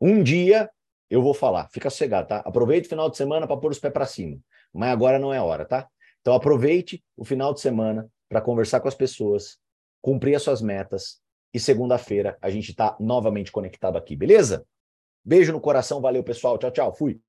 Um 0.00 0.24
dia 0.24 0.68
eu 1.08 1.22
vou 1.22 1.34
falar, 1.34 1.68
fica 1.68 1.88
sossegado, 1.88 2.26
tá? 2.26 2.38
Aproveite 2.38 2.86
o 2.86 2.90
final 2.90 3.08
de 3.08 3.16
semana 3.16 3.46
para 3.46 3.56
pôr 3.56 3.70
os 3.70 3.78
pés 3.78 3.92
para 3.92 4.06
cima, 4.06 4.40
mas 4.74 4.90
agora 4.90 5.18
não 5.18 5.32
é 5.32 5.40
hora, 5.40 5.64
tá? 5.64 5.88
Então 6.20 6.34
aproveite 6.34 7.02
o 7.16 7.24
final 7.24 7.54
de 7.54 7.60
semana 7.60 8.08
para 8.28 8.40
conversar 8.40 8.80
com 8.80 8.88
as 8.88 8.94
pessoas, 8.94 9.58
cumprir 10.02 10.34
as 10.34 10.42
suas 10.42 10.60
metas 10.60 11.20
e 11.52 11.60
segunda-feira 11.60 12.36
a 12.42 12.50
gente 12.50 12.70
está 12.70 12.96
novamente 12.98 13.52
conectado 13.52 13.96
aqui, 13.96 14.16
beleza? 14.16 14.66
Beijo 15.24 15.52
no 15.52 15.60
coração, 15.60 16.00
valeu 16.00 16.24
pessoal, 16.24 16.58
tchau, 16.58 16.70
tchau, 16.70 16.92
fui. 16.92 17.20